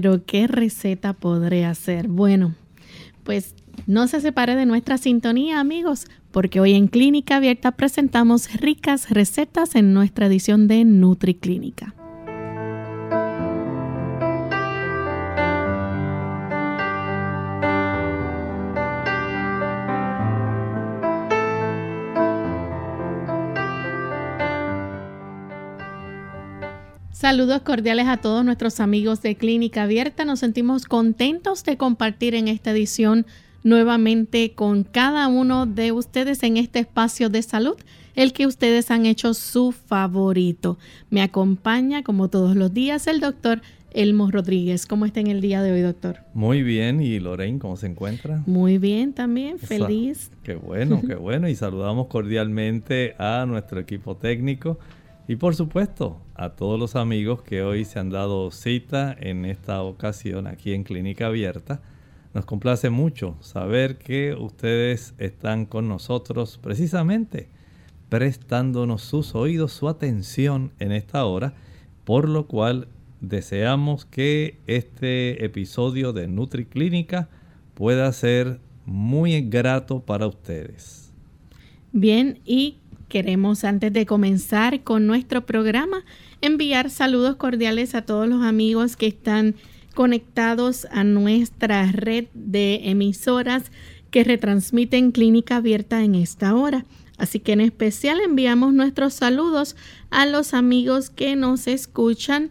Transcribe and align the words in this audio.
Pero 0.00 0.24
¿qué 0.24 0.46
receta 0.46 1.12
podré 1.12 1.66
hacer? 1.66 2.08
Bueno, 2.08 2.54
pues 3.22 3.54
no 3.86 4.08
se 4.08 4.22
separe 4.22 4.56
de 4.56 4.64
nuestra 4.64 4.96
sintonía, 4.96 5.60
amigos, 5.60 6.06
porque 6.30 6.58
hoy 6.58 6.72
en 6.72 6.88
Clínica 6.88 7.36
Abierta 7.36 7.72
presentamos 7.72 8.50
ricas 8.62 9.10
recetas 9.10 9.74
en 9.74 9.92
nuestra 9.92 10.24
edición 10.24 10.68
de 10.68 10.86
NutriClínica. 10.86 11.94
Saludos 27.20 27.60
cordiales 27.60 28.06
a 28.08 28.16
todos 28.16 28.46
nuestros 28.46 28.80
amigos 28.80 29.20
de 29.20 29.36
Clínica 29.36 29.82
Abierta. 29.82 30.24
Nos 30.24 30.38
sentimos 30.38 30.86
contentos 30.86 31.64
de 31.64 31.76
compartir 31.76 32.34
en 32.34 32.48
esta 32.48 32.70
edición 32.70 33.26
nuevamente 33.62 34.52
con 34.54 34.84
cada 34.84 35.28
uno 35.28 35.66
de 35.66 35.92
ustedes 35.92 36.42
en 36.44 36.56
este 36.56 36.78
espacio 36.78 37.28
de 37.28 37.42
salud, 37.42 37.76
el 38.14 38.32
que 38.32 38.46
ustedes 38.46 38.90
han 38.90 39.04
hecho 39.04 39.34
su 39.34 39.72
favorito. 39.72 40.78
Me 41.10 41.20
acompaña, 41.20 42.02
como 42.02 42.30
todos 42.30 42.56
los 42.56 42.72
días, 42.72 43.06
el 43.06 43.20
doctor 43.20 43.60
Elmo 43.90 44.30
Rodríguez. 44.30 44.86
¿Cómo 44.86 45.04
está 45.04 45.20
en 45.20 45.26
el 45.26 45.42
día 45.42 45.62
de 45.62 45.72
hoy, 45.72 45.82
doctor? 45.82 46.20
Muy 46.32 46.62
bien. 46.62 47.02
¿Y 47.02 47.20
Lorraine, 47.20 47.58
cómo 47.58 47.76
se 47.76 47.86
encuentra? 47.86 48.42
Muy 48.46 48.78
bien 48.78 49.12
también, 49.12 49.58
feliz. 49.58 50.30
Qué 50.42 50.54
bueno, 50.54 51.02
qué 51.06 51.14
bueno. 51.16 51.50
Y 51.50 51.54
saludamos 51.54 52.06
cordialmente 52.06 53.14
a 53.18 53.44
nuestro 53.46 53.78
equipo 53.78 54.16
técnico 54.16 54.78
y 55.30 55.36
por 55.36 55.54
supuesto, 55.54 56.20
a 56.40 56.48
todos 56.48 56.80
los 56.80 56.96
amigos 56.96 57.42
que 57.42 57.62
hoy 57.62 57.84
se 57.84 57.98
han 57.98 58.08
dado 58.08 58.50
cita 58.50 59.14
en 59.20 59.44
esta 59.44 59.82
ocasión 59.82 60.46
aquí 60.46 60.72
en 60.72 60.84
Clínica 60.84 61.26
Abierta, 61.26 61.82
nos 62.32 62.46
complace 62.46 62.88
mucho 62.88 63.36
saber 63.42 63.98
que 63.98 64.32
ustedes 64.32 65.12
están 65.18 65.66
con 65.66 65.86
nosotros 65.86 66.58
precisamente 66.62 67.48
prestándonos 68.08 69.02
sus 69.02 69.34
oídos, 69.34 69.72
su 69.74 69.86
atención 69.86 70.72
en 70.78 70.92
esta 70.92 71.26
hora, 71.26 71.52
por 72.06 72.26
lo 72.26 72.46
cual 72.46 72.88
deseamos 73.20 74.06
que 74.06 74.56
este 74.66 75.44
episodio 75.44 76.14
de 76.14 76.26
NutriClínica 76.26 77.28
pueda 77.74 78.10
ser 78.14 78.60
muy 78.86 79.42
grato 79.42 80.00
para 80.00 80.26
ustedes. 80.26 81.12
Bien, 81.92 82.40
y 82.46 82.78
Queremos, 83.10 83.64
antes 83.64 83.92
de 83.92 84.06
comenzar 84.06 84.84
con 84.84 85.08
nuestro 85.08 85.44
programa, 85.44 86.04
enviar 86.40 86.90
saludos 86.90 87.36
cordiales 87.36 87.94
a 87.94 88.02
todos 88.02 88.28
los 88.28 88.42
amigos 88.42 88.96
que 88.96 89.06
están 89.06 89.54
conectados 89.94 90.86
a 90.90 91.04
nuestra 91.04 91.90
red 91.92 92.26
de 92.34 92.80
emisoras 92.84 93.64
que 94.10 94.24
retransmiten 94.24 95.12
Clínica 95.12 95.56
Abierta 95.56 96.02
en 96.02 96.14
esta 96.14 96.54
hora. 96.54 96.84
Así 97.18 97.38
que 97.38 97.52
en 97.52 97.60
especial 97.60 98.18
enviamos 98.20 98.72
nuestros 98.72 99.14
saludos 99.14 99.76
a 100.10 100.26
los 100.26 100.54
amigos 100.54 101.10
que 101.10 101.36
nos 101.36 101.66
escuchan 101.66 102.50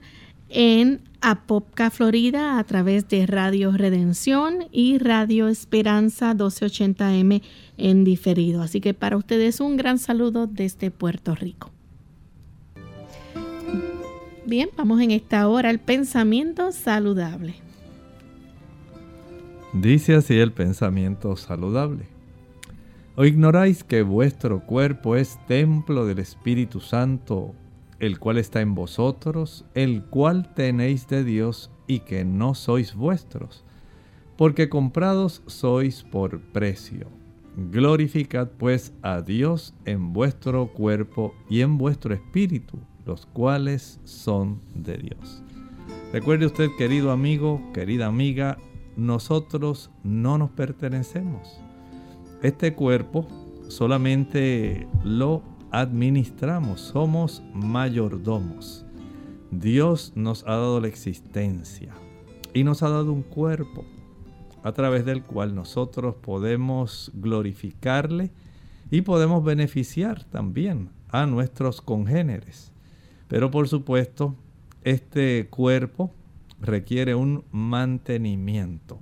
en 0.50 1.02
Apopka, 1.22 1.90
Florida, 1.90 2.60
a 2.60 2.64
través 2.64 3.08
de 3.10 3.26
Radio 3.26 3.72
Redención 3.72 4.68
y 4.72 4.98
Radio 5.00 5.48
Esperanza 5.48 6.34
1280M 6.34 7.42
en 7.78 8.04
diferido. 8.04 8.62
Así 8.62 8.80
que 8.80 8.94
para 8.94 9.18
ustedes 9.18 9.60
un 9.60 9.76
gran 9.76 9.98
saludo 9.98 10.48
desde 10.48 10.92
Puerto 10.92 11.36
Rico. 11.36 11.72
Bien, 14.50 14.72
vamos 14.76 15.00
en 15.00 15.12
esta 15.12 15.48
hora 15.48 15.70
al 15.70 15.78
pensamiento 15.78 16.72
saludable. 16.72 17.54
Dice 19.74 20.16
así 20.16 20.40
el 20.40 20.52
pensamiento 20.52 21.36
saludable. 21.36 22.08
¿O 23.16 23.26
ignoráis 23.26 23.84
que 23.84 24.02
vuestro 24.02 24.62
cuerpo 24.62 25.16
es 25.16 25.38
templo 25.46 26.08
del 26.08 26.18
Espíritu 26.18 26.80
Santo, 26.80 27.54
el 28.00 28.18
cual 28.18 28.40
está 28.40 28.62
en 28.62 28.74
vosotros, 28.74 29.66
el 29.76 30.04
cual 30.06 30.52
tenéis 30.56 31.08
de 31.08 31.24
Dios 31.24 31.70
y 31.86 32.00
que 32.00 32.26
no 32.26 32.56
sois 32.56 32.96
vuestros? 32.96 33.64
Porque 34.36 34.68
comprados 34.68 35.44
sois 35.46 36.02
por 36.02 36.42
precio. 36.42 37.06
Glorificad 37.56 38.48
pues 38.58 38.94
a 39.04 39.22
Dios 39.22 39.76
en 39.86 40.12
vuestro 40.12 40.74
cuerpo 40.74 41.36
y 41.52 41.62
en 41.62 41.78
vuestro 41.78 42.16
espíritu, 42.16 42.80
los 43.10 43.26
cuales 43.26 44.00
son 44.04 44.62
de 44.76 44.98
Dios. 44.98 45.42
Recuerde 46.14 46.46
usted, 46.46 46.70
querido 46.78 47.10
amigo, 47.10 47.60
querida 47.74 48.06
amiga, 48.06 48.60
nosotros 48.98 49.90
no 50.04 50.38
nos 50.38 50.52
pertenecemos. 50.52 51.60
Este 52.44 52.76
cuerpo 52.76 53.28
solamente 53.68 54.88
lo 55.04 55.42
administramos, 55.72 56.82
somos 56.82 57.42
mayordomos. 57.52 58.86
Dios 59.50 60.14
nos 60.14 60.44
ha 60.44 60.52
dado 60.52 60.80
la 60.80 60.88
existencia 60.88 61.92
y 62.54 62.64
nos 62.64 62.84
ha 62.84 62.90
dado 62.90 63.12
un 63.12 63.24
cuerpo 63.24 63.86
a 64.62 64.72
través 64.72 65.04
del 65.04 65.24
cual 65.24 65.56
nosotros 65.56 66.14
podemos 66.22 67.12
glorificarle 67.16 68.32
y 68.92 69.02
podemos 69.02 69.44
beneficiar 69.44 70.26
también 70.26 70.92
a 71.10 71.26
nuestros 71.26 71.82
congéneres. 71.82 72.72
Pero 73.30 73.52
por 73.52 73.70
supuesto, 73.70 74.36
este 74.84 75.48
cuerpo 75.50 76.12
requiere 76.60 77.16
un 77.16 77.46
mantenimiento. 77.52 79.00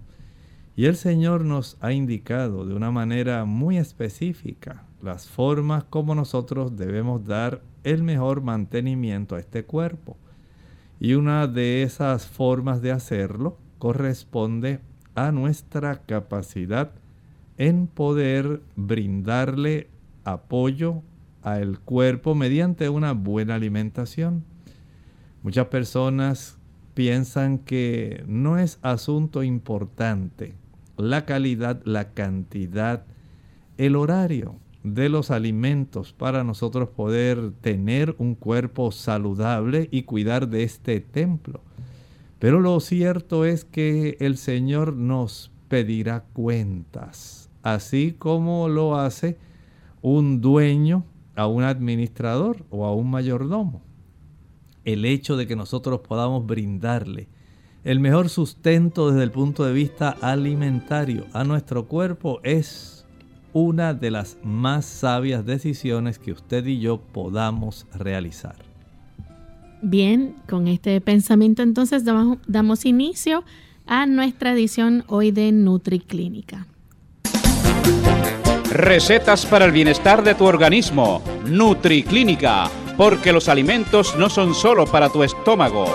Y 0.76 0.86
el 0.86 0.96
Señor 0.96 1.44
nos 1.44 1.78
ha 1.82 1.92
indicado 1.92 2.68
de 2.68 2.76
una 2.76 2.92
manera 2.92 3.46
muy 3.46 3.78
específica 3.78 4.84
las 5.02 5.28
formas 5.28 5.86
como 5.86 6.14
nosotros 6.14 6.76
debemos 6.76 7.26
dar 7.26 7.62
el 7.84 8.04
mejor 8.04 8.42
mantenimiento 8.42 9.36
a 9.36 9.40
este 9.40 9.64
cuerpo. 9.64 10.18
Y 11.00 11.14
una 11.14 11.48
de 11.48 11.84
esas 11.84 12.28
formas 12.28 12.82
de 12.82 12.92
hacerlo 12.92 13.58
corresponde 13.80 14.82
a 15.16 15.32
nuestra 15.32 16.02
capacidad 16.02 16.92
en 17.58 17.88
poder 17.88 18.62
brindarle 18.76 19.88
apoyo 20.24 21.02
al 21.54 21.80
cuerpo 21.80 22.36
mediante 22.36 22.90
una 22.90 23.14
buena 23.14 23.56
alimentación. 23.56 24.44
Muchas 25.44 25.68
personas 25.68 26.58
piensan 26.94 27.60
que 27.60 28.24
no 28.28 28.58
es 28.58 28.80
asunto 28.82 29.44
importante 29.44 30.56
la 30.98 31.26
calidad, 31.26 31.82
la 31.86 32.10
cantidad, 32.10 33.06
el 33.78 33.96
horario 33.96 34.56
de 34.84 35.10
los 35.10 35.32
alimentos 35.32 36.14
para 36.14 36.44
nosotros 36.44 36.90
poder 36.90 37.52
tener 37.62 38.16
un 38.18 38.36
cuerpo 38.36 38.92
saludable 38.92 39.90
y 39.92 40.04
cuidar 40.04 40.50
de 40.50 40.64
este 40.64 41.00
templo. 41.00 41.62
Pero 42.40 42.60
lo 42.60 42.80
cierto 42.80 43.46
es 43.46 43.64
que 43.64 44.18
el 44.20 44.38
Señor 44.38 44.94
nos 44.94 45.52
pedirá 45.68 46.24
cuentas, 46.34 47.50
así 47.64 48.16
como 48.18 48.70
lo 48.70 48.98
hace 48.98 49.38
un 50.02 50.42
dueño 50.42 51.04
a 51.38 51.48
un 51.48 51.64
administrador 51.64 52.66
o 52.70 52.86
a 52.86 52.94
un 52.94 53.10
mayordomo. 53.10 53.82
el 54.84 55.06
hecho 55.06 55.38
de 55.38 55.48
que 55.48 55.56
nosotros 55.56 56.02
podamos 56.02 56.46
brindarle 56.46 57.28
el 57.84 58.02
mejor 58.02 58.28
sustento 58.28 59.12
desde 59.12 59.24
el 59.24 59.32
punto 59.32 59.64
de 59.64 59.72
vista 59.72 60.10
alimentario 60.22 61.26
a 61.32 61.46
nuestro 61.46 61.88
cuerpo 61.88 62.42
es 62.44 63.06
una 63.54 63.94
de 63.94 64.12
las 64.12 64.38
más 64.44 64.86
sabias 64.86 65.46
decisiones 65.46 66.20
que 66.20 66.34
usted 66.34 66.66
y 66.66 66.80
yo 66.80 67.00
podamos 67.00 67.88
realizar. 67.94 68.58
Bien, 69.82 70.36
con 70.50 70.68
este 70.68 71.00
pensamiento 71.00 71.64
entonces 71.64 72.04
damos, 72.04 72.40
damos 72.46 72.86
inicio 72.86 73.44
a 73.86 74.06
nuestra 74.06 74.52
edición 74.52 75.06
hoy 75.08 75.32
de 75.32 75.52
NutriClínica. 75.54 76.68
Recetas 78.70 79.46
para 79.46 79.64
el 79.64 79.72
bienestar 79.72 80.22
de 80.24 80.36
tu 80.36 80.44
organismo. 80.44 81.22
NutriClínica, 81.46 82.70
porque 82.98 83.32
los 83.32 83.48
alimentos 83.48 84.18
no 84.18 84.30
son 84.30 84.54
solo 84.54 84.86
para 84.86 85.10
tu 85.10 85.24
estómago. 85.24 85.86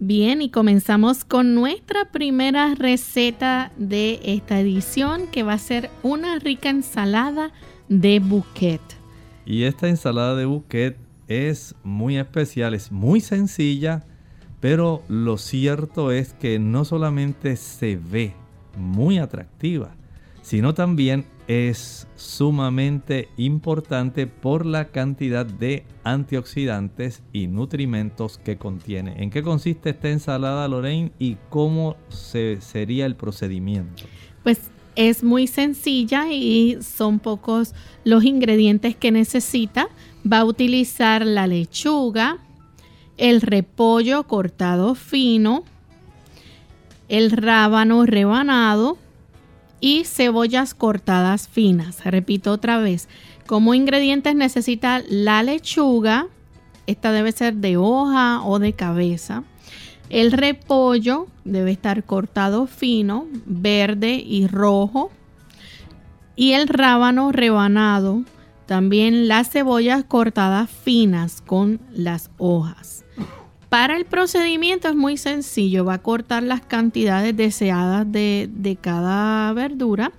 Bien, 0.00 0.42
y 0.42 0.50
comenzamos 0.50 1.24
con 1.24 1.54
nuestra 1.54 2.06
primera 2.10 2.74
receta 2.74 3.70
de 3.76 4.20
esta 4.24 4.58
edición, 4.58 5.28
que 5.30 5.44
va 5.44 5.52
a 5.52 5.58
ser 5.58 5.88
una 6.02 6.40
rica 6.40 6.68
ensalada 6.68 7.52
de 7.88 8.18
bouquet. 8.18 8.80
Y 9.46 9.62
esta 9.62 9.88
ensalada 9.88 10.34
de 10.34 10.46
bouquet 10.46 10.96
es 11.28 11.76
muy 11.84 12.18
especial, 12.18 12.74
es 12.74 12.90
muy 12.90 13.20
sencilla, 13.20 14.04
pero 14.60 15.02
lo 15.08 15.38
cierto 15.38 16.10
es 16.10 16.32
que 16.32 16.58
no 16.58 16.84
solamente 16.84 17.56
se 17.56 17.96
ve 17.96 18.34
muy 18.76 19.18
atractiva, 19.18 19.94
sino 20.42 20.74
también 20.74 21.26
es 21.46 22.06
sumamente 22.16 23.28
importante 23.36 24.26
por 24.26 24.66
la 24.66 24.88
cantidad 24.88 25.46
de 25.46 25.84
antioxidantes 26.04 27.22
y 27.32 27.46
nutrimentos 27.46 28.38
que 28.38 28.58
contiene. 28.58 29.22
¿En 29.22 29.30
qué 29.30 29.42
consiste 29.42 29.90
esta 29.90 30.10
ensalada, 30.10 30.68
Lorraine, 30.68 31.12
y 31.18 31.36
cómo 31.48 31.96
se, 32.08 32.60
sería 32.60 33.06
el 33.06 33.16
procedimiento? 33.16 34.04
Pues 34.42 34.70
es 34.94 35.22
muy 35.22 35.46
sencilla 35.46 36.30
y 36.30 36.78
son 36.82 37.18
pocos 37.18 37.74
los 38.04 38.24
ingredientes 38.24 38.96
que 38.96 39.10
necesita. 39.10 39.88
Va 40.30 40.40
a 40.40 40.44
utilizar 40.44 41.24
la 41.24 41.46
lechuga, 41.46 42.38
el 43.18 43.42
repollo 43.42 44.22
cortado 44.24 44.94
fino, 44.94 45.64
el 47.08 47.30
rábano 47.30 48.06
rebanado, 48.06 48.96
y 49.80 50.04
cebollas 50.04 50.74
cortadas 50.74 51.48
finas. 51.48 52.04
Repito 52.04 52.52
otra 52.52 52.78
vez, 52.78 53.08
como 53.46 53.74
ingredientes 53.74 54.34
necesita 54.34 55.02
la 55.08 55.42
lechuga, 55.42 56.26
esta 56.86 57.12
debe 57.12 57.32
ser 57.32 57.54
de 57.54 57.76
hoja 57.76 58.42
o 58.42 58.58
de 58.58 58.72
cabeza. 58.72 59.44
El 60.10 60.32
repollo 60.32 61.26
debe 61.44 61.70
estar 61.70 62.02
cortado 62.04 62.66
fino, 62.66 63.26
verde 63.44 64.14
y 64.14 64.46
rojo. 64.46 65.10
Y 66.34 66.52
el 66.52 66.66
rábano 66.68 67.30
rebanado, 67.30 68.22
también 68.66 69.28
las 69.28 69.50
cebollas 69.50 70.04
cortadas 70.04 70.70
finas 70.70 71.42
con 71.42 71.80
las 71.92 72.30
hojas. 72.38 73.04
Para 73.68 73.98
el 73.98 74.06
procedimiento 74.06 74.88
es 74.88 74.96
muy 74.96 75.18
sencillo, 75.18 75.84
va 75.84 75.94
a 75.94 76.02
cortar 76.02 76.42
las 76.42 76.62
cantidades 76.62 77.36
deseadas 77.36 78.10
de, 78.10 78.78
cada 78.80 79.52
verdura 79.52 80.12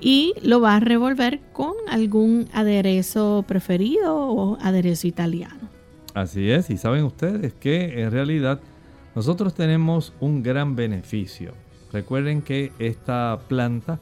y 0.00 0.32
lo 0.42 0.62
va 0.62 0.76
a 0.76 0.80
revolver 0.80 1.40
con 1.52 1.74
algún 1.90 2.48
aderezo 2.54 3.44
preferido 3.46 4.16
o 4.16 4.58
aderezo 4.60 5.06
italiano. 5.06 5.68
Así 6.14 6.50
es, 6.50 6.70
y 6.70 6.78
saben 6.78 7.04
ustedes 7.04 7.52
que 7.52 8.00
en 8.02 8.10
realidad 8.10 8.60
nosotros 9.14 9.54
tenemos 9.54 10.14
un 10.20 10.42
gran 10.42 10.74
beneficio. 10.74 11.52
Recuerden 11.92 12.40
que 12.40 12.72
esta 12.78 13.38
planta 13.48 14.00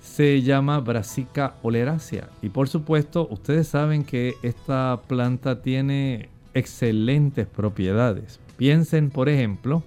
se 0.00 0.42
llama 0.42 0.80
Brassica 0.80 1.54
oleracea 1.62 2.30
y 2.42 2.48
por 2.48 2.68
supuesto 2.68 3.28
ustedes 3.30 3.68
saben 3.68 4.02
que 4.02 4.34
esta 4.42 5.02
planta 5.06 5.62
tiene 5.62 6.29
excelentes 6.54 7.46
propiedades. 7.46 8.40
Piensen, 8.56 9.10
por 9.10 9.28
ejemplo, 9.28 9.82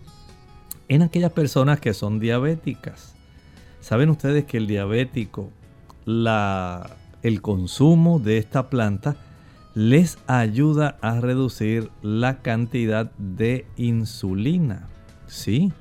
en 0.87 1.01
aquellas 1.01 1.31
personas 1.31 1.79
que 1.79 1.93
son 1.93 2.19
diabéticas. 2.19 3.15
¿Saben 3.79 4.09
ustedes 4.09 4.45
que 4.45 4.57
el 4.57 4.67
diabético, 4.67 5.51
el 6.05 7.41
consumo 7.41 8.19
de 8.19 8.37
esta 8.37 8.69
planta 8.69 9.15
les 9.75 10.17
ayuda 10.27 10.97
a 11.01 11.19
reducir 11.19 11.89
la 12.01 12.41
cantidad 12.41 13.11
de 13.17 13.65
insulina? 13.75 14.87
Sí. 15.27 15.73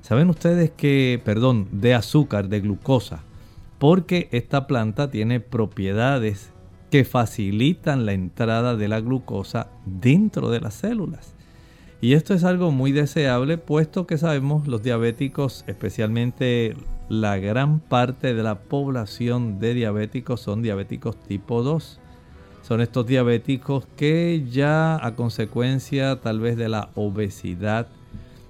¿Saben 0.00 0.30
ustedes 0.30 0.70
que, 0.70 1.20
perdón, 1.24 1.68
de 1.72 1.94
azúcar, 1.94 2.48
de 2.48 2.60
glucosa? 2.60 3.22
Porque 3.78 4.28
esta 4.32 4.66
planta 4.66 5.10
tiene 5.10 5.40
propiedades 5.40 6.53
que 6.94 7.04
facilitan 7.04 8.06
la 8.06 8.12
entrada 8.12 8.76
de 8.76 8.86
la 8.86 9.00
glucosa 9.00 9.66
dentro 9.84 10.48
de 10.48 10.60
las 10.60 10.74
células. 10.74 11.34
Y 12.00 12.12
esto 12.12 12.34
es 12.34 12.44
algo 12.44 12.70
muy 12.70 12.92
deseable 12.92 13.58
puesto 13.58 14.06
que 14.06 14.16
sabemos 14.16 14.68
los 14.68 14.84
diabéticos, 14.84 15.64
especialmente 15.66 16.76
la 17.08 17.36
gran 17.38 17.80
parte 17.80 18.32
de 18.32 18.44
la 18.44 18.60
población 18.60 19.58
de 19.58 19.74
diabéticos 19.74 20.40
son 20.40 20.62
diabéticos 20.62 21.18
tipo 21.18 21.64
2. 21.64 21.98
Son 22.62 22.80
estos 22.80 23.08
diabéticos 23.08 23.88
que 23.96 24.46
ya 24.48 25.04
a 25.04 25.16
consecuencia 25.16 26.20
tal 26.20 26.38
vez 26.38 26.56
de 26.56 26.68
la 26.68 26.90
obesidad, 26.94 27.88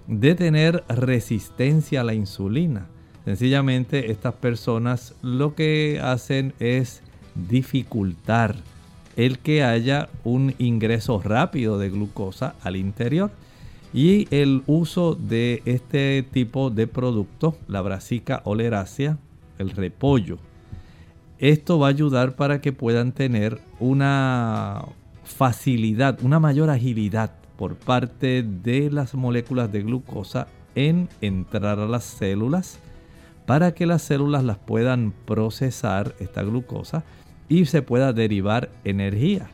de 0.07 0.35
tener 0.35 0.85
resistencia 0.89 2.03
a 2.03 2.05
la 2.05 2.13
insulina. 2.13 2.89
Sencillamente 3.25 4.11
estas 4.11 4.35
personas 4.35 5.15
lo 5.23 5.55
que 5.55 5.99
hacen 6.03 6.53
es 6.59 7.04
dificultar 7.35 8.57
el 9.17 9.39
que 9.39 9.63
haya 9.63 10.09
un 10.25 10.55
ingreso 10.59 11.21
rápido 11.23 11.79
de 11.79 11.91
glucosa 11.91 12.55
al 12.63 12.77
interior. 12.77 13.31
Y 13.93 14.27
el 14.35 14.63
uso 14.67 15.15
de 15.15 15.63
este 15.67 16.25
tipo 16.29 16.71
de 16.71 16.89
producto, 16.89 17.57
la 17.69 17.81
brasica 17.81 18.43
oleracea, 18.45 19.19
el 19.59 19.71
repollo, 19.71 20.39
esto 21.39 21.79
va 21.79 21.89
a 21.89 21.91
ayudar 21.91 22.35
para 22.35 22.61
que 22.61 22.73
puedan 22.73 23.13
tener 23.13 23.61
una 23.79 24.85
facilidad, 25.25 26.19
una 26.23 26.41
mayor 26.41 26.71
agilidad 26.71 27.33
por 27.57 27.77
parte 27.77 28.43
de 28.43 28.91
las 28.91 29.15
moléculas 29.15 29.71
de 29.71 29.83
glucosa 29.83 30.49
en 30.75 31.09
entrar 31.21 31.79
a 31.79 31.87
las 31.87 32.05
células 32.05 32.79
para 33.47 33.75
que 33.75 33.87
las 33.87 34.03
células 34.03 34.43
las 34.43 34.59
puedan 34.59 35.13
procesar 35.25 36.15
esta 36.19 36.43
glucosa 36.43 37.05
y 37.49 37.67
se 37.67 37.83
pueda 37.83 38.13
derivar 38.13 38.71
energía. 38.85 39.51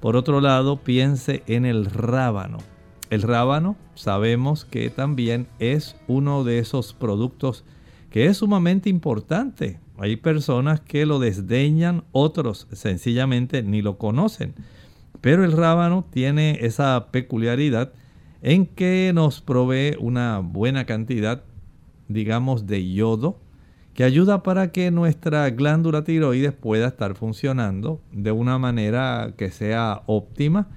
Por 0.00 0.16
otro 0.16 0.40
lado, 0.40 0.78
piense 0.78 1.42
en 1.46 1.64
el 1.64 1.86
rábano. 1.86 2.58
El 3.10 3.22
rábano 3.22 3.76
sabemos 3.94 4.64
que 4.64 4.90
también 4.90 5.46
es 5.58 5.96
uno 6.08 6.44
de 6.44 6.58
esos 6.58 6.94
productos 6.94 7.64
que 8.10 8.26
es 8.26 8.38
sumamente 8.38 8.90
importante. 8.90 9.78
Hay 9.98 10.16
personas 10.16 10.80
que 10.80 11.06
lo 11.06 11.18
desdeñan, 11.18 12.04
otros 12.12 12.66
sencillamente 12.72 13.62
ni 13.62 13.82
lo 13.82 13.98
conocen. 13.98 14.54
Pero 15.20 15.44
el 15.44 15.52
rábano 15.52 16.04
tiene 16.10 16.58
esa 16.62 17.08
peculiaridad 17.12 17.92
en 18.42 18.66
que 18.66 19.12
nos 19.14 19.40
provee 19.40 19.96
una 20.00 20.40
buena 20.40 20.84
cantidad, 20.84 21.44
digamos, 22.08 22.66
de 22.66 22.92
yodo, 22.92 23.38
que 23.94 24.04
ayuda 24.04 24.42
para 24.42 24.72
que 24.72 24.90
nuestra 24.90 25.48
glándula 25.50 26.02
tiroides 26.04 26.52
pueda 26.52 26.88
estar 26.88 27.14
funcionando 27.14 28.00
de 28.12 28.32
una 28.32 28.58
manera 28.58 29.34
que 29.36 29.50
sea 29.50 30.02
óptima. 30.06 30.68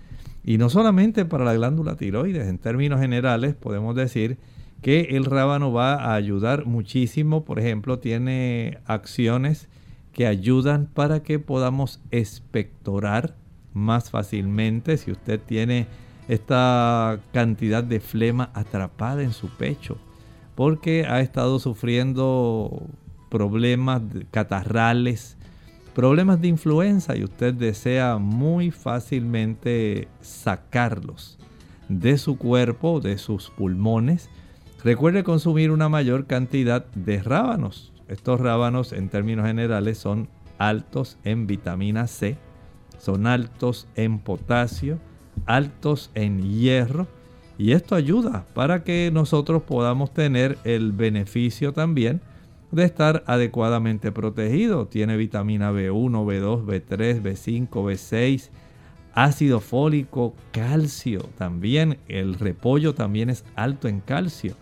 Y 0.44 0.58
no 0.58 0.70
solamente 0.70 1.26
para 1.26 1.46
la 1.46 1.54
glándula 1.54 1.96
tiroides, 1.96 2.48
en 2.48 2.58
términos 2.58 3.00
generales 3.00 3.56
podemos 3.56 3.96
decir 3.96 4.38
que 4.82 5.02
el 5.12 5.26
rábano 5.26 5.72
va 5.72 5.96
a 5.96 6.16
ayudar 6.16 6.66
muchísimo. 6.66 7.46
Por 7.46 7.60
ejemplo, 7.60 8.00
tiene 8.00 8.80
acciones 8.86 9.70
que 10.12 10.28
ayudan 10.28 10.88
para 10.94 11.24
que 11.24 11.40
podamos 11.40 12.02
expectorar 12.12 13.36
más 13.74 14.10
fácilmente. 14.12 14.98
Si 14.98 15.12
usted 15.12 15.40
tiene 15.40 15.88
esta 16.28 17.20
cantidad 17.34 17.84
de 17.84 18.00
flema 18.00 18.52
atrapada 18.54 19.24
en 19.24 19.34
su 19.34 19.50
pecho, 19.50 19.98
porque 20.56 21.06
ha 21.06 21.22
estado 21.22 21.60
sufriendo 21.60 22.88
problemas 23.36 24.02
catarrales, 24.32 25.36
problemas 25.94 26.40
de 26.40 26.48
influenza 26.48 27.18
y 27.18 27.26
usted 27.26 27.54
desea 27.54 28.18
muy 28.18 28.72
fácilmente 28.72 30.08
sacarlos 30.22 31.38
de 31.90 32.18
su 32.18 32.38
cuerpo, 32.38 33.02
de 33.02 33.18
sus 33.18 33.50
pulmones, 33.50 34.30
recuerde 34.86 35.26
consumir 35.26 35.72
una 35.72 35.90
mayor 35.90 36.28
cantidad 36.28 36.86
de 36.96 37.22
rábanos. 37.22 37.92
Estos 38.08 38.40
rábanos 38.40 38.94
en 38.94 39.10
términos 39.10 39.48
generales 39.48 39.98
son 39.98 40.30
altos 40.58 41.18
en 41.26 41.46
vitamina 41.46 42.08
C, 42.08 42.38
son 43.00 43.28
altos 43.28 43.86
en 43.96 44.20
potasio, 44.20 44.98
altos 45.46 46.10
en 46.16 46.42
hierro 46.42 47.06
y 47.58 47.74
esto 47.74 47.96
ayuda 47.96 48.46
para 48.54 48.86
que 48.86 49.12
nosotros 49.14 49.62
podamos 49.64 50.14
tener 50.14 50.58
el 50.64 50.94
beneficio 50.94 51.74
también 51.74 52.22
de 52.76 52.86
estar 52.86 53.24
adecuadamente 53.26 54.12
protegido. 54.12 54.88
Tiene 54.88 55.18
vitamina 55.18 55.72
B1, 55.72 56.12
B2, 56.26 56.66
B3, 56.66 57.22
B5, 57.22 57.70
B6, 57.70 58.50
ácido 59.14 59.60
fólico, 59.62 60.36
calcio 60.52 61.22
también. 61.38 61.98
El 62.08 62.36
repollo 62.36 62.94
también 62.94 63.30
es 63.30 63.46
alto 63.56 63.88
en 63.88 64.02
calcio. 64.02 64.56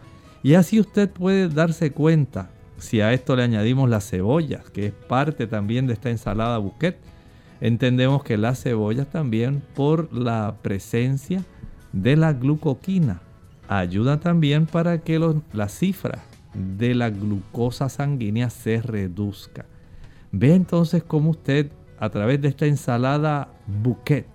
Y 0.43 0.53
así 0.53 0.79
usted 0.79 1.09
puede 1.09 1.49
darse 1.49 1.91
cuenta, 1.91 2.49
si 2.77 3.01
a 3.01 3.13
esto 3.13 3.35
le 3.35 3.43
añadimos 3.43 3.89
las 3.89 4.09
cebollas, 4.09 4.69
que 4.69 4.87
es 4.87 4.91
parte 4.93 5.47
también 5.47 5.87
de 5.87 5.93
esta 5.93 6.09
ensalada 6.09 6.57
bouquet, 6.57 6.97
entendemos 7.61 8.23
que 8.23 8.37
las 8.37 8.61
cebollas 8.61 9.09
también 9.09 9.63
por 9.73 10.13
la 10.13 10.55
presencia 10.61 11.43
de 11.93 12.17
la 12.17 12.33
glucoquina 12.33 13.21
ayudan 13.69 14.19
también 14.19 14.65
para 14.65 14.99
que 14.99 15.19
la 15.53 15.69
cifra 15.69 16.19
de 16.53 16.95
la 16.95 17.09
glucosa 17.09 17.89
sanguínea 17.89 18.49
se 18.49 18.81
reduzca. 18.81 19.65
Ve 20.31 20.53
entonces 20.53 21.03
cómo 21.03 21.31
usted 21.31 21.71
a 21.99 22.09
través 22.09 22.41
de 22.41 22.49
esta 22.49 22.65
ensalada 22.65 23.49
bouquet 23.67 24.25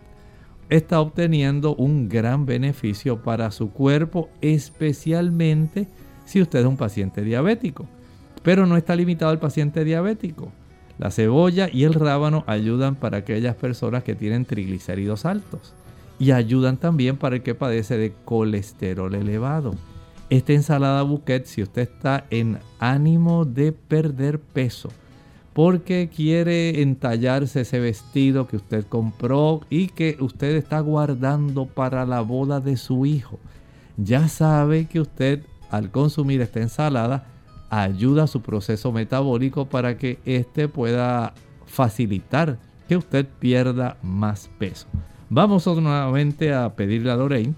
está 0.71 1.01
obteniendo 1.01 1.75
un 1.75 2.09
gran 2.09 2.47
beneficio 2.47 3.23
para 3.23 3.51
su 3.51 3.71
cuerpo, 3.71 4.29
especialmente 4.41 5.89
si 6.25 6.43
usted 6.43 6.61
es 6.61 6.67
un 6.67 6.77
paciente 6.77 7.23
diabético. 7.23 7.87
Pero 8.43 8.67
no 8.67 8.77
está 8.77 8.95
limitado 8.95 9.31
al 9.31 9.39
paciente 9.39 9.85
diabético. 9.85 10.53
La 10.99 11.11
cebolla 11.11 11.69
y 11.73 11.85
el 11.85 11.95
rábano 11.95 12.45
ayudan 12.47 12.97
para 12.97 13.19
aquellas 13.19 13.55
personas 13.55 14.03
que 14.03 14.15
tienen 14.15 14.45
triglicéridos 14.45 15.25
altos 15.25 15.75
y 16.19 16.33
ayudan 16.33 16.77
también 16.77 17.17
para 17.17 17.37
el 17.37 17.43
que 17.43 17.55
padece 17.55 17.97
de 17.97 18.13
colesterol 18.25 19.15
elevado. 19.15 19.75
Esta 20.31 20.53
ensalada 20.53 21.03
bouquet, 21.03 21.47
si 21.47 21.63
usted 21.63 21.83
está 21.83 22.27
en 22.29 22.59
ánimo 22.79 23.47
de 23.47 23.73
perder 23.73 24.39
peso, 24.39 24.91
porque 25.55 26.11
quiere 26.15 26.83
entallarse 26.83 27.63
ese 27.63 27.81
vestido 27.81 28.47
que 28.47 28.57
usted 28.57 28.85
compró 28.87 29.63
y 29.71 29.89
que 29.89 30.19
usted 30.21 30.55
está 30.57 30.81
guardando 30.81 31.65
para 31.65 32.05
la 32.05 32.21
boda 32.21 32.61
de 32.61 32.77
su 32.77 33.07
hijo, 33.07 33.39
ya 33.97 34.29
sabe 34.29 34.87
que 34.87 35.01
usted 35.01 35.43
al 35.71 35.91
consumir 35.91 36.43
esta 36.43 36.61
ensalada 36.61 37.27
ayuda 37.71 38.25
a 38.25 38.29
su 38.29 38.43
proceso 38.43 38.93
metabólico 38.93 39.67
para 39.67 39.97
que 39.97 40.19
éste 40.27 40.69
pueda 40.69 41.33
facilitar 41.67 42.59
que 42.87 42.97
usted 42.99 43.27
pierda 43.39 43.97
más 44.03 44.51
peso. 44.59 44.87
Vamos 45.31 45.67
nuevamente 45.67 46.55
a 46.55 46.75
pedirle 46.75 47.11
a 47.11 47.17
Lorraine 47.17 47.55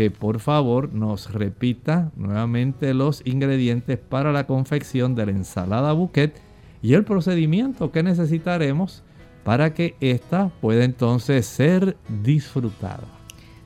que 0.00 0.10
por 0.10 0.40
favor 0.40 0.94
nos 0.94 1.30
repita 1.30 2.10
nuevamente 2.16 2.94
los 2.94 3.20
ingredientes 3.26 3.98
para 3.98 4.32
la 4.32 4.46
confección 4.46 5.14
de 5.14 5.26
la 5.26 5.32
ensalada 5.32 5.92
bouquet 5.92 6.40
y 6.80 6.94
el 6.94 7.04
procedimiento 7.04 7.92
que 7.92 8.02
necesitaremos 8.02 9.02
para 9.44 9.74
que 9.74 9.96
ésta 10.00 10.50
pueda 10.62 10.84
entonces 10.84 11.44
ser 11.44 11.98
disfrutada. 12.22 13.04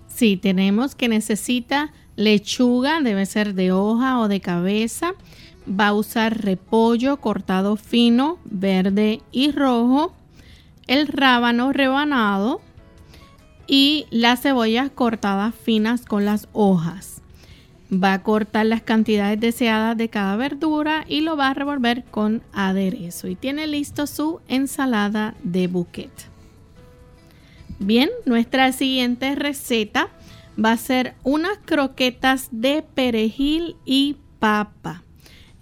Sí, 0.08 0.36
tenemos 0.36 0.96
que 0.96 1.08
necesita 1.08 1.92
lechuga, 2.16 3.00
debe 3.00 3.26
ser 3.26 3.54
de 3.54 3.70
hoja 3.70 4.18
o 4.18 4.26
de 4.26 4.40
cabeza. 4.40 5.12
Va 5.68 5.86
a 5.88 5.92
usar 5.92 6.42
repollo 6.42 7.18
cortado 7.18 7.76
fino, 7.76 8.38
verde 8.44 9.20
y 9.30 9.52
rojo. 9.52 10.12
El 10.88 11.06
rábano 11.06 11.72
rebanado, 11.72 12.60
y 13.66 14.06
las 14.10 14.42
cebollas 14.42 14.90
cortadas 14.90 15.54
finas 15.54 16.04
con 16.04 16.24
las 16.24 16.48
hojas. 16.52 17.22
Va 17.92 18.14
a 18.14 18.22
cortar 18.22 18.66
las 18.66 18.82
cantidades 18.82 19.38
deseadas 19.40 19.96
de 19.96 20.08
cada 20.08 20.36
verdura 20.36 21.04
y 21.06 21.20
lo 21.20 21.36
va 21.36 21.48
a 21.48 21.54
revolver 21.54 22.04
con 22.10 22.42
aderezo. 22.52 23.28
Y 23.28 23.36
tiene 23.36 23.66
listo 23.66 24.06
su 24.06 24.40
ensalada 24.48 25.34
de 25.42 25.68
bouquet. 25.68 26.10
Bien, 27.78 28.10
nuestra 28.24 28.72
siguiente 28.72 29.34
receta 29.34 30.08
va 30.62 30.72
a 30.72 30.76
ser 30.76 31.14
unas 31.22 31.58
croquetas 31.64 32.48
de 32.50 32.82
perejil 32.82 33.76
y 33.84 34.16
papa. 34.38 35.02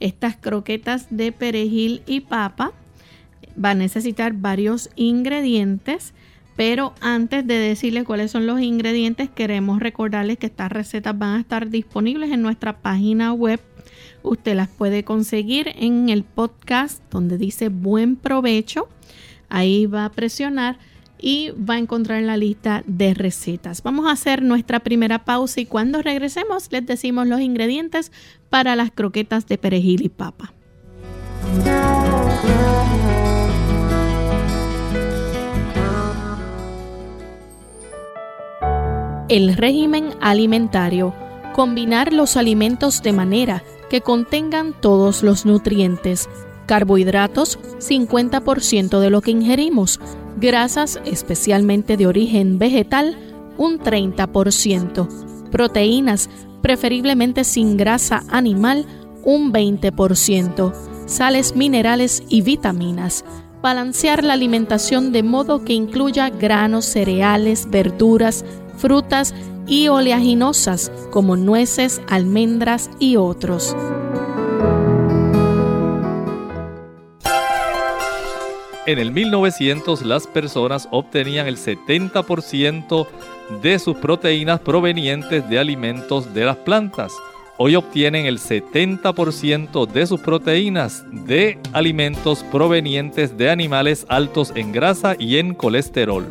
Estas 0.00 0.37
croquetas 0.37 1.06
de 1.11 1.32
perejil 1.32 2.02
y 2.06 2.21
papa 2.21 2.73
va 3.62 3.71
a 3.71 3.75
necesitar 3.75 4.32
varios 4.35 4.90
ingredientes 4.97 6.14
pero 6.56 6.94
antes 7.00 7.47
de 7.47 7.54
decirles 7.54 8.04
cuáles 8.04 8.30
son 8.30 8.47
los 8.47 8.61
ingredientes, 8.61 9.30
queremos 9.30 9.80
recordarles 9.80 10.38
que 10.38 10.47
estas 10.47 10.71
recetas 10.71 11.16
van 11.18 11.37
a 11.37 11.40
estar 11.40 11.71
disponibles 11.71 12.30
en 12.30 12.42
nuestra 12.42 12.80
página 12.80 13.32
web. 13.32 13.61
Usted 14.23 14.54
las 14.54 14.68
puede 14.68 15.04
conseguir 15.04 15.73
en 15.76 16.09
el 16.09 16.25
podcast 16.25 17.02
donde 17.11 17.38
dice 17.38 17.68
buen 17.68 18.16
provecho. 18.16 18.88
Ahí 19.49 19.87
va 19.87 20.04
a 20.04 20.12
presionar 20.12 20.78
y 21.18 21.50
va 21.50 21.75
a 21.75 21.78
encontrar 21.78 22.23
la 22.23 22.37
lista 22.37 22.82
de 22.87 23.14
recetas. 23.14 23.82
Vamos 23.82 24.06
a 24.06 24.12
hacer 24.12 24.42
nuestra 24.42 24.80
primera 24.80 25.25
pausa 25.25 25.61
y 25.61 25.66
cuando 25.66 26.02
regresemos 26.02 26.71
les 26.71 26.85
decimos 26.85 27.26
los 27.26 27.40
ingredientes 27.40 28.12
para 28.50 28.76
las 28.76 28.90
croquetas 28.90 29.47
de 29.47 29.56
perejil 29.56 30.02
y 30.02 30.09
papa. 30.09 30.52
El 39.32 39.56
régimen 39.56 40.10
alimentario. 40.20 41.14
Combinar 41.54 42.12
los 42.12 42.36
alimentos 42.36 43.02
de 43.02 43.14
manera 43.14 43.64
que 43.88 44.02
contengan 44.02 44.78
todos 44.78 45.22
los 45.22 45.46
nutrientes. 45.46 46.28
Carbohidratos, 46.66 47.58
50% 47.78 49.00
de 49.00 49.08
lo 49.08 49.22
que 49.22 49.30
ingerimos. 49.30 50.00
Grasas, 50.36 51.00
especialmente 51.06 51.96
de 51.96 52.06
origen 52.06 52.58
vegetal, 52.58 53.16
un 53.56 53.78
30%. 53.78 55.08
Proteínas, 55.50 56.28
preferiblemente 56.60 57.44
sin 57.44 57.78
grasa 57.78 58.24
animal, 58.28 58.84
un 59.24 59.50
20%. 59.50 60.74
Sales 61.06 61.56
minerales 61.56 62.22
y 62.28 62.42
vitaminas. 62.42 63.24
Balancear 63.62 64.24
la 64.24 64.34
alimentación 64.34 65.10
de 65.10 65.22
modo 65.22 65.64
que 65.64 65.72
incluya 65.72 66.28
granos, 66.28 66.84
cereales, 66.84 67.70
verduras, 67.70 68.44
frutas 68.76 69.35
y 69.67 69.88
oleaginosas 69.88 70.91
como 71.11 71.37
nueces, 71.37 72.02
almendras 72.09 72.91
y 72.99 73.17
otros. 73.17 73.76
En 78.85 78.99
el 78.99 79.12
1900 79.12 80.05
las 80.05 80.26
personas 80.26 80.88
obtenían 80.91 81.47
el 81.47 81.57
70% 81.57 83.07
de 83.62 83.79
sus 83.79 83.97
proteínas 83.97 84.59
provenientes 84.59 85.49
de 85.49 85.59
alimentos 85.61 86.35
de 86.35 86.45
las 86.45 86.57
plantas. 86.57 87.12
Hoy 87.59 87.76
obtienen 87.76 88.26
el 88.26 88.41
70% 88.41 89.87
de 89.87 90.07
sus 90.07 90.19
proteínas 90.19 91.05
de 91.12 91.61
alimentos 91.73 92.43
provenientes 92.50 93.37
de 93.38 93.50
animales 93.50 94.05
altos 94.09 94.52
en 94.57 94.73
grasa 94.73 95.14
y 95.17 95.38
en 95.38 95.55
colesterol. 95.55 96.26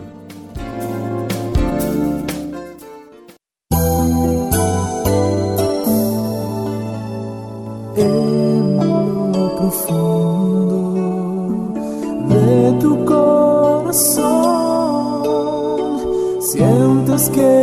Sueña 17.21 17.60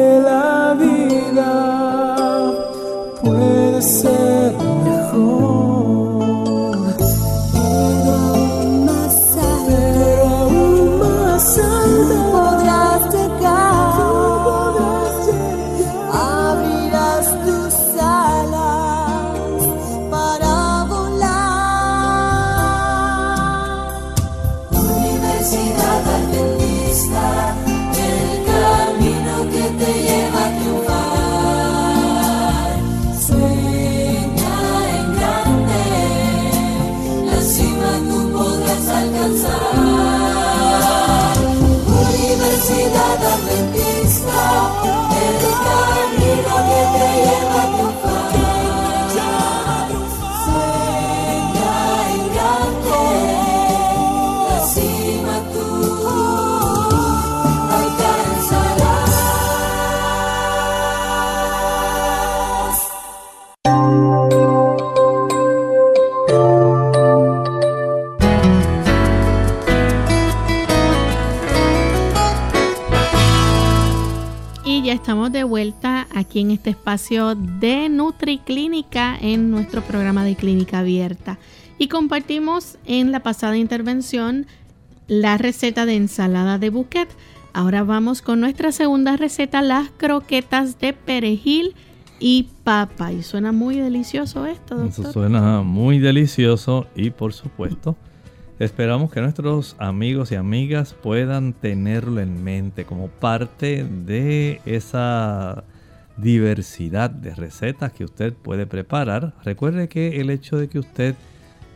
aquí 76.39 76.43
en 76.43 76.51
este 76.53 76.71
espacio 76.71 77.35
de 77.35 77.89
NutriClínica 77.89 79.17
en 79.21 79.51
nuestro 79.51 79.83
programa 79.83 80.25
de 80.25 80.37
Clínica 80.37 80.81
Abierta. 80.81 81.39
Y 81.79 81.89
compartimos 81.89 82.79
en 82.87 83.11
la 83.11 83.21
pasada 83.21 83.57
intervención 83.57 84.47
la 85.09 85.37
receta 85.37 85.85
de 85.85 85.97
ensalada 85.97 86.59
de 86.59 86.71
bouquet. 86.71 87.09
Ahora 87.53 87.83
vamos 87.83 88.23
con 88.23 88.41
nuestra 88.41 88.71
segunda 88.71 89.17
receta, 89.17 89.63
las 89.63 89.91
croquetas 89.91 90.79
de 90.79 90.93
perejil 90.93 91.75
y 92.21 92.49
papa. 92.63 93.13
Y 93.13 93.23
suena 93.23 93.51
muy 93.51 93.77
delicioso 93.81 94.47
esto, 94.47 94.77
doctor. 94.77 95.07
Eso 95.07 95.13
suena 95.13 95.63
muy 95.63 95.99
delicioso 95.99 96.87
y 96.95 97.11
por 97.11 97.33
supuesto 97.33 97.97
Esperamos 98.59 99.13
que 99.13 99.21
nuestros 99.21 99.77
amigos 99.79 100.33
y 100.33 100.35
amigas 100.35 100.93
puedan 100.93 101.53
tenerlo 101.53 102.21
en 102.21 102.43
mente 102.43 102.85
como 102.85 103.07
parte 103.07 103.85
de 103.85 104.61
esa 104.65 105.63
diversidad 106.19 107.11
de 107.11 107.35
recetas 107.35 107.93
que 107.93 108.05
usted 108.05 108.35
puede 108.35 108.67
preparar. 108.67 109.35
Recuerde 109.45 109.89
que 109.89 110.21
el 110.21 110.31
hecho 110.31 110.57
de 110.57 110.69
que 110.69 110.79
usted 110.79 111.15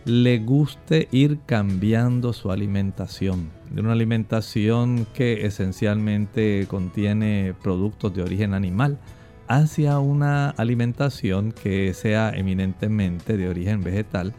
le 0.05 0.39
guste 0.39 1.09
ir 1.13 1.39
cambiando 1.47 2.33
su 2.33 2.51
alimentación, 2.51 3.51
de 3.71 3.81
una 3.81 3.93
alimentación 3.93 5.07
que 5.15 5.47
esencialmente 5.47 6.67
contiene 6.69 7.55
productos 7.63 8.13
de 8.15 8.23
origen 8.23 8.53
animal, 8.53 8.99
hacia 9.47 9.99
una 9.99 10.51
alimentación 10.51 11.53
que 11.53 11.95
sea 11.95 12.31
eminentemente 12.31 13.37
de 13.37 13.49
origen 13.49 13.83
vegetal, 13.83 14.35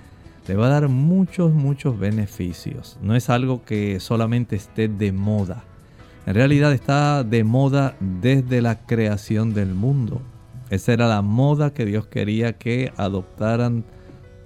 le 0.48 0.56
va 0.56 0.66
a 0.66 0.70
dar 0.70 0.90
muchos, 0.90 1.54
muchos 1.54 1.98
beneficios. 1.98 2.98
No 3.02 3.16
es 3.16 3.30
algo 3.30 3.64
que 3.64 4.00
solamente 4.02 4.58
esté 4.58 4.90
de 4.90 5.14
moda. 5.14 5.64
En 6.26 6.36
realidad 6.36 6.72
está 6.72 7.24
de 7.24 7.44
moda 7.44 7.96
desde 8.00 8.62
la 8.62 8.86
creación 8.86 9.54
del 9.54 9.74
mundo. 9.74 10.22
Esa 10.70 10.94
era 10.94 11.08
la 11.08 11.22
moda 11.22 11.74
que 11.74 11.86
Dios 11.86 12.08
quería 12.08 12.54
que 12.54 12.94
adoptaran 12.96 13.84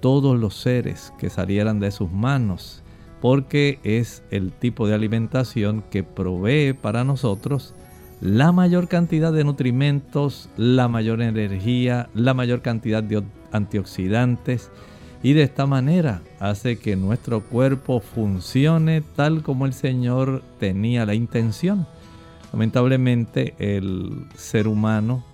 todos 0.00 0.38
los 0.38 0.56
seres 0.56 1.12
que 1.18 1.30
salieran 1.30 1.80
de 1.80 1.90
sus 1.90 2.10
manos, 2.10 2.82
porque 3.20 3.78
es 3.84 4.22
el 4.30 4.52
tipo 4.52 4.86
de 4.86 4.94
alimentación 4.94 5.82
que 5.90 6.02
provee 6.02 6.72
para 6.72 7.04
nosotros 7.04 7.74
la 8.20 8.50
mayor 8.50 8.88
cantidad 8.88 9.32
de 9.32 9.44
nutrimentos, 9.44 10.48
la 10.56 10.88
mayor 10.88 11.22
energía, 11.22 12.08
la 12.14 12.34
mayor 12.34 12.62
cantidad 12.62 13.02
de 13.02 13.22
antioxidantes, 13.52 14.70
y 15.22 15.32
de 15.32 15.42
esta 15.42 15.66
manera 15.66 16.22
hace 16.38 16.78
que 16.78 16.96
nuestro 16.96 17.42
cuerpo 17.42 18.00
funcione 18.00 19.00
tal 19.00 19.42
como 19.42 19.66
el 19.66 19.72
Señor 19.72 20.42
tenía 20.60 21.04
la 21.06 21.14
intención. 21.14 21.86
Lamentablemente 22.52 23.54
el 23.58 24.26
ser 24.34 24.68
humano 24.68 25.24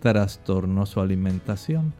trastornó 0.00 0.86
su 0.86 1.00
alimentación 1.00 1.94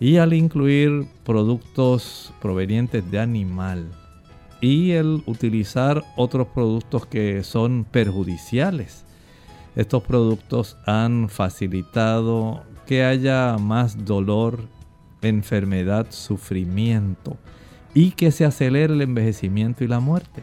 y 0.00 0.18
al 0.18 0.32
incluir 0.32 1.06
productos 1.24 2.32
provenientes 2.40 3.10
de 3.10 3.18
animal 3.18 3.88
y 4.60 4.92
el 4.92 5.22
utilizar 5.26 6.04
otros 6.16 6.48
productos 6.48 7.06
que 7.06 7.42
son 7.42 7.84
perjudiciales. 7.84 9.04
Estos 9.76 10.02
productos 10.02 10.76
han 10.86 11.28
facilitado 11.28 12.62
que 12.86 13.04
haya 13.04 13.56
más 13.58 14.04
dolor, 14.04 14.60
enfermedad, 15.22 16.06
sufrimiento 16.10 17.36
y 17.94 18.12
que 18.12 18.30
se 18.30 18.44
acelere 18.44 18.92
el 18.94 19.02
envejecimiento 19.02 19.84
y 19.84 19.88
la 19.88 20.00
muerte. 20.00 20.42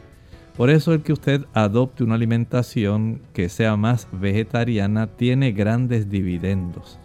Por 0.58 0.70
eso 0.70 0.94
el 0.94 1.02
que 1.02 1.14
usted 1.14 1.46
adopte 1.54 2.04
una 2.04 2.16
alimentación 2.16 3.22
que 3.34 3.50
sea 3.50 3.76
más 3.76 4.08
vegetariana 4.12 5.08
tiene 5.08 5.52
grandes 5.52 6.10
dividendos. 6.10 6.98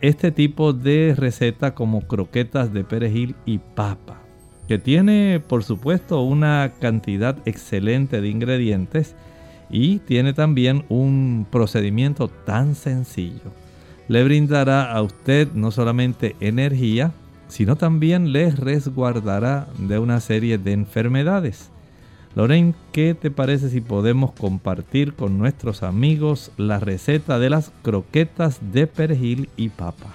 Este 0.00 0.30
tipo 0.30 0.72
de 0.72 1.14
receta 1.16 1.74
como 1.74 2.02
croquetas 2.06 2.72
de 2.72 2.84
perejil 2.84 3.34
y 3.44 3.58
papa, 3.58 4.20
que 4.68 4.78
tiene 4.78 5.40
por 5.46 5.64
supuesto 5.64 6.22
una 6.22 6.72
cantidad 6.80 7.36
excelente 7.46 8.20
de 8.20 8.28
ingredientes 8.28 9.16
y 9.70 9.98
tiene 9.98 10.32
también 10.32 10.84
un 10.88 11.46
procedimiento 11.50 12.28
tan 12.28 12.76
sencillo 12.76 13.52
le 14.08 14.24
brindará 14.24 14.90
a 14.90 15.02
usted 15.02 15.52
no 15.52 15.70
solamente 15.70 16.34
energía, 16.40 17.12
sino 17.46 17.76
también 17.76 18.32
le 18.32 18.50
resguardará 18.50 19.68
de 19.78 19.98
una 19.98 20.20
serie 20.20 20.58
de 20.58 20.72
enfermedades. 20.72 21.70
Lorraine, 22.34 22.74
¿qué 22.92 23.14
te 23.14 23.30
parece 23.30 23.70
si 23.70 23.80
podemos 23.80 24.32
compartir 24.32 25.14
con 25.14 25.38
nuestros 25.38 25.82
amigos 25.82 26.52
la 26.56 26.78
receta 26.78 27.38
de 27.38 27.50
las 27.50 27.72
croquetas 27.82 28.58
de 28.72 28.86
perejil 28.86 29.48
y 29.56 29.68
papa? 29.70 30.14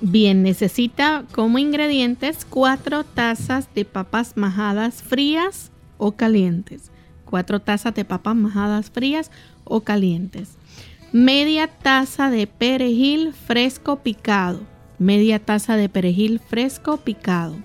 Bien, 0.00 0.42
necesita 0.42 1.24
como 1.32 1.58
ingredientes 1.58 2.46
cuatro 2.48 3.04
tazas 3.04 3.68
de 3.74 3.84
papas 3.84 4.36
majadas 4.36 5.02
frías 5.02 5.70
o 5.96 6.12
calientes. 6.12 6.90
Cuatro 7.24 7.60
tazas 7.60 7.94
de 7.94 8.04
papas 8.04 8.36
majadas 8.36 8.90
frías 8.90 9.30
o 9.64 9.80
calientes 9.80 10.56
media 11.12 11.68
taza 11.68 12.30
de 12.30 12.46
perejil 12.46 13.32
fresco 13.32 13.96
picado, 13.96 14.60
media 14.98 15.38
taza 15.38 15.76
de 15.76 15.88
perejil 15.88 16.38
fresco 16.38 16.98
picado, 16.98 17.56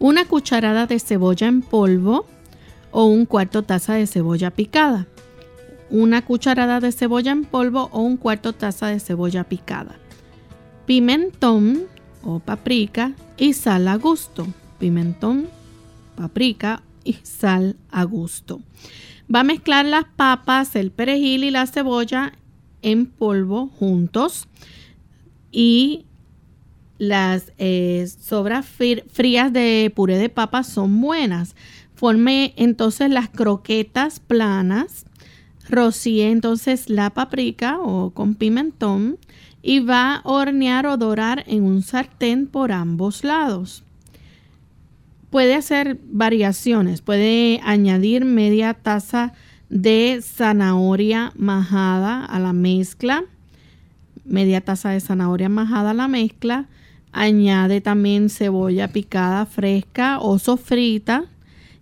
una 0.00 0.24
cucharada 0.24 0.86
de 0.86 0.98
cebolla 0.98 1.46
en 1.46 1.62
polvo 1.62 2.26
o 2.90 3.04
un 3.04 3.26
cuarto 3.26 3.62
taza 3.62 3.94
de 3.94 4.08
cebolla 4.08 4.50
picada, 4.50 5.06
una 5.88 6.22
cucharada 6.22 6.80
de 6.80 6.90
cebolla 6.90 7.30
en 7.30 7.44
polvo 7.44 7.90
o 7.92 8.00
un 8.00 8.16
cuarto 8.16 8.52
taza 8.52 8.88
de 8.88 8.98
cebolla 8.98 9.44
picada, 9.44 9.94
pimentón 10.84 11.84
o 12.24 12.40
paprika 12.40 13.12
y 13.36 13.52
sal 13.52 13.86
a 13.86 13.94
gusto, 13.96 14.48
pimentón, 14.80 15.46
paprika 16.16 16.82
y 17.04 17.18
sal 17.22 17.76
a 17.92 18.02
gusto. 18.02 18.62
Va 19.32 19.40
a 19.40 19.44
mezclar 19.44 19.86
las 19.86 20.06
papas, 20.16 20.74
el 20.74 20.90
perejil 20.90 21.44
y 21.44 21.50
la 21.50 21.66
cebolla 21.66 22.32
en 22.84 23.06
polvo 23.06 23.66
juntos 23.66 24.46
y 25.50 26.04
las 26.98 27.52
eh, 27.58 28.06
sobras 28.20 28.66
frías 28.66 29.52
de 29.52 29.92
puré 29.94 30.16
de 30.16 30.28
papa 30.28 30.62
son 30.62 31.00
buenas. 31.00 31.56
Forme 31.94 32.52
entonces 32.56 33.10
las 33.10 33.28
croquetas 33.28 34.20
planas, 34.20 35.06
rocíe 35.68 36.30
entonces 36.30 36.88
la 36.88 37.10
paprika 37.10 37.78
o 37.80 38.10
con 38.10 38.34
pimentón 38.34 39.18
y 39.62 39.80
va 39.80 40.16
a 40.16 40.20
hornear 40.24 40.86
o 40.86 40.96
dorar 40.96 41.44
en 41.46 41.64
un 41.64 41.82
sartén 41.82 42.46
por 42.46 42.70
ambos 42.70 43.24
lados. 43.24 43.82
Puede 45.30 45.54
hacer 45.54 45.98
variaciones, 46.04 47.00
puede 47.00 47.60
añadir 47.64 48.24
media 48.24 48.74
taza 48.74 49.32
de 49.74 50.20
zanahoria 50.22 51.32
majada 51.34 52.24
a 52.24 52.38
la 52.38 52.52
mezcla, 52.52 53.24
media 54.24 54.60
taza 54.60 54.90
de 54.90 55.00
zanahoria 55.00 55.48
majada 55.48 55.90
a 55.90 55.94
la 55.94 56.06
mezcla, 56.06 56.68
añade 57.10 57.80
también 57.80 58.30
cebolla 58.30 58.92
picada 58.92 59.44
fresca 59.46 60.20
o 60.20 60.38
sofrita 60.38 61.24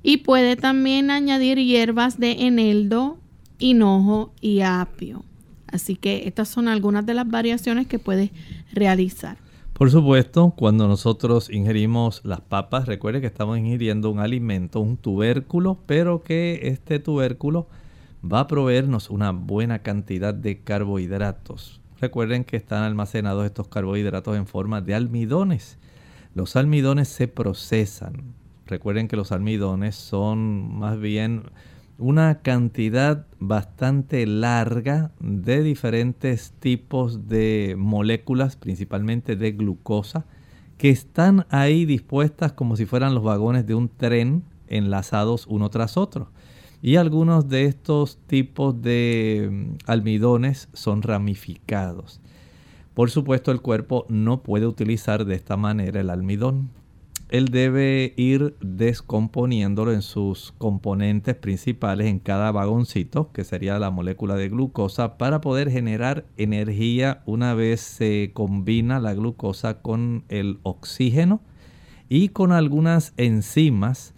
y 0.02 0.16
puede 0.18 0.57
también 0.57 1.11
añadir 1.11 1.59
hierbas 1.59 2.18
de 2.18 2.46
eneldo, 2.46 3.18
hinojo 3.59 4.33
y 4.40 4.62
apio. 4.62 5.22
Así 5.66 5.94
que 5.94 6.26
estas 6.26 6.48
son 6.48 6.68
algunas 6.68 7.05
de 7.05 7.12
las 7.12 7.28
variaciones 7.28 7.87
que 7.87 7.98
puedes 7.98 8.31
realizar. 8.72 9.37
Por 9.74 9.90
supuesto, 9.90 10.55
cuando 10.57 10.88
nosotros 10.88 11.50
ingerimos 11.50 12.22
las 12.24 12.40
papas, 12.40 12.87
recuerde 12.87 13.20
que 13.20 13.26
estamos 13.26 13.59
ingiriendo 13.59 14.11
un 14.11 14.18
alimento, 14.18 14.81
un 14.81 14.96
tubérculo, 14.96 15.78
pero 15.85 16.22
que 16.22 16.61
este 16.62 16.98
tubérculo 16.98 17.66
va 18.24 18.40
a 18.40 18.46
proveernos 18.46 19.11
una 19.11 19.32
buena 19.32 19.80
cantidad 19.80 20.32
de 20.35 20.61
carbohidratos. 20.61 21.80
Recuerden 22.00 22.44
que 22.44 22.56
están 22.56 22.82
almacenados 22.82 23.44
estos 23.44 23.68
carbohidratos 23.68 24.37
en 24.37 24.46
forma 24.46 24.80
de 24.80 24.94
almidones. 24.94 25.78
Los 26.35 26.56
almidones 26.56 27.08
se 27.08 27.28
procesan. 27.28 28.35
Recuerden 28.66 29.08
que 29.08 29.16
los 29.16 29.32
almidones 29.32 29.96
son 29.96 30.78
más 30.78 30.98
bien 30.98 31.44
una 31.98 32.40
cantidad 32.40 33.26
bastante 33.38 34.26
larga 34.26 35.12
de 35.20 35.62
diferentes 35.62 36.52
tipos 36.58 37.28
de 37.28 37.74
moléculas, 37.78 38.56
principalmente 38.56 39.37
de 39.37 39.52
glucosa, 39.52 40.24
que 40.78 40.90
están 40.90 41.46
ahí 41.50 41.85
dispuestas 41.85 42.52
como 42.52 42.76
si 42.76 42.87
fueran 42.87 43.14
los 43.14 43.22
vagones 43.22 43.66
de 43.66 43.74
un 43.74 43.88
tren 43.88 44.44
enlazados 44.66 45.46
uno 45.46 45.70
tras 45.70 45.96
otro. 45.96 46.30
Y 46.82 46.96
algunos 46.96 47.48
de 47.48 47.66
estos 47.66 48.18
tipos 48.26 48.82
de 48.82 49.48
mm, 49.50 49.74
almidones 49.86 50.68
son 50.72 51.02
ramificados. 51.02 52.20
Por 52.92 53.08
supuesto, 53.10 53.52
el 53.52 53.62
cuerpo 53.62 54.04
no 54.08 54.42
puede 54.42 54.66
utilizar 54.66 55.24
de 55.24 55.36
esta 55.36 55.56
manera 55.56 56.00
el 56.00 56.10
almidón. 56.10 56.70
Él 57.28 57.48
debe 57.48 58.12
ir 58.18 58.56
descomponiéndolo 58.60 59.92
en 59.92 60.02
sus 60.02 60.52
componentes 60.58 61.34
principales 61.36 62.08
en 62.08 62.18
cada 62.18 62.50
vagoncito, 62.50 63.32
que 63.32 63.44
sería 63.44 63.78
la 63.78 63.90
molécula 63.90 64.34
de 64.34 64.50
glucosa, 64.50 65.16
para 65.16 65.40
poder 65.40 65.70
generar 65.70 66.26
energía 66.36 67.22
una 67.24 67.54
vez 67.54 67.80
se 67.80 68.32
combina 68.34 69.00
la 69.00 69.14
glucosa 69.14 69.80
con 69.80 70.24
el 70.28 70.58
oxígeno 70.62 71.40
y 72.10 72.28
con 72.28 72.52
algunas 72.52 73.14
enzimas 73.16 74.14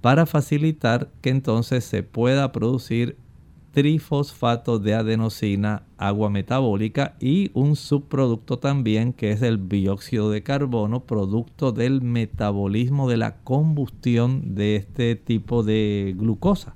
para 0.00 0.26
facilitar 0.26 1.10
que 1.20 1.30
entonces 1.30 1.84
se 1.84 2.02
pueda 2.02 2.52
producir 2.52 3.16
trifosfato 3.72 4.78
de 4.78 4.94
adenosina, 4.94 5.84
agua 5.96 6.30
metabólica 6.30 7.14
y 7.20 7.50
un 7.54 7.76
subproducto 7.76 8.58
también 8.58 9.12
que 9.12 9.30
es 9.30 9.42
el 9.42 9.68
dióxido 9.68 10.30
de 10.30 10.42
carbono, 10.42 11.04
producto 11.04 11.70
del 11.72 12.02
metabolismo 12.02 13.08
de 13.08 13.16
la 13.16 13.36
combustión 13.42 14.54
de 14.54 14.76
este 14.76 15.14
tipo 15.14 15.62
de 15.62 16.14
glucosa. 16.18 16.74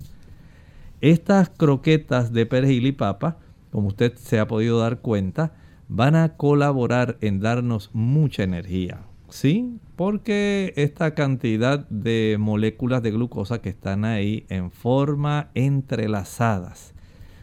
Estas 1.00 1.50
croquetas 1.50 2.32
de 2.32 2.46
perejil 2.46 2.87
y 2.87 2.92
papa, 2.92 3.38
como 3.72 3.88
usted 3.88 4.14
se 4.16 4.38
ha 4.38 4.46
podido 4.46 4.78
dar 4.78 5.00
cuenta, 5.00 5.52
van 5.88 6.14
a 6.14 6.37
colaborar 6.37 7.18
en 7.20 7.40
darnos 7.40 7.90
mucha 7.92 8.44
energía. 8.44 9.00
¿Sí? 9.34 9.80
Porque 9.96 10.72
esta 10.76 11.16
cantidad 11.16 11.88
de 11.88 12.36
moléculas 12.38 13.02
de 13.02 13.10
glucosa 13.10 13.60
que 13.60 13.68
están 13.68 14.04
ahí 14.04 14.46
en 14.48 14.70
forma 14.70 15.48
entrelazadas 15.54 16.94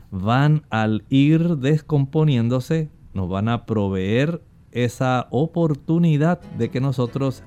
van 0.10 0.63
al 0.69 1.04
ir 1.10 1.58
descomponiéndose, 1.58 2.88
nos 3.13 3.27
van 3.27 3.49
a 3.49 3.65
proveer 3.65 4.41
esa 4.71 5.27
oportunidad 5.32 6.39
de 6.58 6.69
que 6.69 6.80
nosotros 6.80 7.43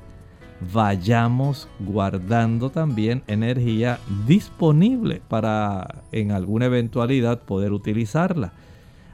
vayamos 0.74 1.66
guardando 1.80 2.68
también 2.68 3.22
energía 3.26 3.98
disponible 4.26 5.22
para 5.26 6.02
en 6.12 6.32
alguna 6.32 6.66
eventualidad 6.66 7.40
poder 7.40 7.72
utilizarla. 7.72 8.52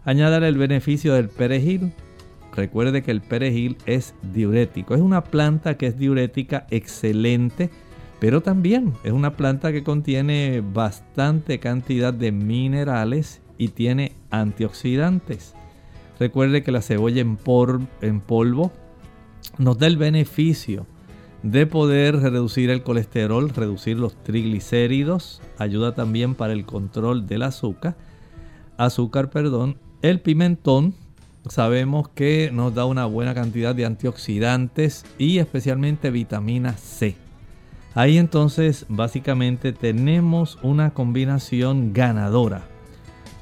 Añádale 0.05 0.49
el 0.49 0.59
beneficio 0.59 1.15
del 1.15 1.29
perejil, 1.29 1.93
Recuerde 2.55 3.03
que 3.03 3.11
el 3.11 3.21
perejil 3.21 3.77
es 3.87 4.15
diurético. 4.33 4.95
Es 4.95 5.01
una 5.01 5.25
planta 5.25 5.77
que 5.77 5.87
es 5.87 5.99
diurética 5.99 6.67
excelente, 6.71 7.71
pero 8.19 8.41
también 8.41 8.93
es 9.05 9.13
una 9.13 9.37
planta 9.37 9.73
que 9.73 9.85
contiene 9.85 10.61
bastante 10.61 11.61
cantidad 11.61 12.13
de 12.13 12.33
minerales 12.33 13.41
y 13.57 13.69
tiene 13.69 14.13
antioxidantes. 14.31 15.55
Recuerde 16.19 16.63
que 16.63 16.73
la 16.73 16.83
cebolla 16.83 17.23
en, 17.23 17.37
polvo 18.21 18.73
nos 19.59 19.79
da 19.79 19.87
el 19.87 19.97
beneficio 19.97 20.87
de 21.43 21.67
poder 21.67 22.17
reducir 22.17 22.69
el 22.69 22.83
colesterol, 22.83 23.49
reducir 23.49 23.99
los 23.99 24.15
triglicéridos, 24.23 25.41
ayuda 25.57 25.95
también 25.95 26.35
para 26.35 26.53
el 26.53 26.67
control 26.67 27.27
del 27.27 27.43
azúcar, 27.43 27.97
azúcar, 28.77 29.31
perdón. 29.31 29.79
El 30.03 30.21
pimentón 30.21 30.95
sabemos 31.49 32.09
que 32.09 32.51
nos 32.53 32.75
da 32.75 32.85
una 32.85 33.07
buena 33.07 33.35
cantidad 33.35 33.75
de 33.75 33.87
antioxidantes 33.87 35.05
y 35.19 35.39
especialmente 35.39 36.11
vitamina 36.11 36.75
C. 36.75 37.17
Ahí 37.95 38.19
entonces 38.19 38.87
básicamente 38.89 39.73
tenemos 39.73 40.59
una 40.63 40.91
combinación 40.91 41.93
ganadora. 41.93 42.63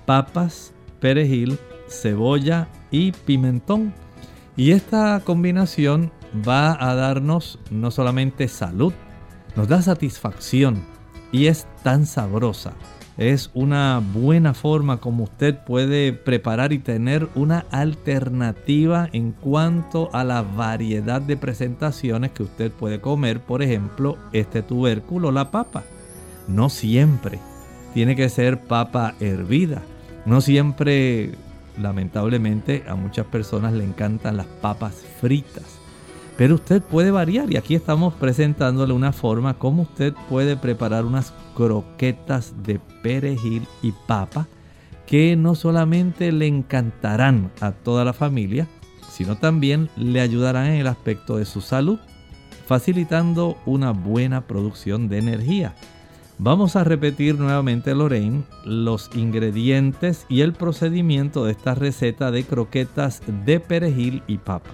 Papas, 0.06 0.72
perejil, 1.00 1.58
cebolla 1.88 2.68
y 2.90 3.12
pimentón. 3.12 3.92
Y 4.56 4.72
esta 4.72 5.20
combinación 5.24 6.10
va 6.46 6.76
a 6.80 6.94
darnos 6.94 7.58
no 7.70 7.90
solamente 7.90 8.48
salud, 8.48 8.92
nos 9.54 9.68
da 9.68 9.82
satisfacción 9.82 10.82
y 11.30 11.46
es 11.46 11.66
tan 11.82 12.06
sabrosa 12.06 12.72
es 13.18 13.50
una 13.52 14.00
buena 14.14 14.54
forma 14.54 14.98
como 14.98 15.24
usted 15.24 15.58
puede 15.58 16.12
preparar 16.12 16.72
y 16.72 16.78
tener 16.78 17.28
una 17.34 17.66
alternativa 17.72 19.08
en 19.12 19.32
cuanto 19.32 20.08
a 20.12 20.22
la 20.22 20.42
variedad 20.42 21.20
de 21.20 21.36
presentaciones 21.36 22.30
que 22.30 22.44
usted 22.44 22.70
puede 22.70 23.00
comer. 23.00 23.40
Por 23.40 23.60
ejemplo, 23.60 24.16
este 24.32 24.62
tubérculo, 24.62 25.32
la 25.32 25.50
papa. 25.50 25.82
No 26.46 26.70
siempre 26.70 27.40
tiene 27.92 28.14
que 28.14 28.28
ser 28.28 28.60
papa 28.60 29.14
hervida. 29.18 29.82
No 30.24 30.40
siempre, 30.40 31.32
lamentablemente, 31.76 32.84
a 32.86 32.94
muchas 32.94 33.26
personas 33.26 33.72
le 33.72 33.82
encantan 33.82 34.36
las 34.36 34.46
papas 34.46 35.04
fritas. 35.20 35.77
Pero 36.38 36.54
usted 36.54 36.80
puede 36.80 37.10
variar 37.10 37.52
y 37.52 37.56
aquí 37.56 37.74
estamos 37.74 38.14
presentándole 38.14 38.92
una 38.92 39.12
forma 39.12 39.58
como 39.58 39.82
usted 39.82 40.14
puede 40.28 40.56
preparar 40.56 41.04
unas 41.04 41.34
croquetas 41.56 42.54
de 42.62 42.78
perejil 43.02 43.66
y 43.82 43.90
papa 44.06 44.46
que 45.04 45.34
no 45.34 45.56
solamente 45.56 46.30
le 46.30 46.46
encantarán 46.46 47.50
a 47.60 47.72
toda 47.72 48.04
la 48.04 48.12
familia, 48.12 48.68
sino 49.10 49.36
también 49.36 49.90
le 49.96 50.20
ayudarán 50.20 50.66
en 50.66 50.74
el 50.74 50.86
aspecto 50.86 51.38
de 51.38 51.44
su 51.44 51.60
salud, 51.60 51.98
facilitando 52.68 53.56
una 53.66 53.90
buena 53.90 54.42
producción 54.42 55.08
de 55.08 55.18
energía. 55.18 55.74
Vamos 56.38 56.76
a 56.76 56.84
repetir 56.84 57.36
nuevamente, 57.36 57.96
Lorraine, 57.96 58.44
los 58.64 59.10
ingredientes 59.16 60.24
y 60.28 60.42
el 60.42 60.52
procedimiento 60.52 61.44
de 61.44 61.50
esta 61.50 61.74
receta 61.74 62.30
de 62.30 62.44
croquetas 62.44 63.22
de 63.44 63.58
perejil 63.58 64.22
y 64.28 64.38
papa. 64.38 64.70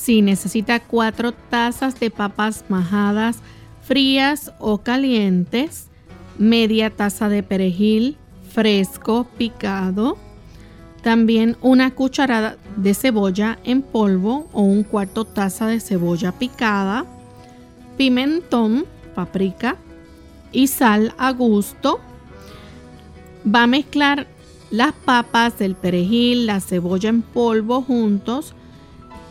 Si 0.00 0.22
necesita 0.22 0.80
cuatro 0.80 1.32
tazas 1.32 2.00
de 2.00 2.10
papas 2.10 2.64
majadas 2.70 3.40
frías 3.82 4.50
o 4.58 4.78
calientes, 4.78 5.88
media 6.38 6.88
taza 6.88 7.28
de 7.28 7.42
perejil 7.42 8.16
fresco 8.50 9.26
picado, 9.36 10.16
también 11.02 11.58
una 11.60 11.94
cucharada 11.94 12.56
de 12.76 12.94
cebolla 12.94 13.58
en 13.62 13.82
polvo 13.82 14.48
o 14.54 14.62
un 14.62 14.84
cuarto 14.84 15.26
taza 15.26 15.66
de 15.66 15.80
cebolla 15.80 16.32
picada, 16.32 17.04
pimentón, 17.98 18.86
paprika 19.14 19.76
y 20.50 20.68
sal 20.68 21.12
a 21.18 21.30
gusto. 21.32 22.00
Va 23.46 23.64
a 23.64 23.66
mezclar 23.66 24.26
las 24.70 24.94
papas, 24.94 25.60
el 25.60 25.74
perejil, 25.74 26.46
la 26.46 26.60
cebolla 26.60 27.10
en 27.10 27.20
polvo 27.20 27.82
juntos 27.82 28.54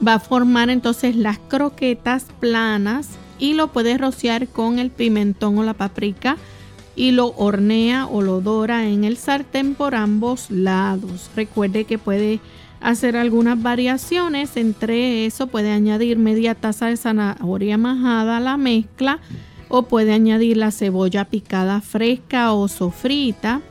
va 0.05 0.15
a 0.15 0.19
formar 0.19 0.69
entonces 0.69 1.15
las 1.15 1.39
croquetas 1.39 2.25
planas 2.39 3.09
y 3.37 3.53
lo 3.53 3.67
puedes 3.69 3.99
rociar 3.99 4.47
con 4.47 4.79
el 4.79 4.91
pimentón 4.91 5.57
o 5.57 5.63
la 5.63 5.73
paprika 5.73 6.37
y 6.95 7.11
lo 7.11 7.27
hornea 7.37 8.05
o 8.07 8.21
lo 8.21 8.41
dora 8.41 8.87
en 8.87 9.03
el 9.03 9.17
sartén 9.17 9.75
por 9.75 9.95
ambos 9.95 10.51
lados. 10.51 11.29
Recuerde 11.35 11.85
que 11.85 11.97
puede 11.97 12.39
hacer 12.81 13.15
algunas 13.15 13.61
variaciones, 13.61 14.57
entre 14.57 15.25
eso 15.25 15.47
puede 15.47 15.71
añadir 15.71 16.17
media 16.17 16.55
taza 16.55 16.87
de 16.87 16.97
zanahoria 16.97 17.77
majada 17.77 18.37
a 18.37 18.41
la 18.41 18.57
mezcla 18.57 19.19
o 19.69 19.83
puede 19.83 20.13
añadir 20.13 20.57
la 20.57 20.71
cebolla 20.71 21.25
picada 21.25 21.81
fresca 21.81 22.53
o 22.53 22.67
sofrita. 22.67 23.61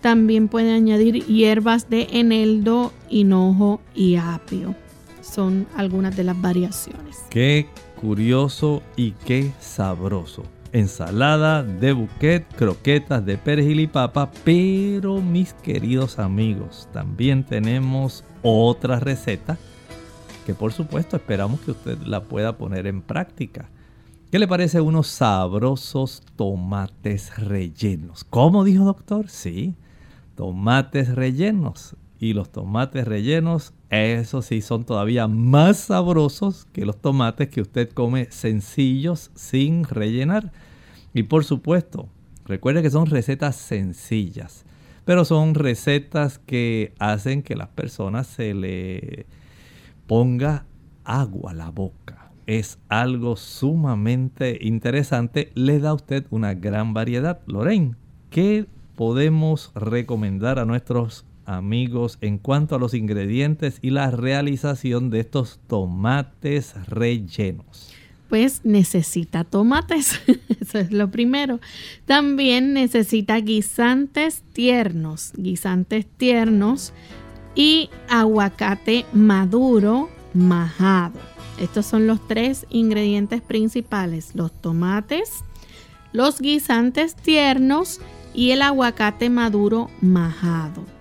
También 0.00 0.46
puede 0.46 0.72
añadir 0.72 1.24
hierbas 1.26 1.90
de 1.90 2.06
eneldo, 2.12 2.92
hinojo 3.08 3.80
y 3.94 4.16
apio 4.16 4.76
son 5.36 5.66
algunas 5.76 6.16
de 6.16 6.24
las 6.24 6.40
variaciones. 6.40 7.26
Qué 7.28 7.68
curioso 8.00 8.82
y 8.96 9.10
qué 9.10 9.52
sabroso. 9.60 10.44
Ensalada 10.72 11.62
de 11.62 11.92
buquet, 11.92 12.46
croquetas 12.56 13.24
de 13.26 13.36
perejil 13.36 13.80
y 13.80 13.86
papa, 13.86 14.30
pero 14.44 15.20
mis 15.20 15.52
queridos 15.52 16.18
amigos, 16.18 16.88
también 16.90 17.44
tenemos 17.44 18.24
otra 18.42 18.98
receta 18.98 19.58
que 20.46 20.54
por 20.54 20.72
supuesto 20.72 21.16
esperamos 21.16 21.60
que 21.60 21.72
usted 21.72 21.98
la 22.06 22.22
pueda 22.22 22.56
poner 22.56 22.86
en 22.86 23.02
práctica. 23.02 23.68
¿Qué 24.30 24.38
le 24.38 24.48
parece 24.48 24.80
unos 24.80 25.06
sabrosos 25.06 26.22
tomates 26.36 27.36
rellenos? 27.36 28.24
¿Cómo 28.24 28.64
dijo 28.64 28.84
doctor? 28.84 29.28
Sí, 29.28 29.74
tomates 30.34 31.14
rellenos. 31.14 31.94
Y 32.18 32.32
los 32.32 32.50
tomates 32.50 33.06
rellenos 33.06 33.74
eso 33.90 34.42
sí, 34.42 34.62
son 34.62 34.84
todavía 34.84 35.28
más 35.28 35.76
sabrosos 35.76 36.66
que 36.72 36.84
los 36.84 37.00
tomates 37.00 37.48
que 37.48 37.60
usted 37.60 37.90
come 37.90 38.28
sencillos 38.30 39.30
sin 39.34 39.84
rellenar. 39.84 40.52
Y 41.14 41.24
por 41.24 41.44
supuesto, 41.44 42.08
Recuerde 42.46 42.82
que 42.82 42.90
son 42.90 43.06
recetas 43.06 43.56
sencillas, 43.56 44.64
pero 45.04 45.24
son 45.24 45.54
recetas 45.54 46.38
que 46.38 46.94
hacen 47.00 47.42
que 47.42 47.56
las 47.56 47.68
personas 47.68 48.28
se 48.28 48.54
le 48.54 49.26
ponga 50.06 50.64
agua 51.04 51.50
a 51.50 51.54
la 51.54 51.70
boca. 51.70 52.30
Es 52.46 52.78
algo 52.88 53.34
sumamente 53.34 54.58
interesante. 54.60 55.50
Le 55.54 55.80
da 55.80 55.90
a 55.90 55.94
usted 55.94 56.26
una 56.30 56.54
gran 56.54 56.94
variedad. 56.94 57.40
Lorraine, 57.46 57.96
¿qué 58.30 58.66
podemos 58.94 59.72
recomendar 59.74 60.60
a 60.60 60.64
nuestros 60.64 61.24
amigos 61.46 62.18
en 62.20 62.38
cuanto 62.38 62.74
a 62.74 62.78
los 62.78 62.94
ingredientes 62.94 63.78
y 63.82 63.90
la 63.90 64.10
realización 64.10 65.10
de 65.10 65.20
estos 65.20 65.60
tomates 65.66 66.74
rellenos? 66.88 67.92
Pues 68.28 68.62
necesita 68.64 69.44
tomates, 69.44 70.20
eso 70.60 70.78
es 70.78 70.90
lo 70.92 71.10
primero. 71.10 71.60
También 72.06 72.72
necesita 72.72 73.36
guisantes 73.36 74.42
tiernos, 74.52 75.32
guisantes 75.36 76.06
tiernos 76.06 76.92
y 77.54 77.88
aguacate 78.08 79.06
maduro 79.12 80.10
majado. 80.34 81.18
Estos 81.58 81.86
son 81.86 82.06
los 82.06 82.26
tres 82.26 82.66
ingredientes 82.68 83.40
principales, 83.40 84.34
los 84.34 84.52
tomates, 84.60 85.30
los 86.12 86.40
guisantes 86.40 87.14
tiernos 87.14 88.00
y 88.34 88.50
el 88.50 88.60
aguacate 88.60 89.30
maduro 89.30 89.88
majado. 90.02 90.95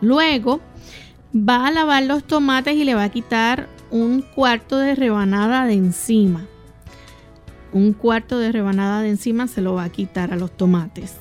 Luego 0.00 0.60
va 1.34 1.66
a 1.66 1.70
lavar 1.70 2.04
los 2.04 2.24
tomates 2.24 2.74
y 2.74 2.84
le 2.84 2.94
va 2.94 3.04
a 3.04 3.08
quitar 3.10 3.68
un 3.90 4.22
cuarto 4.22 4.78
de 4.78 4.94
rebanada 4.94 5.66
de 5.66 5.74
encima. 5.74 6.46
Un 7.72 7.92
cuarto 7.92 8.38
de 8.38 8.52
rebanada 8.52 9.02
de 9.02 9.10
encima 9.10 9.46
se 9.46 9.60
lo 9.60 9.74
va 9.74 9.84
a 9.84 9.92
quitar 9.92 10.32
a 10.32 10.36
los 10.36 10.56
tomates. 10.56 11.16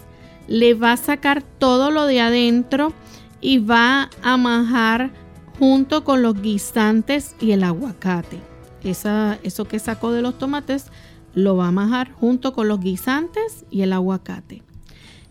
Le 0.48 0.74
va 0.74 0.94
a 0.94 0.98
sacar 0.98 1.44
todo 1.44 1.92
lo 1.92 2.06
de 2.06 2.22
adentro 2.22 2.94
y 3.42 3.60
va 3.60 4.10
a 4.24 4.38
majar 4.38 5.12
junto 5.60 6.04
con 6.04 6.22
los 6.22 6.42
guisantes 6.42 7.36
y 7.40 7.52
el 7.52 7.64
aguacate. 7.64 8.40
eso 8.84 9.66
que 9.66 9.80
sacó 9.80 10.12
de 10.12 10.22
los 10.22 10.38
tomates 10.38 10.86
lo 11.34 11.58
va 11.58 11.68
a 11.68 11.72
majar 11.72 12.12
junto 12.14 12.54
con 12.54 12.68
los 12.68 12.80
guisantes 12.80 13.66
y 13.70 13.82
el 13.82 13.94
aguacate. 13.94 14.64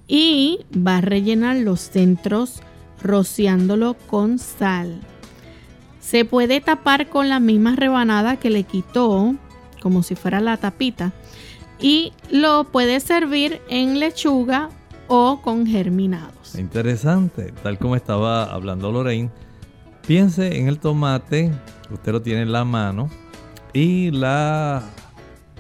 Y 0.07 0.61
va 0.77 0.99
a 0.99 1.01
rellenar 1.01 1.57
los 1.57 1.81
centros 1.81 2.61
rociándolo 3.07 3.95
con 3.95 4.39
sal. 4.39 5.01
Se 6.01 6.25
puede 6.25 6.61
tapar 6.61 7.09
con 7.09 7.29
la 7.29 7.41
misma 7.41 7.75
rebanada 7.77 8.37
que 8.37 8.51
le 8.51 8.65
quitó, 8.65 9.35
como 9.81 10.03
si 10.03 10.15
fuera 10.15 10.41
la 10.41 10.57
tapita, 10.57 11.13
y 11.81 12.13
lo 12.31 12.65
puede 12.65 13.01
servir 13.01 13.61
en 13.69 13.99
lechuga 13.99 14.69
o 15.09 15.41
con 15.43 15.67
germinados. 15.67 16.55
Interesante, 16.57 17.53
tal 17.63 17.79
como 17.79 17.97
estaba 17.97 18.45
hablando 18.45 18.93
Lorraine. 18.93 19.31
Piense 20.07 20.59
en 20.59 20.69
el 20.69 20.79
tomate, 20.79 21.53
usted 21.91 22.13
lo 22.13 22.23
tiene 22.23 22.43
en 22.43 22.53
la 22.53 22.65
mano, 22.65 23.11
y 23.73 24.11
la 24.11 24.83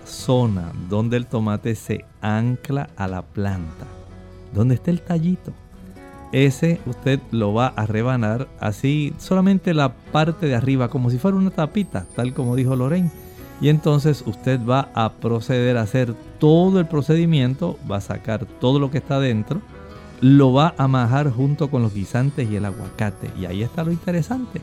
zona 0.04 0.72
donde 0.88 1.16
el 1.16 1.26
tomate 1.26 1.74
se 1.74 2.04
ancla 2.20 2.88
a 2.96 3.08
la 3.08 3.22
planta, 3.22 3.86
donde 4.54 4.76
está 4.76 4.92
el 4.92 5.02
tallito 5.02 5.52
ese 6.32 6.80
usted 6.86 7.20
lo 7.30 7.54
va 7.54 7.68
a 7.68 7.86
rebanar 7.86 8.48
así, 8.60 9.14
solamente 9.18 9.74
la 9.74 9.94
parte 9.94 10.46
de 10.46 10.54
arriba, 10.54 10.88
como 10.88 11.10
si 11.10 11.18
fuera 11.18 11.36
una 11.36 11.50
tapita, 11.50 12.06
tal 12.14 12.34
como 12.34 12.56
dijo 12.56 12.76
Lorraine. 12.76 13.10
Y 13.60 13.70
entonces 13.70 14.22
usted 14.26 14.60
va 14.64 14.90
a 14.94 15.12
proceder 15.12 15.78
a 15.78 15.82
hacer 15.82 16.14
todo 16.38 16.78
el 16.78 16.86
procedimiento, 16.86 17.78
va 17.90 17.96
a 17.96 18.02
sacar 18.02 18.44
todo 18.44 18.78
lo 18.78 18.90
que 18.90 18.98
está 18.98 19.18
dentro, 19.18 19.62
lo 20.20 20.52
va 20.52 20.74
a 20.76 20.88
majar 20.88 21.30
junto 21.30 21.70
con 21.70 21.82
los 21.82 21.94
guisantes 21.94 22.50
y 22.50 22.56
el 22.56 22.66
aguacate. 22.66 23.30
Y 23.38 23.46
ahí 23.46 23.62
está 23.62 23.82
lo 23.82 23.92
interesante, 23.92 24.60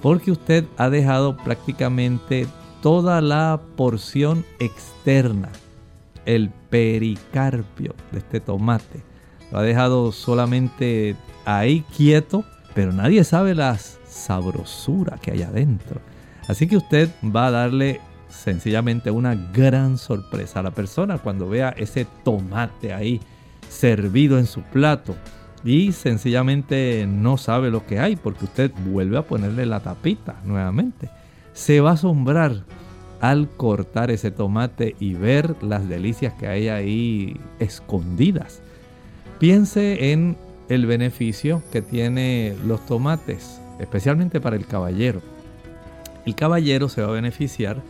porque 0.00 0.32
usted 0.32 0.64
ha 0.76 0.90
dejado 0.90 1.36
prácticamente 1.36 2.48
toda 2.82 3.20
la 3.20 3.60
porción 3.76 4.44
externa, 4.58 5.50
el 6.26 6.50
pericarpio 6.68 7.94
de 8.10 8.18
este 8.18 8.40
tomate 8.40 9.11
lo 9.52 9.58
ha 9.58 9.62
dejado 9.62 10.12
solamente 10.12 11.14
ahí 11.44 11.84
quieto, 11.96 12.44
pero 12.74 12.92
nadie 12.92 13.22
sabe 13.22 13.54
la 13.54 13.78
sabrosura 13.78 15.18
que 15.20 15.32
hay 15.32 15.42
adentro. 15.42 16.00
Así 16.48 16.66
que 16.66 16.76
usted 16.76 17.10
va 17.24 17.46
a 17.46 17.50
darle 17.50 18.00
sencillamente 18.28 19.10
una 19.10 19.34
gran 19.34 19.98
sorpresa 19.98 20.60
a 20.60 20.62
la 20.62 20.70
persona 20.70 21.18
cuando 21.18 21.48
vea 21.48 21.68
ese 21.76 22.06
tomate 22.24 22.94
ahí 22.94 23.20
servido 23.68 24.38
en 24.38 24.46
su 24.46 24.62
plato 24.62 25.14
y 25.64 25.92
sencillamente 25.92 27.06
no 27.06 27.36
sabe 27.36 27.70
lo 27.70 27.86
que 27.86 28.00
hay 28.00 28.16
porque 28.16 28.46
usted 28.46 28.72
vuelve 28.86 29.18
a 29.18 29.22
ponerle 29.22 29.66
la 29.66 29.80
tapita 29.80 30.36
nuevamente. 30.44 31.10
Se 31.52 31.80
va 31.80 31.90
a 31.90 31.94
asombrar 31.94 32.64
al 33.20 33.48
cortar 33.50 34.10
ese 34.10 34.30
tomate 34.30 34.96
y 34.98 35.14
ver 35.14 35.62
las 35.62 35.88
delicias 35.88 36.32
que 36.34 36.48
hay 36.48 36.68
ahí 36.68 37.40
escondidas. 37.60 38.61
Piense 39.42 40.12
en 40.12 40.36
el 40.68 40.86
beneficio 40.86 41.64
que 41.72 41.82
tiene 41.82 42.54
los 42.64 42.86
tomates, 42.86 43.60
especialmente 43.80 44.40
para 44.40 44.54
el 44.54 44.66
caballero. 44.66 45.20
El 46.24 46.36
caballero 46.36 46.88
se 46.88 47.02
va 47.02 47.08
a 47.08 47.14
beneficiar 47.14 47.82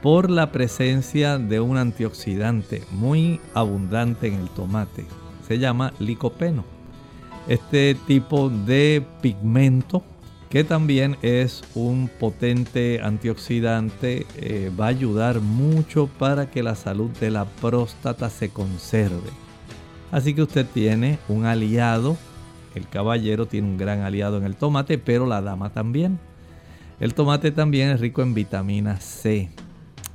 por 0.00 0.30
la 0.30 0.52
presencia 0.52 1.38
de 1.38 1.58
un 1.58 1.76
antioxidante 1.76 2.84
muy 2.92 3.40
abundante 3.52 4.28
en 4.28 4.34
el 4.34 4.48
tomate. 4.50 5.04
Se 5.48 5.58
llama 5.58 5.92
licopeno. 5.98 6.64
Este 7.48 7.96
tipo 8.06 8.48
de 8.48 9.04
pigmento, 9.22 10.04
que 10.50 10.62
también 10.62 11.16
es 11.22 11.64
un 11.74 12.08
potente 12.20 13.00
antioxidante, 13.02 14.24
eh, 14.36 14.70
va 14.80 14.84
a 14.84 14.90
ayudar 14.90 15.40
mucho 15.40 16.06
para 16.20 16.48
que 16.48 16.62
la 16.62 16.76
salud 16.76 17.10
de 17.18 17.32
la 17.32 17.44
próstata 17.44 18.30
se 18.30 18.50
conserve. 18.50 19.41
Así 20.12 20.34
que 20.34 20.42
usted 20.42 20.66
tiene 20.66 21.18
un 21.28 21.46
aliado, 21.46 22.18
el 22.74 22.86
caballero 22.86 23.46
tiene 23.46 23.66
un 23.66 23.78
gran 23.78 24.02
aliado 24.02 24.36
en 24.36 24.44
el 24.44 24.56
tomate, 24.56 24.98
pero 24.98 25.26
la 25.26 25.40
dama 25.40 25.70
también. 25.70 26.20
El 27.00 27.14
tomate 27.14 27.50
también 27.50 27.88
es 27.88 27.98
rico 27.98 28.22
en 28.22 28.34
vitamina 28.34 29.00
C. 29.00 29.50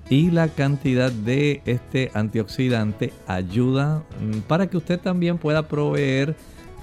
Y 0.09 0.31
la 0.31 0.47
cantidad 0.49 1.11
de 1.11 1.61
este 1.65 2.11
antioxidante 2.13 3.11
ayuda 3.25 4.03
mm, 4.21 4.39
para 4.47 4.67
que 4.67 4.77
usted 4.77 4.99
también 4.99 5.39
pueda 5.39 5.67
proveer 5.67 6.35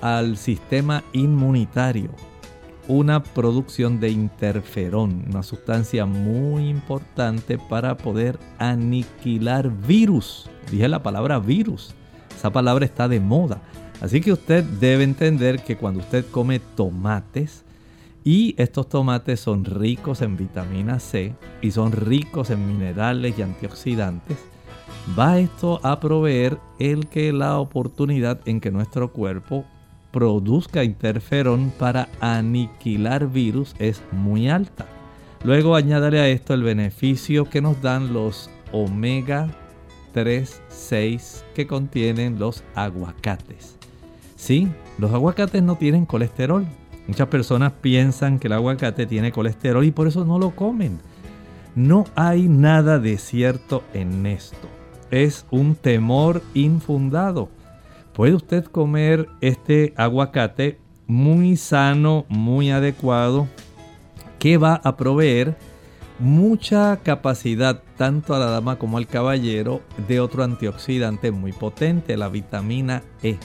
al 0.03 0.37
sistema 0.37 1.05
inmunitario 1.12 2.11
una 2.88 3.22
producción 3.22 3.98
de 4.00 4.11
interferón, 4.11 5.24
una 5.31 5.42
sustancia 5.42 6.05
muy 6.05 6.68
importante 6.68 7.59
para 7.59 7.96
poder 7.96 8.38
aniquilar 8.59 9.70
virus. 9.70 10.50
Dije 10.70 10.88
la 10.88 11.03
palabra 11.03 11.38
virus. 11.38 11.94
Esa 12.34 12.50
palabra 12.50 12.84
está 12.84 13.08
de 13.08 13.20
moda. 13.20 13.62
Así 14.00 14.20
que 14.20 14.32
usted 14.32 14.64
debe 14.64 15.04
entender 15.04 15.62
que 15.62 15.76
cuando 15.76 16.00
usted 16.00 16.24
come 16.30 16.58
tomates, 16.58 17.64
y 18.24 18.54
estos 18.56 18.88
tomates 18.88 19.38
son 19.40 19.66
ricos 19.66 20.22
en 20.22 20.38
vitamina 20.38 20.98
C 20.98 21.34
y 21.60 21.70
son 21.70 21.92
ricos 21.92 22.48
en 22.48 22.66
minerales 22.66 23.38
y 23.38 23.42
antioxidantes, 23.42 24.38
va 25.18 25.38
esto 25.38 25.78
a 25.82 26.00
proveer 26.00 26.58
el 26.78 27.06
que 27.08 27.32
la 27.32 27.58
oportunidad 27.58 28.40
en 28.46 28.60
que 28.60 28.70
nuestro 28.70 29.12
cuerpo 29.12 29.66
produzca 30.10 30.84
interferón 30.84 31.70
para 31.78 32.08
aniquilar 32.20 33.28
virus 33.28 33.74
es 33.78 34.02
muy 34.10 34.48
alta. 34.48 34.86
Luego 35.44 35.76
añádale 35.76 36.20
a 36.20 36.28
esto 36.28 36.54
el 36.54 36.62
beneficio 36.62 37.50
que 37.50 37.60
nos 37.60 37.82
dan 37.82 38.14
los 38.14 38.48
omega 38.72 39.48
3, 40.14 40.62
6 40.68 41.44
que 41.55 41.66
contienen 41.66 42.38
los 42.38 42.64
aguacates. 42.74 43.77
Sí, 44.37 44.68
los 44.96 45.12
aguacates 45.12 45.62
no 45.62 45.77
tienen 45.77 46.07
colesterol. 46.07 46.64
Muchas 47.07 47.29
personas 47.29 47.72
piensan 47.72 48.38
que 48.38 48.46
el 48.46 48.55
aguacate 48.55 49.07
tiene 49.07 49.33
colesterol 49.33 49.85
y 49.85 49.90
por 49.90 50.07
eso 50.07 50.24
no 50.24 50.38
lo 50.38 50.53
comen. 50.53 51.00
No 51.74 52.05
hay 52.14 52.48
nada 52.48 52.98
de 52.98 53.18
cierto 53.18 53.83
en 53.92 54.24
esto. 54.24 54.68
Es 55.11 55.44
un 55.50 55.74
temor 55.74 56.42
infundado. 56.55 57.48
Puede 58.14 58.35
usted 58.35 58.64
comer 58.64 59.29
este 59.40 59.92
aguacate 59.96 60.79
muy 61.09 61.57
sano, 61.57 62.24
muy 62.29 62.70
adecuado, 62.70 63.48
que 64.38 64.57
va 64.57 64.81
a 64.85 64.96
proveer 64.96 65.57
mucha 66.18 66.98
capacidad 67.03 67.83
tanto 67.96 68.35
a 68.35 68.38
la 68.38 68.46
dama 68.46 68.77
como 68.77 68.98
al 68.98 69.07
caballero 69.07 69.81
de 70.09 70.20
otro 70.20 70.44
antioxidante 70.44 71.31
muy 71.31 71.53
potente, 71.53 72.16
la 72.16 72.29
vitamina 72.29 73.03
E. 73.22 73.37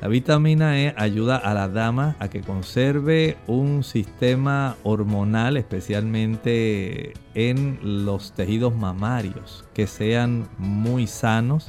La 0.00 0.08
vitamina 0.08 0.78
E 0.78 0.94
ayuda 0.96 1.36
a 1.36 1.54
la 1.54 1.68
dama 1.68 2.16
a 2.18 2.28
que 2.28 2.42
conserve 2.42 3.36
un 3.46 3.82
sistema 3.82 4.76
hormonal, 4.82 5.56
especialmente 5.56 7.14
en 7.34 8.04
los 8.04 8.32
tejidos 8.32 8.74
mamarios, 8.74 9.64
que 9.72 9.86
sean 9.86 10.48
muy 10.58 11.06
sanos. 11.06 11.68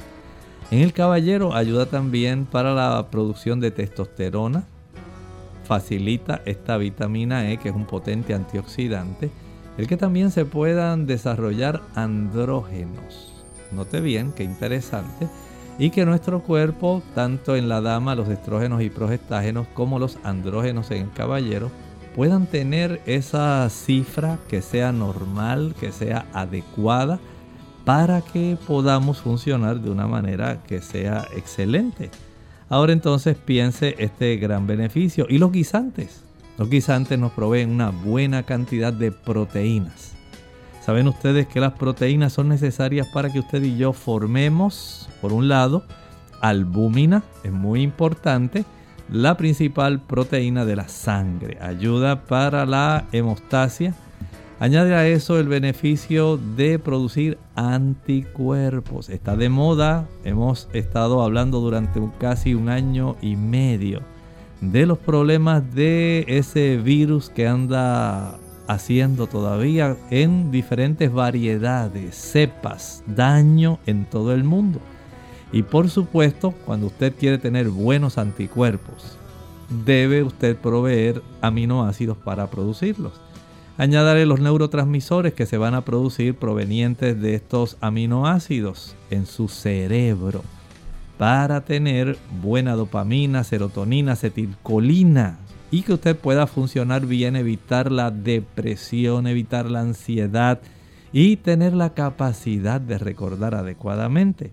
En 0.70 0.80
el 0.80 0.92
caballero 0.92 1.54
ayuda 1.54 1.86
también 1.86 2.44
para 2.44 2.74
la 2.74 3.08
producción 3.10 3.60
de 3.60 3.70
testosterona, 3.70 4.64
facilita 5.64 6.42
esta 6.44 6.76
vitamina 6.76 7.50
E 7.50 7.56
que 7.56 7.70
es 7.70 7.74
un 7.74 7.86
potente 7.86 8.34
antioxidante, 8.34 9.30
el 9.78 9.86
que 9.86 9.96
también 9.96 10.30
se 10.30 10.44
puedan 10.44 11.06
desarrollar 11.06 11.80
andrógenos. 11.94 13.32
Note 13.72 14.00
bien, 14.00 14.32
qué 14.32 14.42
interesante. 14.42 15.28
Y 15.78 15.90
que 15.90 16.04
nuestro 16.04 16.42
cuerpo, 16.42 17.02
tanto 17.14 17.54
en 17.54 17.68
la 17.68 17.80
dama, 17.80 18.16
los 18.16 18.28
estrógenos 18.28 18.82
y 18.82 18.90
progestágenos, 18.90 19.68
como 19.74 20.00
los 20.00 20.18
andrógenos 20.24 20.90
en 20.90 21.04
el 21.04 21.12
caballero, 21.12 21.70
puedan 22.16 22.46
tener 22.46 23.00
esa 23.06 23.70
cifra 23.70 24.38
que 24.48 24.60
sea 24.60 24.90
normal, 24.90 25.76
que 25.78 25.92
sea 25.92 26.26
adecuada, 26.32 27.20
para 27.84 28.20
que 28.20 28.58
podamos 28.66 29.20
funcionar 29.20 29.80
de 29.80 29.90
una 29.90 30.08
manera 30.08 30.60
que 30.64 30.82
sea 30.82 31.28
excelente. 31.36 32.10
Ahora 32.68 32.92
entonces 32.92 33.36
piense 33.36 33.94
este 33.98 34.36
gran 34.36 34.66
beneficio. 34.66 35.26
Y 35.28 35.38
los 35.38 35.52
guisantes. 35.52 36.24
Los 36.58 36.68
guisantes 36.68 37.16
nos 37.20 37.30
proveen 37.30 37.70
una 37.70 37.90
buena 37.90 38.42
cantidad 38.42 38.92
de 38.92 39.12
proteínas. 39.12 40.14
Saben 40.84 41.06
ustedes 41.06 41.46
que 41.46 41.60
las 41.60 41.74
proteínas 41.74 42.32
son 42.32 42.48
necesarias 42.48 43.06
para 43.06 43.30
que 43.30 43.38
usted 43.38 43.62
y 43.62 43.76
yo 43.76 43.92
formemos, 43.92 45.08
por 45.20 45.32
un 45.32 45.46
lado, 45.46 45.84
albúmina, 46.40 47.22
es 47.44 47.52
muy 47.52 47.82
importante, 47.82 48.64
la 49.08 49.36
principal 49.36 50.00
proteína 50.00 50.64
de 50.64 50.74
la 50.74 50.88
sangre. 50.88 51.58
Ayuda 51.60 52.24
para 52.24 52.66
la 52.66 53.06
hemostasia. 53.12 53.94
Añade 54.58 54.96
a 54.96 55.06
eso 55.06 55.38
el 55.38 55.46
beneficio 55.46 56.38
de 56.38 56.80
producir 56.80 57.38
anticuerpos. 57.54 59.10
Está 59.10 59.36
de 59.36 59.48
moda, 59.48 60.08
hemos 60.24 60.68
estado 60.72 61.22
hablando 61.22 61.60
durante 61.60 62.00
casi 62.18 62.54
un 62.54 62.68
año 62.68 63.14
y 63.22 63.36
medio 63.36 64.02
de 64.60 64.86
los 64.86 64.98
problemas 64.98 65.74
de 65.74 66.24
ese 66.26 66.76
virus 66.76 67.30
que 67.30 67.46
anda 67.46 68.38
haciendo 68.66 69.26
todavía 69.26 69.96
en 70.10 70.50
diferentes 70.50 71.12
variedades, 71.12 72.14
cepas, 72.14 73.02
daño 73.06 73.78
en 73.86 74.04
todo 74.04 74.34
el 74.34 74.44
mundo. 74.44 74.80
Y 75.52 75.62
por 75.62 75.88
supuesto, 75.88 76.52
cuando 76.66 76.86
usted 76.86 77.14
quiere 77.18 77.38
tener 77.38 77.68
buenos 77.70 78.18
anticuerpos, 78.18 79.16
debe 79.84 80.22
usted 80.22 80.56
proveer 80.56 81.22
aminoácidos 81.40 82.18
para 82.18 82.50
producirlos. 82.50 83.12
Añadirle 83.78 84.26
los 84.26 84.40
neurotransmisores 84.40 85.34
que 85.34 85.46
se 85.46 85.56
van 85.56 85.74
a 85.74 85.82
producir 85.82 86.34
provenientes 86.34 87.20
de 87.20 87.34
estos 87.34 87.76
aminoácidos 87.80 88.96
en 89.08 89.24
su 89.24 89.48
cerebro 89.48 90.42
para 91.18 91.62
tener 91.62 92.16
buena 92.40 92.74
dopamina, 92.74 93.44
serotonina, 93.44 94.12
acetilcolina, 94.12 95.38
y 95.70 95.82
que 95.82 95.92
usted 95.92 96.16
pueda 96.16 96.46
funcionar 96.46 97.04
bien, 97.06 97.36
evitar 97.36 97.92
la 97.92 98.10
depresión, 98.10 99.26
evitar 99.26 99.70
la 99.70 99.80
ansiedad 99.80 100.60
y 101.12 101.36
tener 101.36 101.74
la 101.74 101.92
capacidad 101.94 102.80
de 102.80 102.98
recordar 102.98 103.54
adecuadamente. 103.54 104.52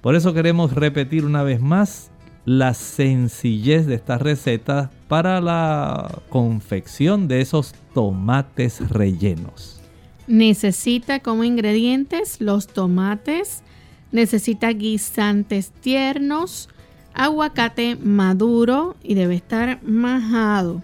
Por 0.00 0.16
eso 0.16 0.34
queremos 0.34 0.72
repetir 0.72 1.24
una 1.24 1.42
vez 1.42 1.60
más 1.60 2.10
la 2.44 2.74
sencillez 2.74 3.86
de 3.86 3.96
esta 3.96 4.18
receta 4.18 4.90
para 5.08 5.40
la 5.40 6.22
confección 6.28 7.28
de 7.28 7.40
esos 7.40 7.74
tomates 7.92 8.88
rellenos. 8.88 9.80
Necesita 10.28 11.20
como 11.20 11.44
ingredientes 11.44 12.40
los 12.40 12.68
tomates, 12.68 13.62
necesita 14.12 14.68
guisantes 14.70 15.70
tiernos, 15.70 16.68
aguacate 17.14 17.96
maduro 17.96 18.96
y 19.02 19.14
debe 19.14 19.34
estar 19.36 19.82
majado. 19.82 20.82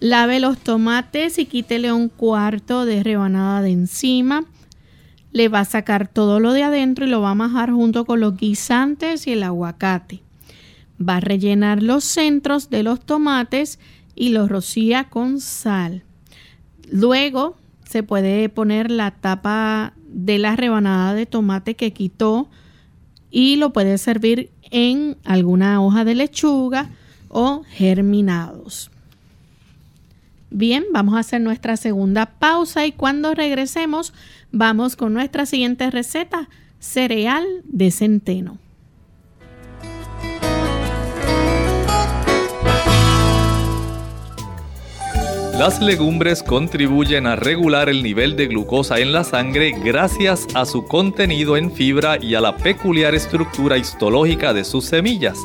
Lave 0.00 0.40
los 0.40 0.58
tomates 0.58 1.38
y 1.38 1.46
quítele 1.46 1.92
un 1.92 2.08
cuarto 2.08 2.84
de 2.84 3.02
rebanada 3.02 3.62
de 3.62 3.70
encima. 3.70 4.44
Le 5.32 5.48
va 5.48 5.60
a 5.60 5.64
sacar 5.64 6.08
todo 6.08 6.40
lo 6.40 6.52
de 6.52 6.64
adentro 6.64 7.06
y 7.06 7.08
lo 7.08 7.20
va 7.20 7.30
a 7.30 7.36
majar 7.36 7.70
junto 7.70 8.04
con 8.04 8.20
los 8.20 8.36
guisantes 8.36 9.26
y 9.26 9.32
el 9.32 9.44
aguacate. 9.44 10.22
Va 11.00 11.16
a 11.16 11.20
rellenar 11.20 11.82
los 11.82 12.04
centros 12.04 12.68
de 12.68 12.82
los 12.82 13.00
tomates 13.00 13.78
y 14.14 14.30
los 14.30 14.48
rocía 14.48 15.04
con 15.04 15.40
sal. 15.40 16.02
Luego 16.90 17.56
se 17.84 18.02
puede 18.02 18.48
poner 18.48 18.90
la 18.90 19.12
tapa 19.12 19.94
de 20.08 20.38
la 20.38 20.56
rebanada 20.56 21.14
de 21.14 21.26
tomate 21.26 21.76
que 21.76 21.92
quitó 21.92 22.48
y 23.32 23.56
lo 23.56 23.72
puede 23.72 23.98
servir 23.98 24.50
en 24.70 25.16
alguna 25.24 25.82
hoja 25.82 26.04
de 26.04 26.14
lechuga 26.14 26.90
o 27.28 27.62
germinados. 27.68 28.90
Bien, 30.50 30.84
vamos 30.92 31.14
a 31.14 31.20
hacer 31.20 31.40
nuestra 31.40 31.78
segunda 31.78 32.26
pausa 32.26 32.86
y 32.86 32.92
cuando 32.92 33.34
regresemos 33.34 34.12
vamos 34.52 34.96
con 34.96 35.14
nuestra 35.14 35.46
siguiente 35.46 35.90
receta, 35.90 36.50
cereal 36.78 37.44
de 37.64 37.90
centeno. 37.90 38.58
Las 45.62 45.80
legumbres 45.80 46.42
contribuyen 46.42 47.24
a 47.24 47.36
regular 47.36 47.88
el 47.88 48.02
nivel 48.02 48.34
de 48.34 48.48
glucosa 48.48 48.98
en 48.98 49.12
la 49.12 49.22
sangre 49.22 49.70
gracias 49.70 50.48
a 50.54 50.66
su 50.66 50.86
contenido 50.86 51.56
en 51.56 51.70
fibra 51.70 52.18
y 52.20 52.34
a 52.34 52.40
la 52.40 52.56
peculiar 52.56 53.14
estructura 53.14 53.78
histológica 53.78 54.52
de 54.52 54.64
sus 54.64 54.86
semillas. 54.86 55.38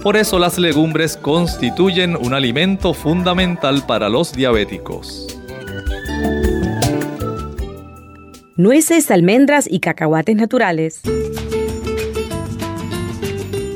Por 0.00 0.16
eso 0.16 0.38
las 0.38 0.58
legumbres 0.58 1.16
constituyen 1.16 2.14
un 2.14 2.34
alimento 2.34 2.94
fundamental 2.94 3.84
para 3.84 4.08
los 4.08 4.32
diabéticos. 4.32 5.26
Nueces, 8.54 9.10
almendras 9.10 9.66
y 9.68 9.80
cacahuates 9.80 10.36
naturales. 10.36 11.00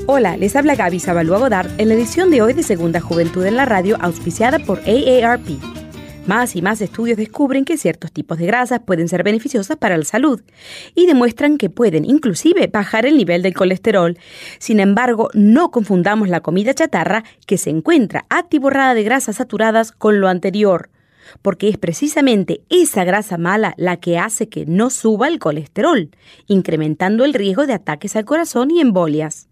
Hola, 0.06 0.36
les 0.36 0.54
habla 0.54 0.76
Gaby 0.76 1.00
Zabalúa 1.00 1.38
Godard 1.38 1.70
en 1.78 1.88
la 1.88 1.94
edición 1.94 2.30
de 2.30 2.40
hoy 2.40 2.52
de 2.52 2.62
Segunda 2.62 3.00
Juventud 3.00 3.44
en 3.44 3.56
la 3.56 3.64
Radio 3.64 3.96
auspiciada 4.00 4.60
por 4.60 4.78
AARP. 4.86 5.77
Más 6.28 6.56
y 6.56 6.60
más 6.60 6.82
estudios 6.82 7.16
descubren 7.16 7.64
que 7.64 7.78
ciertos 7.78 8.12
tipos 8.12 8.36
de 8.36 8.44
grasas 8.44 8.80
pueden 8.84 9.08
ser 9.08 9.22
beneficiosas 9.22 9.78
para 9.78 9.96
la 9.96 10.04
salud 10.04 10.42
y 10.94 11.06
demuestran 11.06 11.56
que 11.56 11.70
pueden 11.70 12.04
inclusive 12.04 12.66
bajar 12.66 13.06
el 13.06 13.16
nivel 13.16 13.40
del 13.40 13.54
colesterol. 13.54 14.18
Sin 14.58 14.78
embargo, 14.78 15.30
no 15.32 15.70
confundamos 15.70 16.28
la 16.28 16.40
comida 16.42 16.74
chatarra 16.74 17.24
que 17.46 17.56
se 17.56 17.70
encuentra 17.70 18.26
atiborrada 18.28 18.92
de 18.92 19.04
grasas 19.04 19.36
saturadas 19.36 19.90
con 19.90 20.20
lo 20.20 20.28
anterior 20.28 20.90
porque 21.40 21.68
es 21.68 21.78
precisamente 21.78 22.60
esa 22.68 23.04
grasa 23.04 23.38
mala 23.38 23.72
la 23.78 23.98
que 23.98 24.18
hace 24.18 24.48
que 24.48 24.66
no 24.66 24.88
suba 24.88 25.28
el 25.28 25.38
colesterol, 25.38 26.10
incrementando 26.46 27.24
el 27.24 27.34
riesgo 27.34 27.66
de 27.66 27.74
ataques 27.74 28.16
al 28.16 28.24
corazón 28.24 28.70
y 28.70 28.80
embolias. 28.80 29.48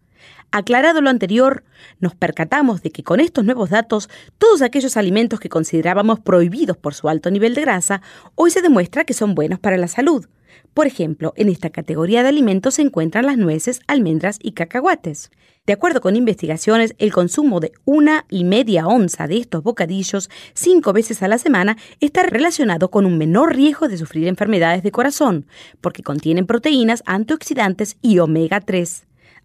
Aclarado 0.50 1.00
lo 1.00 1.10
anterior, 1.10 1.64
nos 2.00 2.14
percatamos 2.14 2.82
de 2.82 2.90
que 2.90 3.02
con 3.02 3.20
estos 3.20 3.44
nuevos 3.44 3.70
datos, 3.70 4.08
todos 4.38 4.62
aquellos 4.62 4.96
alimentos 4.96 5.40
que 5.40 5.48
considerábamos 5.48 6.20
prohibidos 6.20 6.76
por 6.76 6.94
su 6.94 7.08
alto 7.08 7.30
nivel 7.30 7.54
de 7.54 7.62
grasa, 7.62 8.02
hoy 8.34 8.50
se 8.50 8.62
demuestra 8.62 9.04
que 9.04 9.14
son 9.14 9.34
buenos 9.34 9.58
para 9.58 9.76
la 9.76 9.88
salud. 9.88 10.26
Por 10.72 10.86
ejemplo, 10.86 11.32
en 11.36 11.48
esta 11.48 11.70
categoría 11.70 12.22
de 12.22 12.28
alimentos 12.28 12.74
se 12.74 12.82
encuentran 12.82 13.26
las 13.26 13.38
nueces, 13.38 13.80
almendras 13.86 14.38
y 14.42 14.52
cacahuates. 14.52 15.30
De 15.66 15.72
acuerdo 15.72 16.00
con 16.00 16.14
investigaciones, 16.14 16.94
el 16.98 17.12
consumo 17.12 17.60
de 17.60 17.72
una 17.84 18.24
y 18.30 18.44
media 18.44 18.86
onza 18.86 19.26
de 19.26 19.38
estos 19.38 19.62
bocadillos 19.62 20.30
cinco 20.54 20.92
veces 20.92 21.22
a 21.22 21.28
la 21.28 21.38
semana 21.38 21.76
está 22.00 22.22
relacionado 22.22 22.90
con 22.90 23.04
un 23.04 23.18
menor 23.18 23.56
riesgo 23.56 23.88
de 23.88 23.98
sufrir 23.98 24.28
enfermedades 24.28 24.82
de 24.82 24.92
corazón, 24.92 25.46
porque 25.80 26.04
contienen 26.04 26.46
proteínas, 26.46 27.02
antioxidantes 27.06 27.96
y 28.00 28.20
omega 28.20 28.60
3. 28.60 29.06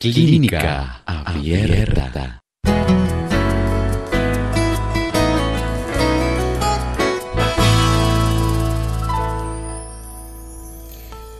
Clínica 0.00 1.02
Abierta. 1.06 2.38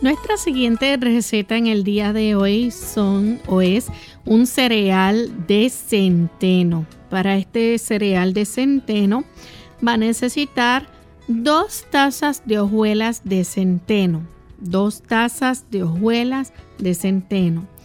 Nuestra 0.01 0.35
siguiente 0.35 0.97
receta 0.97 1.55
en 1.55 1.67
el 1.67 1.85
día 1.85 2.11
de 2.11 2.35
hoy 2.35 2.71
son 2.71 3.39
o 3.47 3.61
es 3.61 3.87
un 4.25 4.45
cereal 4.45 5.47
de 5.47 5.69
centeno. 5.69 6.85
Para 7.09 7.37
este 7.37 7.77
cereal 7.77 8.33
de 8.33 8.43
centeno 8.43 9.23
va 9.87 9.93
a 9.93 9.97
necesitar 9.97 10.85
dos 11.29 11.85
tazas 11.89 12.43
de 12.45 12.59
hojuelas 12.59 13.21
de 13.23 13.45
centeno. 13.45 14.27
Dos 14.59 15.01
tazas 15.01 15.71
de 15.71 15.83
hojuelas 15.83 16.51
de 16.77 16.93
centeno. 16.93 17.78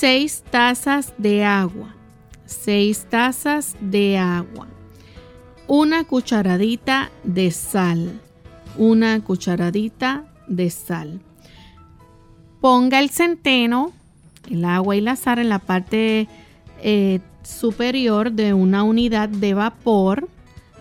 Seis 0.00 0.44
tazas 0.48 1.12
de 1.18 1.42
agua. 1.42 1.92
Seis 2.46 3.06
tazas 3.10 3.74
de 3.80 4.16
agua. 4.16 4.68
Una 5.66 6.04
cucharadita 6.04 7.10
de 7.24 7.50
sal. 7.50 8.20
Una 8.76 9.18
cucharadita 9.24 10.32
de 10.46 10.70
sal. 10.70 11.20
Ponga 12.60 13.00
el 13.00 13.10
centeno, 13.10 13.90
el 14.48 14.64
agua 14.66 14.94
y 14.94 15.00
la 15.00 15.16
sal 15.16 15.40
en 15.40 15.48
la 15.48 15.58
parte 15.58 16.28
eh, 16.80 17.18
superior 17.42 18.30
de 18.30 18.54
una 18.54 18.84
unidad 18.84 19.28
de 19.28 19.54
vapor. 19.54 20.28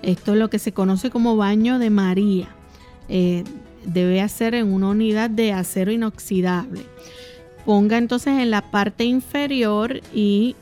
Esto 0.03 0.34
es 0.34 0.38
lo 0.38 0.51
que 0.51 0.59
se 0.59 0.74
conoce 0.74 1.09
como 1.09 1.36
baño 1.36 1.80
de 1.80 1.89
María. 1.89 2.49
Eh, 3.09 3.45
debe 3.84 4.22
hacer 4.22 4.53
en 4.53 4.72
una 4.72 4.89
unidad 4.89 5.32
de 5.32 5.53
acero 5.53 5.91
inoxidable. 5.91 6.86
Ponga 7.68 7.97
entonces 7.97 8.39
en 8.39 8.49
la 8.49 8.61
parte 8.61 9.03
inferior 9.03 9.99
y 10.13 10.55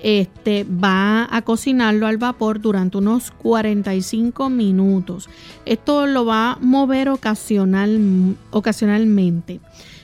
este, 0.00 0.62
va 0.62 1.26
a 1.28 1.42
cocinarlo 1.42 2.06
al 2.06 2.16
vapor 2.16 2.60
durante 2.60 2.98
unos 2.98 3.32
45 3.32 4.50
minutos. 4.50 5.28
Esto 5.66 6.06
lo 6.06 6.24
va 6.24 6.52
a 6.52 6.58
mover 6.60 7.08
ocasional, 7.08 8.36
ocasionalmente. 8.52 9.58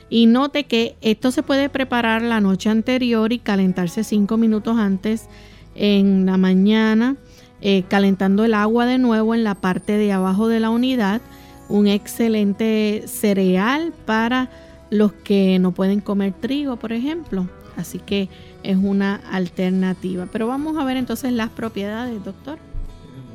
Y 0.09 0.27
note 0.27 0.65
que 0.65 0.97
esto 1.03 1.31
se 1.31 1.45
puede 1.45 1.69
preparar 1.69 2.21
la 2.21 2.41
noche 2.41 2.69
anterior 2.69 3.33
y 3.33 3.39
calentarse 3.39 4.03
5 4.03 4.37
minutos 4.37 4.77
antes 4.77 5.29
en 5.77 6.27
la 6.27 6.37
mañana, 6.37 7.15
eh, 7.61 7.85
calentando 7.89 8.45
el 8.45 8.55
agua 8.55 8.87
de 8.87 8.99
nuevo 8.99 9.37
en 9.37 9.45
la 9.45 9.55
parte 9.55 9.93
de 9.93 10.11
abajo 10.11 10.49
de 10.49 10.59
la 10.59 10.71
unidad. 10.71 11.21
Un 11.69 11.87
excelente 11.87 13.05
cereal 13.07 13.93
para 14.05 14.51
los 14.91 15.13
que 15.13 15.59
no 15.59 15.73
pueden 15.73 16.01
comer 16.01 16.33
trigo, 16.33 16.77
por 16.77 16.93
ejemplo. 16.93 17.49
Así 17.77 17.99
que 17.99 18.29
es 18.63 18.77
una 18.77 19.17
alternativa. 19.31 20.27
Pero 20.31 20.47
vamos 20.47 20.77
a 20.77 20.85
ver 20.85 20.97
entonces 20.97 21.33
las 21.33 21.51
propiedades, 21.51 22.23
doctor 22.25 22.59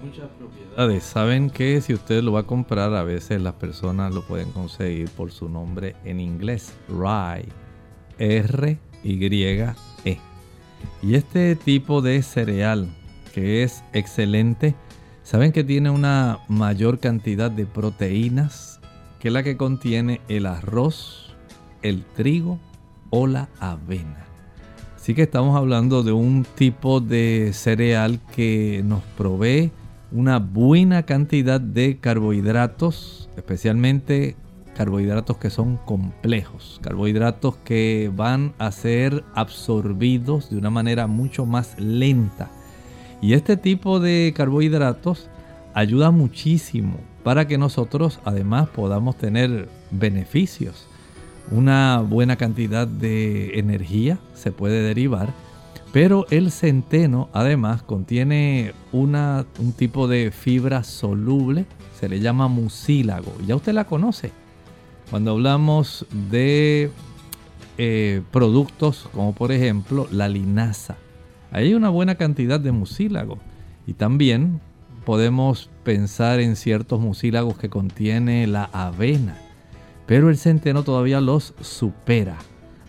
muchas 0.06 0.30
propiedades. 0.38 1.03
Saben 1.03 1.49
que 1.49 1.82
si 1.82 1.93
usted 1.93 2.22
lo 2.22 2.34
va 2.34 2.41
a 2.41 2.43
comprar, 2.43 2.93
a 2.93 3.03
veces 3.03 3.41
las 3.41 3.56
personas 3.56 4.14
lo 4.14 4.22
pueden 4.22 4.51
conseguir 4.51 5.10
por 5.10 5.32
su 5.32 5.49
nombre 5.49 5.95
en 6.06 6.20
inglés, 6.20 6.74
rye, 6.88 7.47
R 8.20 8.78
Y 9.03 9.43
E. 9.43 10.20
Y 11.01 11.16
este 11.16 11.56
tipo 11.56 12.01
de 12.01 12.22
cereal 12.22 12.88
que 13.34 13.64
es 13.64 13.84
excelente, 13.91 14.76
saben 15.24 15.51
que 15.51 15.64
tiene 15.64 15.89
una 15.89 16.39
mayor 16.47 16.99
cantidad 16.99 17.51
de 17.51 17.66
proteínas 17.66 18.80
que 19.20 19.30
la 19.30 19.43
que 19.43 19.58
contiene 19.58 20.22
el 20.30 20.45
arroz, 20.45 21.24
el 21.90 22.04
trigo 22.04 22.60
o 23.10 23.28
la 23.28 23.48
avena. 23.60 24.26
Así 24.96 25.14
que 25.14 25.24
estamos 25.24 25.56
hablando 25.56 26.02
de 26.02 26.12
un 26.12 26.46
tipo 26.56 27.00
de 27.00 27.52
cereal 27.54 28.20
que 28.36 28.82
nos 28.84 29.04
provee 29.18 29.72
una 30.12 30.40
buena 30.40 31.04
cantidad 31.04 31.62
de 31.62 31.98
carbohidratos, 31.98 33.30
especialmente 33.38 34.36
carbohidratos 34.76 35.38
que 35.38 35.50
son 35.50 35.78
complejos, 35.78 36.80
carbohidratos 36.82 37.56
que 37.58 38.12
van 38.16 38.54
a 38.58 38.72
ser 38.72 39.24
absorbidos 39.36 40.50
de 40.50 40.58
una 40.58 40.70
manera 40.72 41.06
mucho 41.06 41.46
más 41.46 41.80
lenta. 41.80 42.50
Y 43.22 43.34
este 43.34 43.58
tipo 43.58 44.00
de 44.00 44.34
carbohidratos 44.36 45.30
ayuda 45.76 46.10
muchísimo 46.10 46.98
para 47.24 47.48
que 47.48 47.58
nosotros 47.58 48.20
además 48.26 48.70
podamos 48.70 49.18
tener 49.18 49.70
beneficios. 49.92 50.88
Una 51.52 52.00
buena 52.02 52.36
cantidad 52.36 52.88
de 52.88 53.60
energía 53.60 54.18
se 54.34 54.52
puede 54.52 54.82
derivar 54.82 55.34
pero 55.96 56.26
el 56.30 56.52
centeno 56.52 57.30
además 57.32 57.82
contiene 57.82 58.74
una, 58.91 59.46
un 59.60 59.72
tipo 59.72 60.10
de 60.10 60.30
fibra 60.32 60.84
soluble, 60.84 61.66
se 61.98 62.10
le 62.10 62.20
llama 62.20 62.50
mucílago. 62.50 63.34
Ya 63.48 63.56
usted 63.56 63.72
la 63.72 63.86
conoce. 63.86 64.34
Cuando 65.10 65.32
hablamos 65.32 66.06
de 66.30 66.91
eh, 67.78 68.22
productos 68.34 69.08
como 69.14 69.34
por 69.34 69.54
ejemplo 69.54 70.06
la 70.12 70.28
linaza, 70.28 70.98
hay 71.50 71.74
una 71.74 71.88
buena 71.88 72.16
cantidad 72.16 72.60
de 72.60 72.74
mucílago. 72.74 73.39
Y 73.88 73.93
también 73.93 74.60
podemos 75.06 75.70
pensar 75.86 76.41
en 76.41 76.58
ciertos 76.58 77.00
mucílagos 77.00 77.58
que 77.58 77.70
contiene 77.70 78.48
la 78.48 78.66
avena. 78.66 79.38
Pero 80.06 80.30
el 80.30 80.38
centeno 80.38 80.84
todavía 80.84 81.22
los 81.22 81.53
supera. 81.62 82.38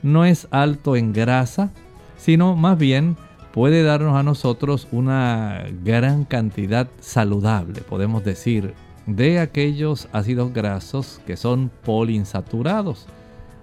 No 0.03 0.25
es 0.25 0.49
alto 0.51 0.97
en 0.97 1.13
grasa, 1.13 1.71
sino 2.19 2.57
más 2.57 2.79
bien 2.79 3.17
puede 3.53 3.83
darnos 3.83 4.17
a 4.17 4.23
nosotros 4.23 4.87
una 4.93 5.65
gran 5.83 6.25
cantidad 6.25 6.89
saludable, 7.01 7.81
podemos 7.81 8.23
decir, 8.23 8.75
de 9.07 9.39
aquellos 9.39 10.09
ácidos 10.13 10.53
grasos 10.53 11.21
que 11.27 11.37
son 11.37 11.71
poliinsaturados. 11.85 13.07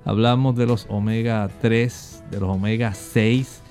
Hablamos 0.06 0.56
de 0.56 0.66
los 0.66 0.88
omega 0.90 1.50
3, 1.62 2.24
de 2.32 2.40
los 2.40 2.50
omega 2.50 2.94
6, 2.94 3.62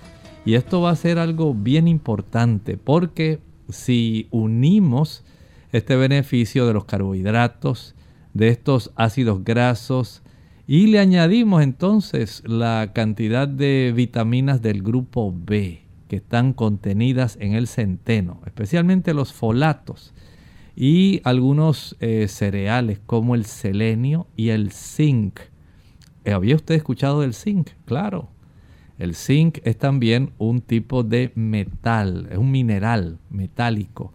y 0.45 0.55
esto 0.55 0.81
va 0.81 0.91
a 0.91 0.97
ser 0.97 1.19
algo 1.19 1.55
bien 1.55 1.89
importante 1.89 2.77
porque 2.77 3.41
si 3.69 4.29
unimos 4.31 5.25
este 5.73 5.97
beneficio 5.97 6.67
de 6.67 6.75
los 6.75 6.85
carbohidratos, 6.85 7.95
de 8.35 8.49
estos 8.49 8.93
ácidos 8.97 9.45
grasos, 9.45 10.23
y 10.67 10.87
le 10.87 11.01
añadimos 11.01 11.63
entonces 11.63 12.43
la 12.47 12.93
cantidad 12.95 13.49
de 13.49 13.93
vitaminas 13.95 14.63
del 14.63 14.83
grupo 14.83 15.35
B 15.37 15.83
que 16.09 16.17
están 16.17 16.53
contenidas 16.53 17.37
en 17.41 17.55
el 17.55 17.67
centeno, 17.67 18.41
especialmente 18.47 19.15
los 19.15 19.33
folatos 19.33 20.15
y 20.77 21.21
algunos 21.25 21.97
eh, 22.01 22.29
cereales 22.29 23.01
como 23.05 23.35
el 23.35 23.45
selenio 23.45 24.27
y 24.37 24.51
el 24.51 24.73
zinc. 24.73 25.41
Eh, 26.25 26.33
¿Había 26.33 26.55
usted 26.55 26.75
escuchado 26.75 27.23
del 27.23 27.35
zinc? 27.35 27.71
Claro. 27.85 28.29
El 28.99 29.15
zinc 29.15 29.59
es 29.65 29.77
también 29.79 30.33
un 30.39 30.61
tipo 30.61 31.03
de 31.03 31.33
metal, 31.35 32.29
es 32.31 32.39
un 32.39 32.51
mineral 32.51 33.19
metálico 33.31 34.13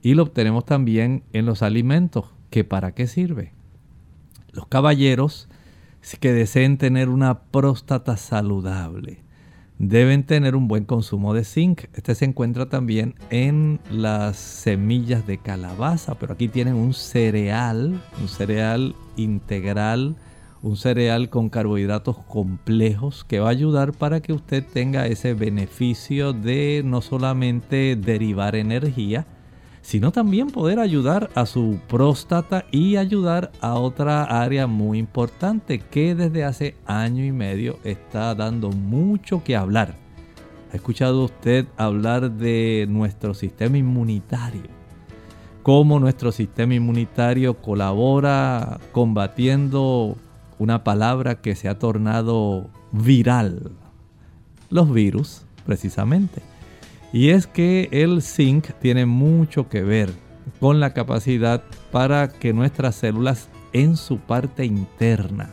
y 0.00 0.14
lo 0.14 0.22
obtenemos 0.22 0.64
también 0.64 1.22
en 1.32 1.44
los 1.44 1.62
alimentos. 1.62 2.26
¿Que 2.52 2.64
para 2.64 2.92
qué 2.92 3.06
sirve? 3.06 3.54
Los 4.52 4.66
caballeros 4.66 5.48
que 6.20 6.34
deseen 6.34 6.76
tener 6.76 7.08
una 7.08 7.44
próstata 7.44 8.18
saludable, 8.18 9.20
deben 9.78 10.24
tener 10.24 10.54
un 10.54 10.68
buen 10.68 10.84
consumo 10.84 11.32
de 11.32 11.44
zinc. 11.44 11.84
Este 11.94 12.14
se 12.14 12.26
encuentra 12.26 12.68
también 12.68 13.14
en 13.30 13.80
las 13.90 14.36
semillas 14.36 15.26
de 15.26 15.38
calabaza, 15.38 16.16
pero 16.16 16.34
aquí 16.34 16.48
tienen 16.48 16.74
un 16.74 16.92
cereal, 16.92 18.02
un 18.20 18.28
cereal 18.28 18.94
integral, 19.16 20.16
un 20.60 20.76
cereal 20.76 21.30
con 21.30 21.48
carbohidratos 21.48 22.18
complejos 22.18 23.24
que 23.24 23.40
va 23.40 23.48
a 23.48 23.52
ayudar 23.52 23.92
para 23.92 24.20
que 24.20 24.34
usted 24.34 24.62
tenga 24.62 25.06
ese 25.06 25.32
beneficio 25.32 26.34
de 26.34 26.82
no 26.84 27.00
solamente 27.00 27.96
derivar 27.96 28.56
energía, 28.56 29.26
sino 29.82 30.12
también 30.12 30.50
poder 30.50 30.78
ayudar 30.78 31.28
a 31.34 31.44
su 31.44 31.78
próstata 31.88 32.64
y 32.70 32.96
ayudar 32.96 33.50
a 33.60 33.74
otra 33.74 34.24
área 34.24 34.66
muy 34.66 34.98
importante 34.98 35.80
que 35.80 36.14
desde 36.14 36.44
hace 36.44 36.76
año 36.86 37.24
y 37.24 37.32
medio 37.32 37.78
está 37.84 38.34
dando 38.34 38.70
mucho 38.70 39.42
que 39.44 39.56
hablar. 39.56 39.96
¿Ha 40.72 40.76
escuchado 40.76 41.24
usted 41.24 41.66
hablar 41.76 42.30
de 42.30 42.86
nuestro 42.88 43.34
sistema 43.34 43.76
inmunitario? 43.76 44.62
Cómo 45.62 46.00
nuestro 46.00 46.32
sistema 46.32 46.74
inmunitario 46.74 47.60
colabora 47.60 48.80
combatiendo 48.92 50.16
una 50.58 50.84
palabra 50.84 51.40
que 51.40 51.54
se 51.54 51.68
ha 51.68 51.78
tornado 51.78 52.70
viral. 52.92 53.72
Los 54.70 54.92
virus, 54.92 55.44
precisamente. 55.66 56.51
Y 57.12 57.30
es 57.30 57.46
que 57.46 57.88
el 57.92 58.22
zinc 58.22 58.70
tiene 58.80 59.04
mucho 59.04 59.68
que 59.68 59.82
ver 59.82 60.10
con 60.60 60.80
la 60.80 60.94
capacidad 60.94 61.62
para 61.90 62.28
que 62.28 62.52
nuestras 62.52 62.96
células 62.96 63.48
en 63.72 63.96
su 63.96 64.18
parte 64.18 64.64
interna, 64.64 65.50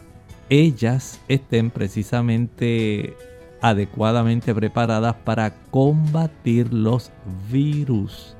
ellas 0.49 1.19
estén 1.27 1.69
precisamente 1.69 3.15
adecuadamente 3.61 4.55
preparadas 4.55 5.15
para 5.15 5.53
combatir 5.69 6.73
los 6.73 7.11
virus. 7.51 8.35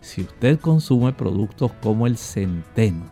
Si 0.00 0.22
usted 0.22 0.58
consume 0.58 1.12
productos 1.12 1.72
como 1.80 2.06
el 2.06 2.16
centeno, 2.16 3.04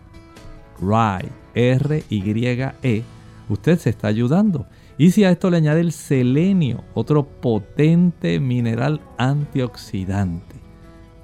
rye, 0.80 1.28
R-Y-E, 1.54 3.04
usted 3.48 3.78
se 3.78 3.90
está 3.90 4.08
ayudando 4.08 4.66
Y 5.00 5.12
si 5.12 5.24
a 5.24 5.30
esto 5.30 5.48
le 5.48 5.56
añade 5.56 5.80
el 5.80 5.92
selenio, 5.92 6.84
otro 6.92 7.26
potente 7.26 8.38
mineral 8.38 9.00
antioxidante. 9.16 10.56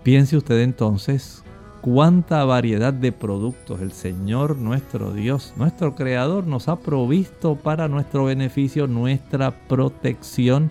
Piense 0.03 0.39
usted 0.39 0.61
entonces 0.61 1.45
cuánta 1.83 2.43
variedad 2.47 2.95
de 2.95 3.13
productos 3.13 3.83
el 3.83 3.93
Señor 3.93 4.57
nuestro 4.57 5.13
Dios, 5.13 5.53
nuestro 5.59 5.95
Creador, 5.95 6.47
nos 6.47 6.69
ha 6.69 6.77
provisto 6.77 7.57
para 7.57 7.87
nuestro 7.87 8.25
beneficio, 8.25 8.87
nuestra 8.87 9.51
protección 9.69 10.71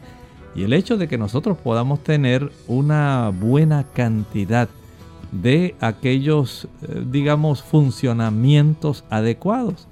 y 0.56 0.64
el 0.64 0.74
hecho 0.74 0.98
de 0.98 1.08
que 1.08 1.20
nosotros 1.20 1.60
podamos 1.60 2.04
tener 2.04 2.52
una 2.68 3.30
buena 3.30 3.84
cantidad 3.84 4.68
de 5.32 5.76
aquellos, 5.80 6.68
eh, 6.82 7.04
digamos, 7.06 7.62
funcionamientos 7.62 9.04
adecuados. 9.12 9.88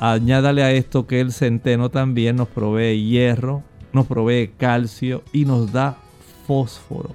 Añádale 0.00 0.62
a 0.62 0.72
esto 0.72 1.06
que 1.06 1.20
el 1.20 1.32
centeno 1.32 1.90
también 1.90 2.36
nos 2.36 2.48
provee 2.48 3.04
hierro, 3.04 3.62
nos 3.92 4.06
provee 4.06 4.52
calcio 4.58 5.22
y 5.32 5.44
nos 5.44 5.72
da 5.72 5.96
fósforo. 6.46 7.10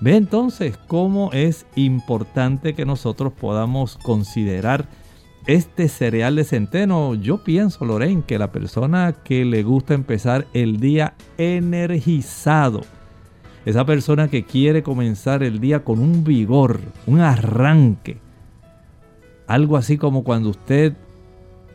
Ve 0.00 0.16
entonces 0.16 0.78
cómo 0.86 1.30
es 1.32 1.66
importante 1.76 2.74
que 2.74 2.86
nosotros 2.86 3.32
podamos 3.32 3.98
considerar 3.98 4.88
este 5.46 5.88
cereal 5.88 6.36
de 6.36 6.44
centeno. 6.44 7.14
Yo 7.14 7.44
pienso, 7.44 7.84
Lorraine, 7.84 8.22
que 8.26 8.38
la 8.38 8.52
persona 8.52 9.12
que 9.24 9.44
le 9.44 9.62
gusta 9.62 9.94
empezar 9.94 10.46
el 10.54 10.80
día 10.80 11.14
energizado, 11.36 12.82
esa 13.66 13.84
persona 13.84 14.28
que 14.28 14.44
quiere 14.44 14.82
comenzar 14.82 15.42
el 15.42 15.60
día 15.60 15.84
con 15.84 15.98
un 15.98 16.24
vigor, 16.24 16.80
un 17.06 17.20
arranque, 17.20 18.18
algo 19.46 19.76
así 19.76 19.98
como 19.98 20.24
cuando 20.24 20.50
usted 20.50 20.94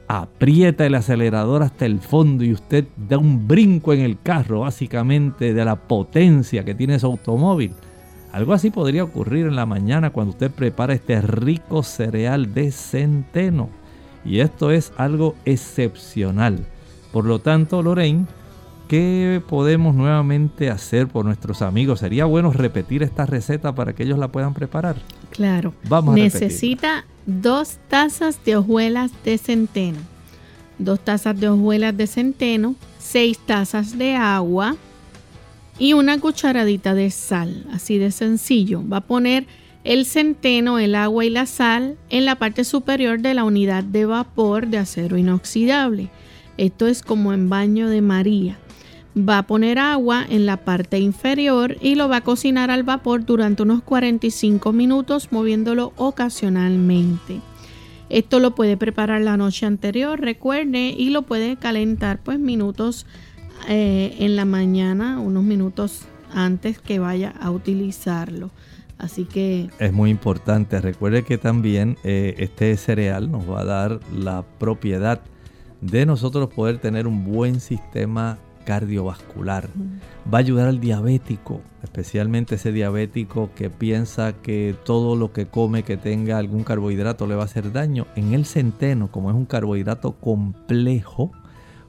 aprieta 0.08 0.86
el 0.86 0.96
acelerador 0.96 1.64
hasta 1.64 1.86
el 1.86 2.00
fondo 2.00 2.44
y 2.44 2.54
usted 2.54 2.86
da 2.96 3.18
un 3.18 3.48
brinco 3.48 3.94
en 3.94 4.02
el 4.02 4.20
carro, 4.22 4.62
básicamente 4.62 5.54
de 5.54 5.66
la 5.66 5.76
potencia 5.76 6.64
que 6.64 6.76
tiene 6.76 7.00
su 7.00 7.08
automóvil. 7.08 7.74
Algo 8.32 8.54
así 8.54 8.70
podría 8.70 9.04
ocurrir 9.04 9.46
en 9.46 9.56
la 9.56 9.66
mañana 9.66 10.10
cuando 10.10 10.32
usted 10.32 10.52
prepara 10.52 10.94
este 10.94 11.22
rico 11.22 11.84
cereal 11.84 12.54
de 12.54 12.72
centeno. 12.72 13.70
Y 14.26 14.40
esto 14.40 14.72
es 14.72 14.92
algo 14.98 15.36
excepcional. 15.46 16.66
Por 17.14 17.26
lo 17.26 17.40
tanto, 17.40 17.82
Lorraine, 17.82 18.26
¿qué 18.88 19.42
podemos 19.48 19.96
nuevamente 19.96 20.70
hacer 20.70 21.08
por 21.08 21.26
nuestros 21.26 21.62
amigos? 21.62 22.00
Sería 22.00 22.26
bueno 22.26 22.52
repetir 22.52 23.04
esta 23.04 23.26
receta 23.26 23.74
para 23.76 23.94
que 23.94 24.04
ellos 24.04 24.20
la 24.20 24.30
puedan 24.30 24.54
preparar. 24.54 24.96
Claro. 25.32 25.74
Vamos 25.88 26.14
a 26.14 26.18
Necesita 26.18 27.06
dos 27.26 27.78
tazas 27.88 28.44
de 28.46 28.56
hojuelas 28.56 29.12
de 29.24 29.38
centeno, 29.38 30.00
dos 30.78 31.00
tazas 31.00 31.40
de 31.40 31.50
hojuelas 31.50 31.96
de 31.98 32.08
centeno, 32.08 32.76
seis 33.00 33.38
tazas 33.40 33.98
de 33.98 34.16
agua 34.16 34.76
y 35.78 35.94
una 35.94 36.20
cucharadita 36.20 36.94
de 36.94 37.12
sal, 37.12 37.66
así 37.72 37.98
de 37.98 38.12
sencillo. 38.12 38.88
Va 38.88 38.98
a 38.98 39.02
poner 39.02 39.46
el 39.84 40.06
centeno, 40.06 40.80
el 40.80 40.96
agua 40.96 41.26
y 41.26 41.30
la 41.30 41.46
sal 41.46 41.98
en 42.10 42.26
la 42.26 42.36
parte 42.36 42.64
superior 42.64 43.20
de 43.20 43.34
la 43.34 43.44
unidad 43.44 43.84
de 43.84 44.06
vapor 44.06 44.68
de 44.68 44.80
acero 44.80 45.18
inoxidable. 45.18 46.10
Esto 46.58 46.88
es 46.88 47.02
como 47.02 47.34
en 47.34 47.50
baño 47.50 47.90
de 47.90 48.02
María. 48.02 48.58
Va 49.18 49.38
a 49.38 49.48
poner 49.48 49.80
agua 49.80 50.26
en 50.28 50.46
la 50.46 50.58
parte 50.58 51.00
inferior 51.00 51.78
y 51.80 51.96
lo 51.96 52.10
va 52.10 52.18
a 52.18 52.22
cocinar 52.22 52.70
al 52.70 52.84
vapor 52.84 53.26
durante 53.26 53.64
unos 53.64 53.82
45 53.82 54.74
minutos 54.74 55.30
moviéndolo 55.32 55.94
ocasionalmente. 55.96 57.40
Esto 58.10 58.40
lo 58.40 58.56
puede 58.56 58.76
preparar 58.78 59.22
la 59.22 59.38
noche 59.38 59.66
anterior, 59.66 60.20
recuerde, 60.20 60.90
y 60.90 61.10
lo 61.10 61.22
puede 61.24 61.56
calentar 61.56 62.20
pues 62.24 62.40
minutos 62.40 63.06
eh, 63.68 64.16
en 64.20 64.36
la 64.36 64.46
mañana, 64.46 65.20
unos 65.20 65.44
minutos 65.44 66.02
antes 66.34 66.80
que 66.80 67.00
vaya 67.00 67.34
a 67.40 67.52
utilizarlo. 67.52 68.52
Así 68.98 69.26
que... 69.26 69.70
Es 69.80 69.92
muy 69.92 70.10
importante. 70.10 70.80
Recuerde 70.82 71.24
que 71.24 71.38
también 71.38 71.98
eh, 72.04 72.36
este 72.38 72.76
cereal 72.78 73.32
nos 73.32 73.50
va 73.50 73.62
a 73.62 73.66
dar 73.66 74.00
la 74.14 74.44
propiedad 74.60 75.22
de 75.82 76.06
nosotros 76.06 76.50
poder 76.54 76.80
tener 76.80 77.08
un 77.08 77.26
buen 77.26 77.60
sistema 77.60 78.38
cardiovascular. 78.66 79.70
Va 80.32 80.40
a 80.40 80.42
ayudar 80.42 80.68
al 80.68 80.82
diabético, 80.82 81.62
especialmente 81.84 82.56
ese 82.56 82.74
diabético 82.74 83.52
que 83.56 83.70
piensa 83.70 84.34
que 84.34 84.76
todo 84.84 85.16
lo 85.16 85.32
que 85.32 85.46
come 85.46 85.84
que 85.84 85.96
tenga 85.96 86.38
algún 86.38 86.64
carbohidrato 86.64 87.28
le 87.28 87.36
va 87.36 87.44
a 87.44 87.46
hacer 87.46 87.72
daño. 87.72 88.08
En 88.16 88.34
el 88.34 88.46
centeno, 88.46 89.10
como 89.12 89.30
es 89.30 89.36
un 89.36 89.46
carbohidrato 89.46 90.14
complejo, 90.14 91.32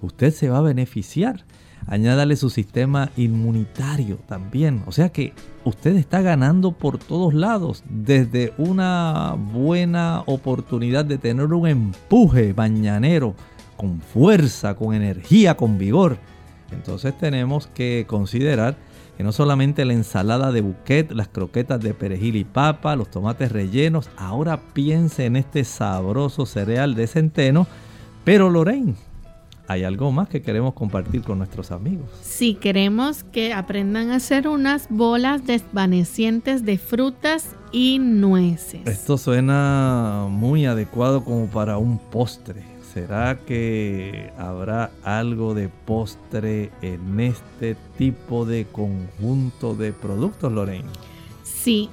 usted 0.03 0.33
se 0.33 0.49
va 0.49 0.59
a 0.59 0.62
beneficiar. 0.62 1.45
Añádale 1.89 2.37
su 2.37 2.51
sistema 2.51 3.11
inmunitario 3.16 4.18
también. 4.27 4.83
O 4.87 4.93
sea 4.93 5.11
que 5.11 5.35
usted 5.64 5.97
está 5.97 6.20
ganando 6.20 6.72
por 6.72 6.99
todos 6.99 7.33
lados. 7.33 7.85
Desde 7.89 8.53
una 8.59 9.37
buena 9.53 10.22
oportunidad 10.27 11.05
de 11.05 11.18
tener 11.18 11.53
un 11.53 11.68
empuje 11.68 12.55
mañanero 12.55 13.35
con 13.77 14.01
fuerza, 14.01 14.74
con 14.74 14.95
energía, 14.95 15.57
con 15.57 15.79
vigor 15.79 16.18
entonces 16.72 17.16
tenemos 17.16 17.66
que 17.68 18.04
considerar 18.08 18.76
que 19.16 19.24
no 19.24 19.32
solamente 19.32 19.84
la 19.84 19.94
ensalada 19.94 20.52
de 20.52 20.60
bouquet, 20.60 21.10
las 21.12 21.28
croquetas 21.28 21.80
de 21.80 21.94
perejil 21.94 22.36
y 22.36 22.44
papa, 22.44 22.96
los 22.96 23.10
tomates 23.10 23.50
rellenos, 23.50 24.10
ahora 24.16 24.60
piense 24.74 25.24
en 25.24 25.36
este 25.36 25.64
sabroso 25.64 26.44
cereal 26.44 26.94
de 26.94 27.06
centeno, 27.06 27.66
pero 28.24 28.50
Lorraine, 28.50 28.94
hay 29.68 29.84
algo 29.84 30.12
más 30.12 30.28
que 30.28 30.42
queremos 30.42 30.74
compartir 30.74 31.22
con 31.22 31.38
nuestros 31.38 31.72
amigos. 31.72 32.08
Sí, 32.22 32.54
queremos 32.54 33.24
que 33.24 33.52
aprendan 33.52 34.10
a 34.10 34.16
hacer 34.16 34.48
unas 34.48 34.86
bolas 34.90 35.46
desvanecientes 35.46 36.64
de 36.64 36.78
frutas 36.78 37.56
y 37.72 37.98
nueces. 37.98 38.86
Esto 38.86 39.18
suena 39.18 40.26
muy 40.28 40.66
adecuado 40.66 41.24
como 41.24 41.46
para 41.46 41.78
un 41.78 41.98
postre. 41.98 42.76
¿Será 42.97 43.36
que 43.44 44.32
habrá 44.38 44.90
algo 45.03 45.53
de 45.53 45.68
postre 45.68 46.70
en 46.80 47.20
este 47.20 47.76
tipo 47.99 48.47
de 48.47 48.64
conjunto 48.64 49.74
de 49.74 49.92
productos, 49.92 50.51
Lorraine? 50.51 50.88
Sí, 51.42 51.90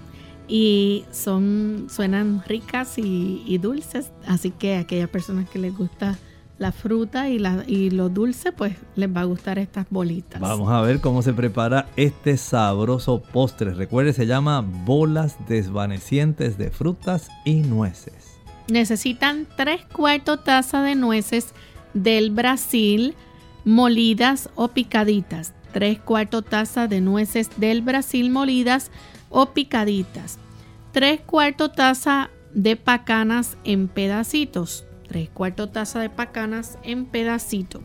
y 0.48 1.04
son 1.12 1.88
suenan 1.90 2.42
ricas 2.48 2.98
y, 2.98 3.58
dulces, 3.58 4.14
así 4.26 4.52
que 4.52 4.78
a 4.78 4.80
aquellas 4.80 5.10
personas 5.10 5.50
que 5.50 5.60
les 5.60 5.78
gusta 5.78 6.18
la 6.58 6.72
fruta 6.72 7.28
y, 7.28 7.38
la, 7.38 7.66
y 7.68 7.90
lo 7.90 8.08
dulce, 8.08 8.54
pues 8.54 8.78
les 8.96 9.14
va 9.14 9.20
a 9.20 9.26
gustar 9.26 9.60
estas 9.60 9.86
bolitas. 9.90 10.40
Vamos 10.40 10.72
a 10.72 10.80
ver 10.80 11.02
cómo 11.02 11.22
se 11.22 11.34
prepara 11.34 11.90
este 11.98 12.38
sabroso 12.38 13.22
postre. 13.22 13.74
Recuerde, 13.74 14.14
se 14.14 14.26
llama 14.26 14.62
bolas 14.62 15.36
desvanecientes 15.50 16.58
de 16.58 16.72
frutas 16.72 17.28
y 17.44 17.56
nueces 17.56 18.33
necesitan 18.68 19.48
3 19.58 19.86
cuartos 19.86 20.44
taza 20.44 20.82
de 20.82 20.96
nueces 20.96 21.54
del 21.94 22.32
Brasil 22.32 23.16
molidas 23.66 24.50
o 24.56 24.70
picaditas. 24.70 25.54
3 25.74 26.00
cuartos 26.00 26.46
taza 26.46 26.88
de 26.88 27.02
nueces 27.02 27.50
del 27.58 27.82
Brasil 27.82 28.30
molidas 28.30 28.92
o 29.30 29.48
picaditas. 29.48 30.38
3 30.92 31.22
cuartos 31.22 31.74
taza 31.74 32.30
de 32.54 32.76
pacanas 32.76 33.58
en 33.64 33.88
pedacitos. 33.88 34.86
3 35.08 35.30
cuartos 35.30 35.72
taza 35.72 36.00
de 36.00 36.10
pacanas 36.10 36.78
en 36.84 37.06
pedacito. 37.06 37.82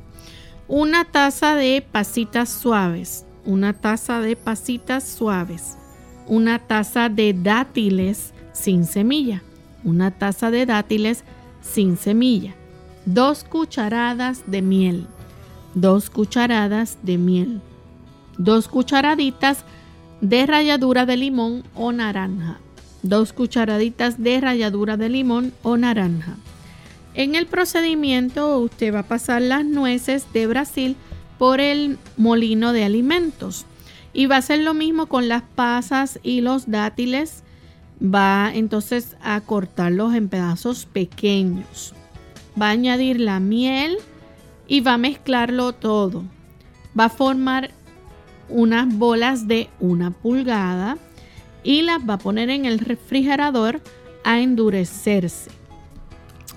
Una 0.68 1.04
taza 1.06 1.54
de 1.54 1.82
pasitas 1.90 2.50
suaves. 2.50 3.24
Una 3.44 3.72
taza 3.72 4.20
de 4.20 4.36
pasitas 4.36 5.04
suaves. 5.04 5.78
Una 6.26 6.58
taza 6.58 7.08
de 7.08 7.32
dátiles 7.32 8.34
sin 8.52 8.84
semilla 8.84 9.42
una 9.84 10.10
taza 10.10 10.50
de 10.50 10.66
dátiles 10.66 11.24
sin 11.60 11.96
semilla, 11.96 12.54
dos 13.06 13.44
cucharadas 13.44 14.42
de 14.46 14.62
miel, 14.62 15.06
dos 15.74 16.10
cucharadas 16.10 16.98
de 17.02 17.18
miel, 17.18 17.60
dos 18.36 18.68
cucharaditas 18.68 19.64
de 20.20 20.46
ralladura 20.46 21.06
de 21.06 21.16
limón 21.16 21.64
o 21.74 21.92
naranja, 21.92 22.58
dos 23.02 23.32
cucharaditas 23.32 24.22
de 24.22 24.40
ralladura 24.40 24.96
de 24.96 25.08
limón 25.08 25.52
o 25.62 25.76
naranja. 25.76 26.36
En 27.14 27.34
el 27.34 27.46
procedimiento 27.46 28.58
usted 28.58 28.94
va 28.94 29.00
a 29.00 29.08
pasar 29.08 29.42
las 29.42 29.64
nueces 29.64 30.26
de 30.32 30.46
Brasil 30.46 30.96
por 31.38 31.60
el 31.60 31.98
molino 32.16 32.72
de 32.72 32.84
alimentos 32.84 33.64
y 34.12 34.26
va 34.26 34.36
a 34.36 34.38
hacer 34.38 34.60
lo 34.60 34.74
mismo 34.74 35.06
con 35.06 35.28
las 35.28 35.42
pasas 35.42 36.18
y 36.22 36.40
los 36.40 36.70
dátiles 36.70 37.42
va 38.02 38.50
entonces 38.54 39.16
a 39.22 39.40
cortarlos 39.40 40.14
en 40.14 40.28
pedazos 40.28 40.86
pequeños. 40.86 41.94
Va 42.60 42.68
a 42.68 42.70
añadir 42.72 43.20
la 43.20 43.40
miel 43.40 43.98
y 44.66 44.80
va 44.80 44.94
a 44.94 44.98
mezclarlo 44.98 45.72
todo. 45.72 46.24
Va 46.98 47.06
a 47.06 47.10
formar 47.10 47.70
unas 48.48 48.96
bolas 48.96 49.46
de 49.46 49.68
una 49.80 50.10
pulgada 50.10 50.98
y 51.62 51.82
las 51.82 52.00
va 52.08 52.14
a 52.14 52.18
poner 52.18 52.50
en 52.50 52.64
el 52.64 52.78
refrigerador 52.78 53.80
a 54.24 54.40
endurecerse. 54.40 55.50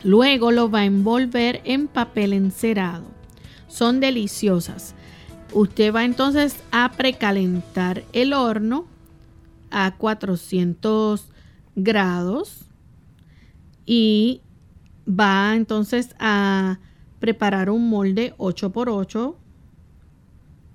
Luego 0.04 0.52
lo 0.52 0.70
va 0.70 0.80
a 0.80 0.86
envolver 0.86 1.62
en 1.64 1.88
papel 1.88 2.34
encerado. 2.34 3.06
son 3.68 4.02
deliciosas. 4.02 4.96
Usted 5.54 5.94
va 5.94 6.04
entonces 6.04 6.58
a 6.72 6.92
precalentar 6.92 8.04
el 8.12 8.34
horno 8.34 8.86
a 9.72 9.96
400 9.98 11.30
grados 11.76 12.66
y 13.86 14.42
va 15.08 15.56
entonces 15.56 16.16
a 16.20 16.80
preparar 17.20 17.70
un 17.70 17.90
molde 17.90 18.34
8 18.38 18.72
por 18.72 18.90
8 18.90 19.38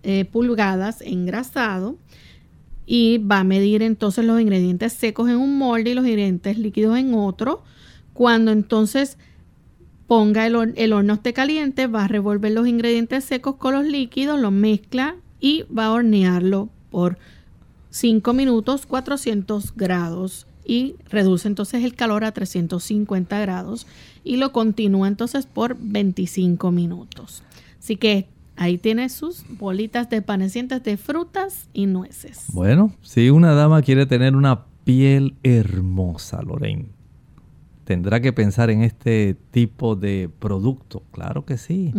eh, 0.03 0.25
pulgadas 0.25 1.01
engrasado 1.01 1.97
y 2.87 3.19
va 3.19 3.41
a 3.41 3.45
medir 3.45 3.83
entonces 3.83 4.25
los 4.25 4.41
ingredientes 4.41 4.93
secos 4.93 5.29
en 5.29 5.37
un 5.37 5.59
molde 5.59 5.91
y 5.91 5.95
los 5.95 6.07
ingredientes 6.07 6.57
líquidos 6.57 6.97
en 6.97 7.15
otro. 7.15 7.65
Cuando 8.13 8.53
entonces 8.53 9.19
ponga 10.07 10.47
el, 10.47 10.75
el 10.77 10.93
horno 10.93 11.15
esté 11.15 11.33
caliente, 11.33 11.89
va 11.89 12.05
a 12.05 12.09
revolver 12.09 12.53
los 12.53 12.69
ingredientes 12.69 13.25
secos 13.25 13.57
con 13.57 13.75
los 13.75 13.85
líquidos, 13.85 14.41
los 14.41 14.53
mezcla 14.53 15.17
y 15.41 15.65
va 15.77 15.87
a 15.87 15.93
hornearlo 15.93 16.69
por 16.91 17.19
5 17.97 18.35
minutos 18.35 18.85
400 18.85 19.75
grados 19.75 20.47
y 20.67 20.97
reduce 21.09 21.49
entonces 21.49 21.83
el 21.83 21.95
calor 21.95 22.25
a 22.25 22.33
350 22.33 23.41
grados 23.41 23.87
y 24.23 24.37
lo 24.37 24.53
continúa 24.53 25.09
entonces 25.09 25.47
por 25.47 25.79
25 25.81 26.73
minutos. 26.73 27.43
Así 27.79 27.97
que 27.97 28.29
ahí 28.57 28.77
tiene 28.77 29.09
sus 29.09 29.45
bolitas 29.49 30.11
de 30.11 30.21
panecientes 30.21 30.83
de 30.83 30.99
frutas 30.99 31.71
y 31.73 31.87
nueces. 31.87 32.45
Bueno, 32.53 32.93
si 33.01 33.31
una 33.31 33.55
dama 33.55 33.81
quiere 33.81 34.05
tener 34.05 34.37
una 34.37 34.67
piel 34.85 35.35
hermosa, 35.43 36.43
Lorraine, 36.43 36.91
tendrá 37.85 38.21
que 38.21 38.35
pensar 38.35 38.69
en 38.69 38.83
este 38.83 39.39
tipo 39.53 39.97
de 39.97 40.29
producto. 40.39 41.03
Claro 41.13 41.47
que 41.47 41.57
sí. 41.57 41.95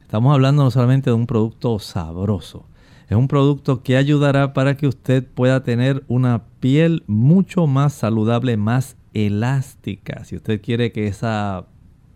Estamos 0.00 0.32
hablando 0.32 0.62
no 0.62 0.70
solamente 0.70 1.10
de 1.10 1.14
un 1.14 1.26
producto 1.26 1.80
sabroso, 1.80 2.66
es 3.10 3.16
un 3.16 3.26
producto 3.26 3.82
que 3.82 3.96
ayudará 3.96 4.52
para 4.52 4.76
que 4.76 4.86
usted 4.86 5.26
pueda 5.26 5.64
tener 5.64 6.04
una 6.06 6.44
piel 6.60 7.02
mucho 7.08 7.66
más 7.66 7.92
saludable, 7.92 8.56
más 8.56 8.96
elástica. 9.14 10.24
Si 10.24 10.36
usted 10.36 10.62
quiere 10.62 10.92
que 10.92 11.08
esa 11.08 11.66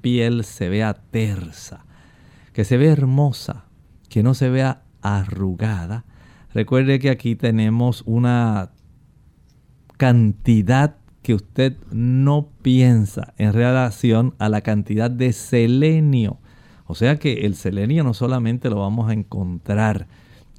piel 0.03 0.45
se 0.45 0.69
vea 0.69 0.95
tersa, 0.95 1.85
que 2.53 2.65
se 2.65 2.77
vea 2.77 2.93
hermosa, 2.93 3.65
que 4.09 4.23
no 4.23 4.35
se 4.35 4.51
vea 4.51 4.85
arrugada, 5.03 6.05
recuerde 6.53 7.01
que 7.01 7.11
aquí 7.11 7.35
tenemos 7.35 8.05
una 8.07 8.71
cantidad 9.97 10.99
que 11.23 11.35
usted 11.35 11.77
no 11.91 12.51
piensa 12.63 13.35
en 13.37 13.53
relación 13.53 14.37
a 14.39 14.49
la 14.49 14.61
cantidad 14.61 15.11
de 15.11 15.33
selenio. 15.33 16.39
O 16.87 16.95
sea 16.95 17.19
que 17.19 17.47
el 17.47 17.57
selenio 17.57 18.05
no 18.05 18.15
solamente 18.15 18.71
lo 18.71 18.77
vamos 18.77 19.11
a 19.11 19.13
encontrar 19.13 20.07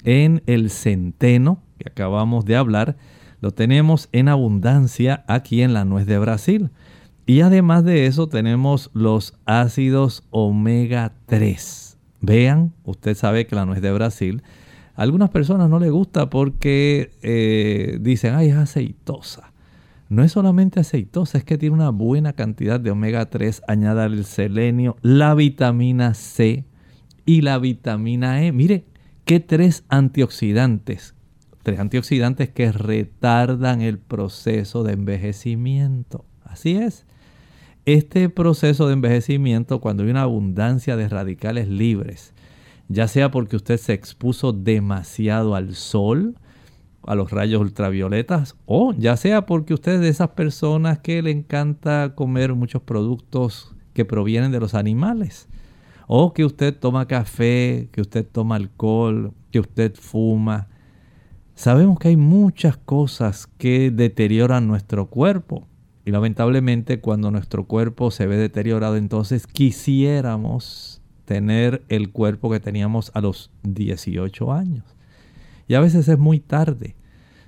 en 0.05 0.41
el 0.45 0.69
centeno 0.69 1.61
que 1.77 1.89
acabamos 1.89 2.45
de 2.45 2.55
hablar, 2.55 2.95
lo 3.41 3.51
tenemos 3.51 4.07
en 4.11 4.29
abundancia 4.29 5.25
aquí 5.27 5.61
en 5.61 5.73
la 5.73 5.85
nuez 5.85 6.05
de 6.05 6.17
Brasil. 6.17 6.69
Y 7.25 7.41
además 7.41 7.83
de 7.83 8.05
eso 8.05 8.27
tenemos 8.27 8.91
los 8.93 9.37
ácidos 9.45 10.23
omega 10.29 11.13
3. 11.25 11.97
Vean, 12.21 12.73
usted 12.83 13.15
sabe 13.15 13.45
que 13.45 13.55
la 13.55 13.65
nuez 13.65 13.81
de 13.81 13.91
Brasil, 13.91 14.43
a 14.95 15.01
algunas 15.01 15.29
personas 15.29 15.69
no 15.69 15.79
le 15.79 15.89
gusta 15.89 16.29
porque 16.29 17.11
eh, 17.21 17.97
dicen, 17.99 18.35
ay, 18.35 18.49
es 18.49 18.55
aceitosa. 18.55 19.51
No 20.07 20.23
es 20.23 20.31
solamente 20.31 20.79
aceitosa, 20.79 21.39
es 21.39 21.43
que 21.43 21.57
tiene 21.57 21.75
una 21.75 21.89
buena 21.89 22.33
cantidad 22.33 22.79
de 22.79 22.91
omega 22.91 23.25
3, 23.25 23.63
añada 23.67 24.05
el 24.05 24.23
selenio, 24.23 24.97
la 25.01 25.33
vitamina 25.33 26.13
C 26.13 26.63
y 27.25 27.41
la 27.41 27.57
vitamina 27.57 28.43
E. 28.43 28.51
Mire, 28.51 28.85
¿Qué 29.25 29.39
tres 29.39 29.85
antioxidantes? 29.89 31.15
Tres 31.63 31.79
antioxidantes 31.79 32.49
que 32.49 32.71
retardan 32.71 33.81
el 33.81 33.97
proceso 33.97 34.83
de 34.83 34.93
envejecimiento. 34.93 36.25
Así 36.43 36.77
es. 36.77 37.07
Este 37.85 38.29
proceso 38.29 38.85
de 38.85 38.93
envejecimiento, 38.93 39.81
cuando 39.81 40.03
hay 40.03 40.11
una 40.11 40.21
abundancia 40.21 40.95
de 40.95 41.09
radicales 41.09 41.67
libres, 41.67 42.35
ya 42.87 43.07
sea 43.07 43.31
porque 43.31 43.55
usted 43.55 43.77
se 43.77 43.93
expuso 43.93 44.53
demasiado 44.53 45.55
al 45.55 45.73
sol, 45.73 46.35
a 47.01 47.15
los 47.15 47.31
rayos 47.31 47.61
ultravioletas, 47.61 48.55
o 48.67 48.93
ya 48.93 49.17
sea 49.17 49.47
porque 49.47 49.73
usted 49.73 49.93
es 49.93 50.01
de 50.01 50.09
esas 50.09 50.29
personas 50.29 50.99
que 50.99 51.23
le 51.23 51.31
encanta 51.31 52.13
comer 52.13 52.53
muchos 52.53 52.83
productos 52.83 53.73
que 53.95 54.05
provienen 54.05 54.51
de 54.51 54.59
los 54.59 54.75
animales 54.75 55.47
o 56.07 56.33
que 56.33 56.45
usted 56.45 56.75
toma 56.75 57.07
café, 57.07 57.89
que 57.91 58.01
usted 58.01 58.25
toma 58.25 58.55
alcohol, 58.55 59.33
que 59.51 59.59
usted 59.59 59.93
fuma. 59.95 60.67
Sabemos 61.55 61.99
que 61.99 62.09
hay 62.09 62.17
muchas 62.17 62.77
cosas 62.77 63.47
que 63.57 63.91
deterioran 63.91 64.67
nuestro 64.67 65.07
cuerpo. 65.07 65.67
Y 66.05 66.11
lamentablemente 66.11 66.99
cuando 66.99 67.31
nuestro 67.31 67.65
cuerpo 67.65 68.11
se 68.11 68.27
ve 68.27 68.37
deteriorado, 68.37 68.97
entonces 68.97 69.47
quisiéramos 69.47 71.01
tener 71.25 71.83
el 71.89 72.11
cuerpo 72.11 72.51
que 72.51 72.59
teníamos 72.59 73.11
a 73.15 73.21
los 73.21 73.51
18 73.63 74.53
años. 74.53 74.85
Y 75.67 75.73
a 75.73 75.79
veces 75.79 76.07
es 76.07 76.19
muy 76.19 76.39
tarde. 76.39 76.95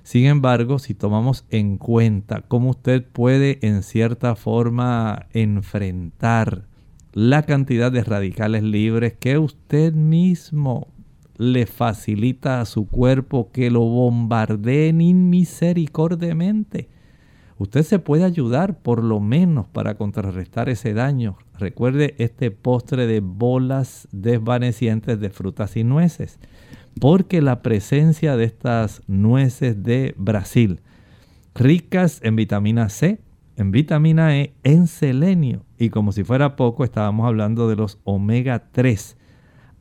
Sin 0.02 0.24
embargo, 0.24 0.78
si 0.78 0.94
tomamos 0.94 1.44
en 1.50 1.76
cuenta 1.76 2.42
cómo 2.48 2.70
usted 2.70 3.06
puede 3.06 3.58
en 3.62 3.82
cierta 3.82 4.34
forma 4.34 5.26
enfrentar 5.32 6.66
la 7.12 7.42
cantidad 7.42 7.90
de 7.90 8.04
radicales 8.04 8.62
libres 8.62 9.14
que 9.18 9.38
usted 9.38 9.92
mismo 9.92 10.88
le 11.36 11.66
facilita 11.66 12.60
a 12.60 12.66
su 12.66 12.86
cuerpo 12.86 13.50
que 13.52 13.70
lo 13.70 13.80
bombardeen 13.80 15.00
inmisericordiamente. 15.00 16.88
Usted 17.58 17.82
se 17.82 17.98
puede 17.98 18.24
ayudar 18.24 18.78
por 18.78 19.02
lo 19.02 19.20
menos 19.20 19.66
para 19.68 19.94
contrarrestar 19.94 20.68
ese 20.68 20.94
daño. 20.94 21.38
Recuerde 21.58 22.14
este 22.18 22.50
postre 22.50 23.06
de 23.06 23.20
bolas 23.20 24.06
desvanecientes 24.12 25.18
de 25.18 25.30
frutas 25.30 25.76
y 25.76 25.84
nueces. 25.84 26.38
Porque 27.00 27.40
la 27.40 27.62
presencia 27.62 28.36
de 28.36 28.44
estas 28.44 29.02
nueces 29.06 29.82
de 29.82 30.14
Brasil, 30.16 30.80
ricas 31.54 32.20
en 32.22 32.36
vitamina 32.36 32.88
C, 32.88 33.20
en 33.56 33.70
vitamina 33.72 34.36
E, 34.36 34.54
en 34.62 34.86
selenio 34.86 35.64
y 35.78 35.90
como 35.90 36.12
si 36.12 36.24
fuera 36.24 36.56
poco 36.56 36.84
estábamos 36.84 37.26
hablando 37.26 37.68
de 37.68 37.76
los 37.76 37.98
omega 38.04 38.70
3. 38.72 39.16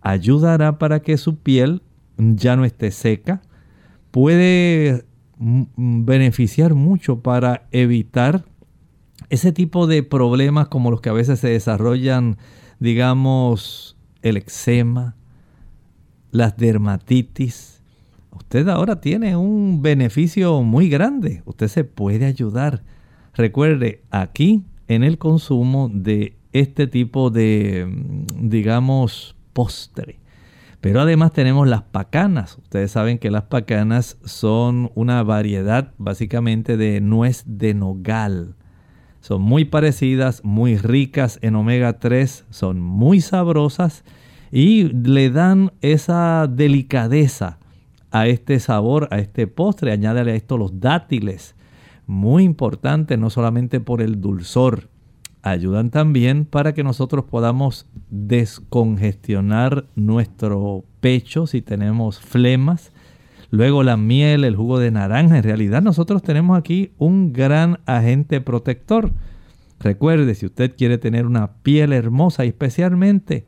Ayudará 0.02 0.78
para 0.78 1.02
que 1.02 1.18
su 1.18 1.40
piel 1.40 1.82
ya 2.18 2.56
no 2.56 2.66
esté 2.66 2.92
seca. 2.92 3.42
Puede 4.12 5.06
beneficiar 5.40 6.74
mucho 6.74 7.22
para 7.22 7.68
evitar 7.72 8.46
ese 9.30 9.52
tipo 9.52 9.88
de 9.88 10.04
problemas 10.04 10.68
como 10.68 10.92
los 10.92 11.02
que 11.02 11.10
a 11.10 11.14
veces 11.14 11.40
se 11.40 11.50
desarrollan, 11.50 12.38
digamos, 12.80 13.98
el 14.22 14.38
eczema, 14.38 15.16
las 16.32 16.58
dermatitis. 16.58 17.82
Usted 18.32 18.68
ahora 18.68 19.02
tiene 19.02 19.36
un 19.36 19.82
beneficio 19.82 20.62
muy 20.62 20.90
grande. 20.90 21.42
Usted 21.46 21.68
se 21.68 21.84
puede 21.84 22.26
ayudar 22.26 22.84
Recuerde, 23.38 24.02
aquí 24.10 24.64
en 24.88 25.04
el 25.04 25.18
consumo 25.18 25.90
de 25.94 26.38
este 26.54 26.88
tipo 26.88 27.30
de, 27.30 27.86
mm, 27.88 28.50
digamos, 28.50 29.36
postre. 29.54 30.20
Pero 30.82 31.02
además 31.02 31.34
tenemos 31.34 31.68
las 31.68 31.82
pacanas. 31.82 32.58
Ustedes 32.60 32.92
saben 32.92 33.18
que 33.18 33.32
las 33.32 33.44
pacanas 33.44 34.18
son 34.24 34.92
una 34.96 35.24
variedad 35.24 35.94
básicamente 35.98 36.78
de 36.78 37.02
nuez 37.02 37.44
de 37.46 37.74
nogal. 37.74 38.56
Son 39.20 39.42
muy 39.42 39.66
parecidas, 39.66 40.44
muy 40.44 40.78
ricas 40.78 41.40
en 41.42 41.56
omega 41.56 42.00
3, 42.00 42.46
son 42.50 42.80
muy 42.80 43.20
sabrosas 43.20 44.06
y 44.52 44.84
le 44.84 45.30
dan 45.30 45.74
esa 45.82 46.48
delicadeza 46.48 47.58
a 48.12 48.28
este 48.28 48.60
sabor, 48.60 49.10
a 49.12 49.18
este 49.18 49.48
postre. 49.48 49.92
Añádale 49.92 50.32
a 50.32 50.36
esto 50.36 50.58
los 50.58 50.80
dátiles 50.80 51.57
muy 52.08 52.44
importante, 52.44 53.18
no 53.18 53.30
solamente 53.30 53.80
por 53.80 54.02
el 54.02 54.20
dulzor, 54.22 54.90
ayudan 55.44 55.92
también 55.92 56.46
para 56.46 56.74
que 56.74 56.84
nosotros 56.84 57.26
podamos 57.26 57.88
descongestionar 58.10 59.86
nuestro 59.96 60.86
pecho 61.02 61.48
si 61.48 61.62
tenemos 61.62 62.20
flemas. 62.20 62.92
Luego 63.50 63.84
la 63.84 63.98
miel, 63.98 64.44
el 64.44 64.56
jugo 64.56 64.80
de 64.80 64.92
naranja. 64.92 65.38
En 65.38 65.44
realidad 65.44 65.82
nosotros 65.82 66.24
tenemos 66.24 66.58
aquí 66.58 66.92
un 66.98 67.34
gran 67.34 67.80
agente 67.86 68.42
protector. 68.42 69.12
Recuerde, 69.80 70.34
si 70.36 70.46
usted 70.46 70.76
quiere 70.76 70.98
tener 70.98 71.26
una 71.26 71.54
piel 71.62 71.94
hermosa 71.94 72.46
y 72.46 72.50
especialmente 72.50 73.46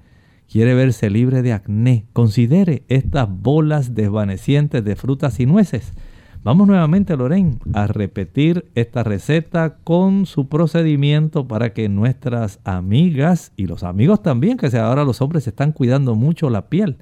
quiere 0.49 0.74
verse 0.74 1.10
libre 1.10 1.41
de 1.41 1.53
acné, 1.53 2.05
considere 2.14 2.84
estas 2.88 3.28
bolas 3.30 3.95
desvanecientes 3.95 4.84
de 4.84 4.95
frutas 4.95 5.39
y 5.39 5.45
nueces 5.45 5.93
Vamos 6.42 6.68
nuevamente, 6.68 7.18
Lorraine, 7.18 7.60
a 7.74 7.88
repetir 7.88 8.72
esta 8.74 9.04
receta 9.04 9.76
con 9.84 10.26
su 10.26 10.48
procedimiento 10.48 11.46
para 11.48 11.74
que 11.74 11.90
nuestras 11.90 12.60
amigas 12.64 13.52
y 13.58 13.68
los 13.68 13.84
amigos 13.84 14.24
también, 14.24 14.58
que 14.58 14.68
ahora 14.78 15.04
los 15.04 15.22
hombres 15.22 15.46
están 15.48 15.74
cuidando 15.74 16.16
mucho 16.16 16.50
la 16.50 16.70
piel, 16.70 16.98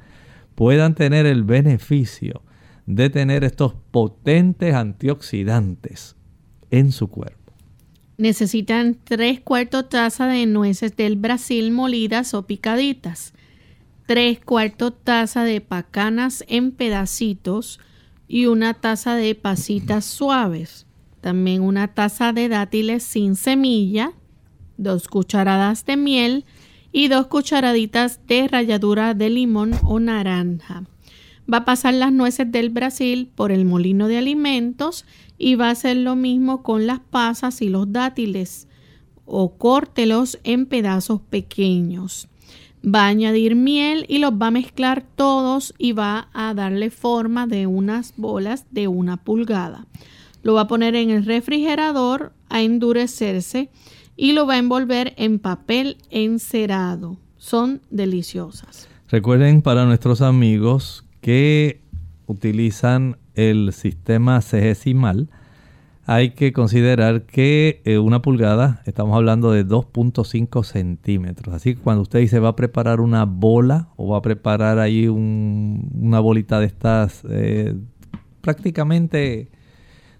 puedan 0.55 0.95
tener 0.95 1.27
el 1.27 1.43
beneficio 1.43 2.41
de 2.87 3.11
tener 3.11 3.43
estos 3.43 3.75
potentes 3.91 4.73
antioxidantes 4.73 6.15
en 6.71 6.91
su 6.91 7.07
cuerpo. 7.09 7.53
Necesitan 8.17 8.97
3 9.03 9.41
cuartos 9.41 9.89
taza 9.89 10.25
de 10.25 10.47
nueces 10.47 10.95
del 10.95 11.15
Brasil 11.15 11.69
molidas 11.71 12.33
o 12.33 12.47
picaditas, 12.47 13.33
3 14.07 14.39
cuartos 14.39 14.93
taza 15.03 15.43
de 15.43 15.61
pacanas 15.61 16.43
en 16.47 16.71
pedacitos 16.71 17.79
y 18.27 18.45
una 18.45 18.73
taza 18.73 19.15
de 19.15 19.33
pasitas 19.35 20.05
suaves. 20.05 20.85
También 21.21 21.61
una 21.61 21.87
taza 21.87 22.33
de 22.33 22.49
dátiles 22.49 23.03
sin 23.03 23.35
semilla, 23.35 24.13
2 24.77 25.07
cucharadas 25.07 25.85
de 25.85 25.97
miel 25.97 26.45
y 26.91 27.07
2 27.07 27.27
cucharaditas 27.27 28.19
de 28.27 28.47
ralladura 28.47 29.13
de 29.13 29.29
limón 29.29 29.71
o 29.83 29.99
naranja 29.99 30.83
va 31.51 31.59
a 31.59 31.65
pasar 31.65 31.93
las 31.93 32.11
nueces 32.11 32.51
del 32.51 32.69
Brasil 32.69 33.31
por 33.33 33.51
el 33.51 33.65
molino 33.65 34.07
de 34.07 34.17
alimentos 34.17 35.05
y 35.37 35.55
va 35.55 35.67
a 35.67 35.71
hacer 35.71 35.97
lo 35.97 36.15
mismo 36.15 36.61
con 36.61 36.87
las 36.87 36.99
pasas 36.99 37.61
y 37.61 37.69
los 37.69 37.91
dátiles 37.91 38.67
o 39.25 39.57
córtelos 39.57 40.39
en 40.43 40.65
pedazos 40.65 41.21
pequeños. 41.21 42.27
Va 42.87 43.05
a 43.05 43.07
añadir 43.07 43.55
miel 43.55 44.05
y 44.07 44.19
los 44.19 44.31
va 44.31 44.47
a 44.47 44.51
mezclar 44.51 45.03
todos 45.15 45.73
y 45.77 45.91
va 45.91 46.29
a 46.33 46.53
darle 46.53 46.89
forma 46.89 47.45
de 47.45 47.67
unas 47.67 48.13
bolas 48.15 48.65
de 48.71 48.87
una 48.87 49.17
pulgada. 49.17 49.87
Lo 50.41 50.53
va 50.53 50.61
a 50.61 50.67
poner 50.67 50.95
en 50.95 51.09
el 51.09 51.25
refrigerador 51.25 52.31
a 52.49 52.61
endurecerse 52.61 53.69
y 54.15 54.31
lo 54.31 54.47
va 54.47 54.53
a 54.53 54.59
envolver 54.59 55.13
en 55.17 55.39
papel 55.39 55.97
encerado. 56.09 57.17
Son 57.37 57.81
deliciosas. 57.89 58.87
Recuerden 59.09 59.61
para 59.61 59.85
nuestros 59.85 60.21
amigos 60.21 61.05
que 61.19 61.81
utilizan 62.25 63.17
el 63.35 63.73
sistema 63.73 64.41
cegesimal, 64.41 65.29
hay 66.09 66.31
que 66.31 66.53
considerar 66.53 67.23
que 67.23 67.81
eh, 67.83 67.97
una 67.97 68.21
pulgada, 68.21 68.81
estamos 68.85 69.13
hablando 69.17 69.51
de 69.51 69.67
2.5 69.67 70.63
centímetros. 70.63 71.53
Así 71.53 71.75
que 71.75 71.81
cuando 71.81 72.03
usted 72.03 72.19
dice 72.19 72.39
va 72.39 72.49
a 72.49 72.55
preparar 72.55 73.01
una 73.01 73.25
bola 73.25 73.89
o 73.97 74.07
va 74.07 74.19
a 74.19 74.21
preparar 74.21 74.79
ahí 74.79 75.09
una 75.09 76.21
bolita 76.21 76.61
de 76.61 76.65
estas, 76.65 77.23
eh, 77.29 77.75
prácticamente 78.39 79.51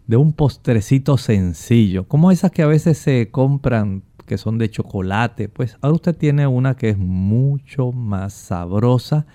de 0.08 0.18
un 0.18 0.34
postrecito 0.34 1.18
sencillo, 1.18 2.06
como 2.06 2.32
esas 2.32 2.52
que 2.52 2.64
a 2.64 2.68
veces 2.68 2.98
se 2.98 3.32
compran 3.32 4.04
que 4.26 4.38
son 4.38 4.58
de 4.58 4.70
chocolate, 4.70 5.48
pues 5.48 5.78
ahora 5.80 5.96
usted 5.96 6.18
tiene 6.18 6.48
una 6.48 6.76
que 6.76 6.90
es 6.90 6.98
mucho 6.98 7.94
más 7.94 8.34
sabrosa 8.34 9.26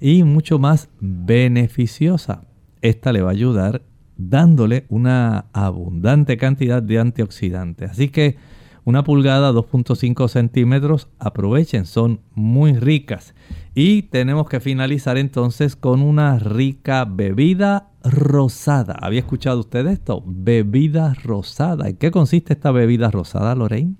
y 0.00 0.22
mucho 0.22 0.60
más 0.60 0.88
beneficiosa. 1.00 2.44
Esta 2.80 3.12
le 3.12 3.22
va 3.22 3.30
a 3.30 3.32
ayudar 3.32 3.82
dándole 4.16 4.86
una 4.88 5.46
abundante 5.52 6.36
cantidad 6.36 6.82
de 6.82 6.98
antioxidantes. 6.98 7.90
Así 7.90 8.08
que 8.08 8.36
una 8.84 9.02
pulgada, 9.02 9.52
2.5 9.52 10.28
centímetros, 10.28 11.08
aprovechen, 11.18 11.86
son 11.86 12.20
muy 12.34 12.74
ricas. 12.74 13.34
Y 13.74 14.02
tenemos 14.02 14.48
que 14.48 14.60
finalizar 14.60 15.18
entonces 15.18 15.74
con 15.74 16.02
una 16.02 16.38
rica 16.38 17.04
bebida 17.04 17.90
rosada. 18.04 18.96
¿Había 19.00 19.20
escuchado 19.20 19.60
usted 19.60 19.86
esto? 19.88 20.22
Bebida 20.24 21.14
rosada. 21.14 21.88
¿En 21.88 21.96
qué 21.96 22.12
consiste 22.12 22.52
esta 22.52 22.70
bebida 22.70 23.10
rosada, 23.10 23.54
Lorraine? 23.56 23.96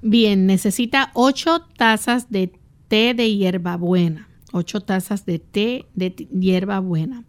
Bien, 0.00 0.46
necesita 0.46 1.10
8 1.14 1.62
tazas 1.76 2.30
de 2.30 2.52
té 2.88 3.14
de 3.14 3.34
hierbabuena 3.34 4.28
8 4.54 4.80
tazas 4.82 5.26
de 5.26 5.38
té 5.38 5.86
de 5.94 6.10
hierba 6.10 6.78
buena, 6.78 7.24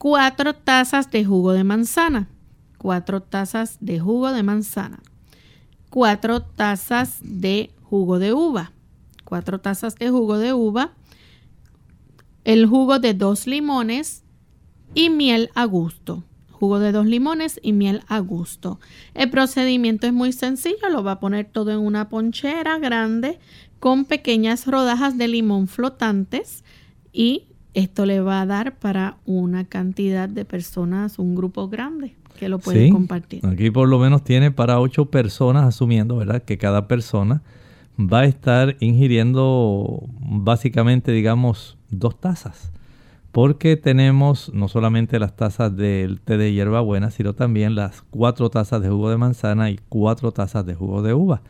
4 0.00 0.54
tazas 0.54 1.10
de 1.10 1.26
jugo 1.26 1.52
de 1.52 1.62
manzana, 1.62 2.30
4 2.78 3.20
tazas 3.20 3.76
de 3.80 4.00
jugo 4.00 4.32
de 4.32 4.42
manzana, 4.42 5.02
4 5.90 6.40
tazas 6.40 7.18
de 7.22 7.74
jugo 7.82 8.18
de 8.18 8.32
uva, 8.32 8.72
4 9.26 9.60
tazas 9.60 9.96
de 9.96 10.08
jugo 10.08 10.38
de 10.38 10.54
uva, 10.54 10.94
el 12.44 12.64
jugo 12.64 12.98
de 12.98 13.12
dos 13.12 13.46
limones 13.46 14.24
y 14.94 15.10
miel 15.10 15.50
a 15.54 15.66
gusto. 15.66 16.24
Jugo 16.50 16.78
de 16.78 16.92
dos 16.92 17.04
limones 17.04 17.60
y 17.62 17.74
miel 17.74 18.02
a 18.08 18.20
gusto. 18.20 18.80
El 19.12 19.28
procedimiento 19.28 20.06
es 20.06 20.14
muy 20.14 20.32
sencillo, 20.32 20.88
lo 20.90 21.04
va 21.04 21.12
a 21.12 21.20
poner 21.20 21.44
todo 21.52 21.72
en 21.72 21.78
una 21.80 22.08
ponchera 22.08 22.78
grande 22.78 23.38
con 23.80 24.06
pequeñas 24.06 24.66
rodajas 24.66 25.18
de 25.18 25.28
limón 25.28 25.68
flotantes 25.68 26.64
y 27.12 27.49
esto 27.74 28.06
le 28.06 28.20
va 28.20 28.40
a 28.40 28.46
dar 28.46 28.76
para 28.76 29.16
una 29.26 29.64
cantidad 29.64 30.28
de 30.28 30.44
personas, 30.44 31.18
un 31.18 31.34
grupo 31.34 31.68
grande 31.68 32.14
que 32.38 32.48
lo 32.48 32.58
pueden 32.58 32.92
compartir. 32.92 33.44
Aquí 33.46 33.70
por 33.70 33.88
lo 33.88 33.98
menos 33.98 34.24
tiene 34.24 34.50
para 34.50 34.80
ocho 34.80 35.06
personas, 35.06 35.64
asumiendo, 35.64 36.16
¿verdad? 36.16 36.42
Que 36.42 36.58
cada 36.58 36.88
persona 36.88 37.42
va 37.98 38.20
a 38.20 38.24
estar 38.24 38.76
ingiriendo 38.80 40.02
básicamente, 40.20 41.12
digamos, 41.12 41.76
dos 41.90 42.18
tazas. 42.18 42.72
Porque 43.30 43.76
tenemos 43.76 44.50
no 44.52 44.66
solamente 44.66 45.20
las 45.20 45.36
tazas 45.36 45.76
del 45.76 46.20
té 46.20 46.36
de 46.36 46.52
hierbabuena, 46.52 47.10
sino 47.10 47.34
también 47.34 47.76
las 47.76 48.02
cuatro 48.02 48.50
tazas 48.50 48.82
de 48.82 48.88
jugo 48.88 49.10
de 49.10 49.18
manzana 49.18 49.70
y 49.70 49.78
cuatro 49.88 50.32
tazas 50.32 50.66
de 50.66 50.74
jugo 50.74 51.02
de 51.02 51.14
uva. 51.14 51.42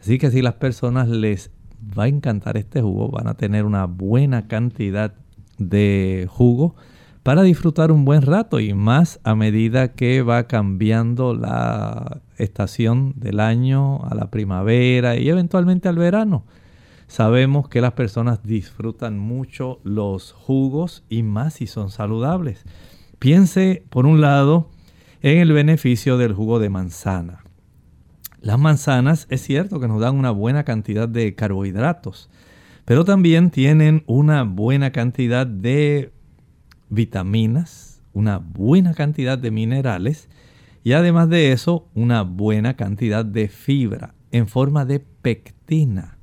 Así 0.00 0.18
que 0.18 0.30
si 0.30 0.40
las 0.40 0.54
personas 0.54 1.08
les 1.08 1.50
va 1.98 2.04
a 2.04 2.08
encantar 2.08 2.56
este 2.56 2.80
jugo, 2.80 3.10
van 3.10 3.26
a 3.26 3.34
tener 3.34 3.64
una 3.64 3.84
buena 3.84 4.48
cantidad 4.48 5.12
de 5.58 6.26
jugo 6.30 6.74
para 7.22 7.42
disfrutar 7.42 7.90
un 7.90 8.04
buen 8.04 8.22
rato 8.22 8.60
y 8.60 8.72
más 8.72 9.18
a 9.24 9.34
medida 9.34 9.92
que 9.92 10.22
va 10.22 10.46
cambiando 10.46 11.34
la 11.34 12.20
estación 12.36 13.14
del 13.16 13.40
año 13.40 14.04
a 14.04 14.14
la 14.14 14.30
primavera 14.30 15.16
y 15.16 15.28
eventualmente 15.28 15.88
al 15.88 15.96
verano. 15.96 16.44
Sabemos 17.08 17.68
que 17.68 17.80
las 17.80 17.92
personas 17.92 18.42
disfrutan 18.42 19.18
mucho 19.18 19.80
los 19.84 20.32
jugos 20.32 21.04
y 21.08 21.22
más 21.22 21.54
si 21.54 21.66
son 21.66 21.90
saludables. 21.90 22.64
Piense, 23.18 23.84
por 23.90 24.06
un 24.06 24.20
lado, 24.20 24.70
en 25.22 25.38
el 25.38 25.52
beneficio 25.52 26.18
del 26.18 26.32
jugo 26.32 26.58
de 26.58 26.68
manzana. 26.68 27.40
Las 28.40 28.58
manzanas 28.58 29.26
es 29.30 29.42
cierto 29.42 29.80
que 29.80 29.88
nos 29.88 30.00
dan 30.00 30.16
una 30.16 30.30
buena 30.30 30.62
cantidad 30.64 31.08
de 31.08 31.34
carbohidratos, 31.34 32.30
pero 32.86 33.04
también 33.04 33.50
tienen 33.50 34.04
una 34.06 34.44
buena 34.44 34.92
cantidad 34.92 35.46
de 35.46 36.12
vitaminas, 36.88 38.00
una 38.12 38.38
buena 38.38 38.94
cantidad 38.94 39.36
de 39.36 39.50
minerales 39.50 40.28
y 40.84 40.92
además 40.92 41.28
de 41.28 41.50
eso 41.50 41.88
una 41.94 42.22
buena 42.22 42.76
cantidad 42.76 43.24
de 43.24 43.48
fibra 43.48 44.14
en 44.30 44.46
forma 44.46 44.84
de 44.84 45.00
pectina. 45.00 46.16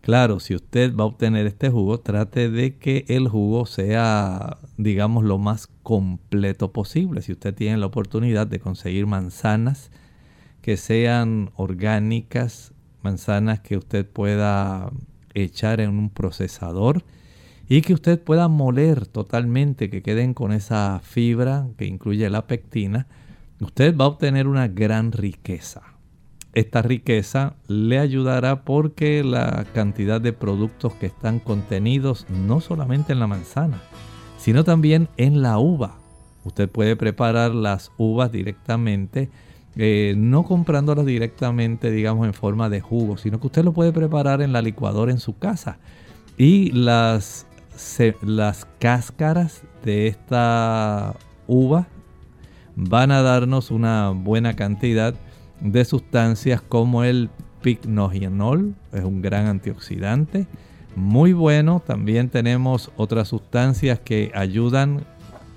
Claro, 0.00 0.40
si 0.40 0.54
usted 0.54 0.96
va 0.96 1.04
a 1.04 1.08
obtener 1.08 1.46
este 1.46 1.68
jugo, 1.68 2.00
trate 2.00 2.48
de 2.48 2.78
que 2.78 3.04
el 3.08 3.28
jugo 3.28 3.66
sea, 3.66 4.56
digamos, 4.78 5.24
lo 5.24 5.36
más 5.36 5.68
completo 5.82 6.72
posible. 6.72 7.20
Si 7.20 7.32
usted 7.32 7.54
tiene 7.54 7.76
la 7.76 7.84
oportunidad 7.84 8.46
de 8.46 8.58
conseguir 8.58 9.06
manzanas, 9.06 9.90
que 10.62 10.78
sean 10.78 11.50
orgánicas, 11.56 12.72
manzanas 13.02 13.60
que 13.60 13.76
usted 13.76 14.06
pueda 14.06 14.90
echar 15.34 15.80
en 15.80 15.90
un 15.90 16.10
procesador 16.10 17.04
y 17.68 17.82
que 17.82 17.94
usted 17.94 18.20
pueda 18.20 18.48
moler 18.48 19.06
totalmente, 19.06 19.90
que 19.90 20.02
queden 20.02 20.34
con 20.34 20.52
esa 20.52 21.00
fibra 21.04 21.68
que 21.78 21.86
incluye 21.86 22.28
la 22.28 22.46
pectina, 22.46 23.06
usted 23.60 23.96
va 23.96 24.06
a 24.06 24.08
obtener 24.08 24.48
una 24.48 24.66
gran 24.66 25.12
riqueza. 25.12 25.82
Esta 26.52 26.82
riqueza 26.82 27.54
le 27.68 28.00
ayudará 28.00 28.64
porque 28.64 29.22
la 29.22 29.66
cantidad 29.72 30.20
de 30.20 30.32
productos 30.32 30.94
que 30.94 31.06
están 31.06 31.38
contenidos 31.38 32.26
no 32.28 32.60
solamente 32.60 33.12
en 33.12 33.20
la 33.20 33.28
manzana, 33.28 33.80
sino 34.36 34.64
también 34.64 35.08
en 35.16 35.42
la 35.42 35.58
uva. 35.58 35.98
Usted 36.42 36.68
puede 36.68 36.96
preparar 36.96 37.54
las 37.54 37.92
uvas 37.98 38.32
directamente 38.32 39.30
eh, 39.76 40.14
no 40.16 40.44
comprándolas 40.44 41.06
directamente, 41.06 41.90
digamos, 41.90 42.26
en 42.26 42.34
forma 42.34 42.68
de 42.68 42.80
jugo, 42.80 43.16
sino 43.16 43.40
que 43.40 43.46
usted 43.46 43.64
lo 43.64 43.72
puede 43.72 43.92
preparar 43.92 44.42
en 44.42 44.52
la 44.52 44.62
licuadora 44.62 45.12
en 45.12 45.20
su 45.20 45.38
casa. 45.38 45.78
Y 46.36 46.72
las, 46.72 47.46
las 48.22 48.66
cáscaras 48.78 49.62
de 49.84 50.06
esta 50.08 51.14
uva 51.46 51.86
van 52.76 53.10
a 53.10 53.22
darnos 53.22 53.70
una 53.70 54.10
buena 54.10 54.56
cantidad 54.56 55.14
de 55.60 55.84
sustancias 55.84 56.62
como 56.62 57.04
el 57.04 57.30
picnogenol, 57.62 58.74
es 58.92 59.04
un 59.04 59.20
gran 59.20 59.46
antioxidante, 59.46 60.46
muy 60.96 61.32
bueno. 61.32 61.82
También 61.86 62.30
tenemos 62.30 62.90
otras 62.96 63.28
sustancias 63.28 64.00
que 64.00 64.32
ayudan 64.34 65.04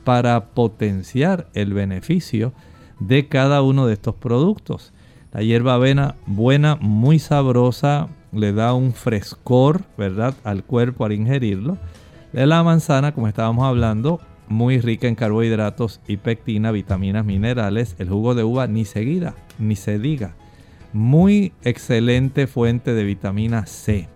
para 0.04 0.48
potenciar 0.48 1.48
el 1.54 1.74
beneficio 1.74 2.54
de 3.00 3.28
cada 3.28 3.62
uno 3.62 3.86
de 3.88 3.94
estos 3.94 4.16
productos. 4.16 4.94
La 5.32 5.42
hierba 5.42 5.76
avena 5.76 6.16
buena, 6.26 6.76
muy 6.80 7.20
sabrosa, 7.20 8.08
le 8.32 8.54
da 8.54 8.74
un 8.74 8.94
frescor, 8.94 9.82
¿verdad?, 9.98 10.36
al 10.44 10.64
cuerpo 10.64 11.06
al 11.06 11.14
ingerirlo. 11.14 11.78
La 12.34 12.64
manzana, 12.64 13.14
como 13.14 13.28
estábamos 13.28 13.66
hablando, 13.66 14.20
muy 14.48 14.80
rica 14.80 15.08
en 15.08 15.16
carbohidratos 15.16 16.02
y 16.08 16.18
pectina, 16.18 16.72
vitaminas, 16.72 17.26
minerales. 17.26 17.96
El 18.00 18.10
jugo 18.10 18.36
de 18.36 18.44
uva 18.44 18.68
ni 18.68 18.86
seguida, 18.86 19.36
ni 19.60 19.76
se 19.76 20.00
diga. 20.00 20.36
Muy 20.94 21.54
excelente 21.64 22.48
fuente 22.48 22.94
de 22.94 23.04
vitamina 23.04 23.66
C. 23.66 24.08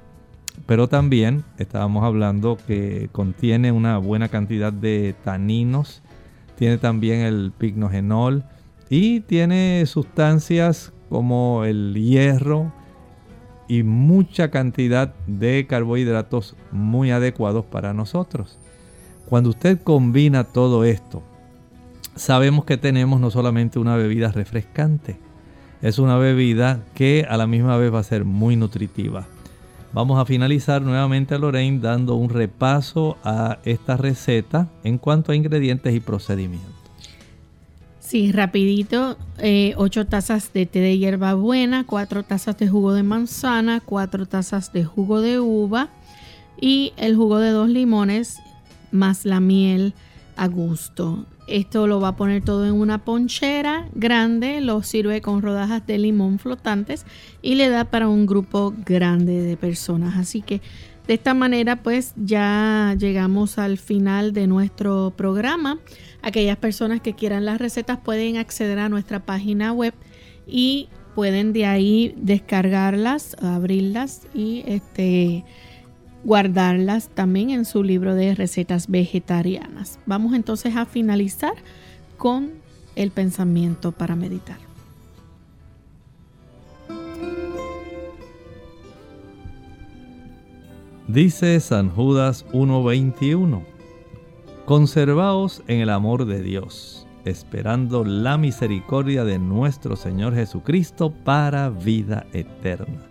Pero 0.65 0.87
también 0.87 1.43
estábamos 1.57 2.03
hablando 2.03 2.57
que 2.67 3.09
contiene 3.11 3.71
una 3.71 3.97
buena 3.97 4.29
cantidad 4.29 4.73
de 4.73 5.15
taninos. 5.23 6.01
Tiene 6.55 6.77
también 6.77 7.21
el 7.21 7.51
pignogenol 7.57 8.43
y 8.89 9.21
tiene 9.21 9.85
sustancias 9.85 10.93
como 11.09 11.65
el 11.65 11.93
hierro 11.95 12.71
y 13.67 13.83
mucha 13.83 14.49
cantidad 14.49 15.13
de 15.27 15.67
carbohidratos 15.67 16.55
muy 16.71 17.11
adecuados 17.11 17.65
para 17.65 17.93
nosotros. 17.93 18.57
Cuando 19.25 19.49
usted 19.49 19.79
combina 19.81 20.45
todo 20.45 20.85
esto, 20.85 21.21
sabemos 22.15 22.65
que 22.65 22.77
tenemos 22.77 23.19
no 23.19 23.29
solamente 23.29 23.79
una 23.79 23.95
bebida 23.95 24.31
refrescante, 24.31 25.17
es 25.81 25.99
una 25.99 26.17
bebida 26.17 26.83
que 26.95 27.25
a 27.29 27.37
la 27.37 27.45
misma 27.45 27.77
vez 27.77 27.93
va 27.93 27.99
a 27.99 28.03
ser 28.03 28.25
muy 28.25 28.55
nutritiva. 28.55 29.27
Vamos 29.93 30.19
a 30.19 30.25
finalizar 30.25 30.81
nuevamente, 30.81 31.37
Lorraine, 31.37 31.79
dando 31.79 32.15
un 32.15 32.29
repaso 32.29 33.17
a 33.23 33.59
esta 33.63 33.97
receta 33.97 34.67
en 34.83 34.97
cuanto 34.97 35.31
a 35.31 35.35
ingredientes 35.35 35.93
y 35.93 35.99
procedimientos. 35.99 36.76
Sí, 38.07 38.31
rapidito, 38.31 39.17
8 39.37 39.41
eh, 39.41 40.05
tazas 40.05 40.53
de 40.53 40.65
té 40.65 40.79
de 40.79 40.97
hierbabuena, 40.97 41.83
4 41.85 42.23
tazas 42.23 42.57
de 42.57 42.65
jugo 42.69 42.93
de 42.93 43.03
manzana, 43.03 43.81
4 43.81 44.25
tazas 44.27 44.71
de 44.71 44.85
jugo 44.85 45.19
de 45.19 45.41
uva 45.41 45.89
y 46.57 46.93
el 46.95 47.17
jugo 47.17 47.39
de 47.39 47.49
dos 47.49 47.67
limones 47.67 48.39
más 48.91 49.25
la 49.25 49.41
miel 49.41 49.93
a 50.37 50.47
gusto. 50.47 51.25
Esto 51.49 51.85
lo 51.85 51.99
va 51.99 52.09
a 52.09 52.15
poner 52.15 52.45
todo 52.45 52.65
en 52.65 52.75
una 52.75 53.03
ponchera 53.03 53.89
grande, 53.93 54.61
lo 54.61 54.83
sirve 54.83 55.21
con 55.21 55.41
rodajas 55.41 55.85
de 55.85 55.97
limón 55.97 56.39
flotantes 56.39 57.05
y 57.41 57.55
le 57.55 57.67
da 57.67 57.83
para 57.83 58.07
un 58.07 58.25
grupo 58.25 58.73
grande 58.85 59.41
de 59.41 59.57
personas. 59.57 60.15
Así 60.15 60.41
que 60.41 60.61
de 61.07 61.13
esta 61.13 61.33
manera 61.33 61.81
pues 61.81 62.13
ya 62.17 62.95
llegamos 62.99 63.57
al 63.57 63.77
final 63.77 64.33
de 64.33 64.47
nuestro 64.47 65.13
programa. 65.15 65.79
Aquellas 66.21 66.57
personas 66.57 67.01
que 67.01 67.13
quieran 67.13 67.45
las 67.45 67.59
recetas 67.59 67.97
pueden 67.97 68.37
acceder 68.37 68.79
a 68.79 68.89
nuestra 68.89 69.19
página 69.19 69.71
web 69.71 69.93
y 70.45 70.89
pueden 71.15 71.53
de 71.53 71.65
ahí 71.65 72.13
descargarlas, 72.17 73.35
abrirlas 73.41 74.27
y 74.33 74.63
este 74.67 75.45
guardarlas 76.23 77.09
también 77.09 77.51
en 77.51 77.63
su 77.63 77.83
libro 77.83 78.13
de 78.13 78.35
recetas 78.35 78.89
vegetarianas. 78.89 79.99
Vamos 80.05 80.33
entonces 80.33 80.75
a 80.75 80.85
finalizar 80.85 81.53
con 82.17 82.51
el 82.95 83.11
pensamiento 83.11 83.93
para 83.93 84.15
meditar. 84.15 84.66
Dice 91.07 91.57
San 91.61 91.89
Judas 91.89 92.45
1:21, 92.51 93.63
Conservaos 94.65 95.63
en 95.67 95.79
el 95.79 95.89
amor 95.89 96.25
de 96.25 96.41
Dios, 96.41 97.07
esperando 97.23 98.03
la 98.03 98.37
misericordia 98.37 99.23
de 99.23 99.39
nuestro 99.39 99.95
Señor 99.95 100.35
Jesucristo 100.35 101.13
para 101.23 101.69
vida 101.69 102.25
eterna. 102.33 103.07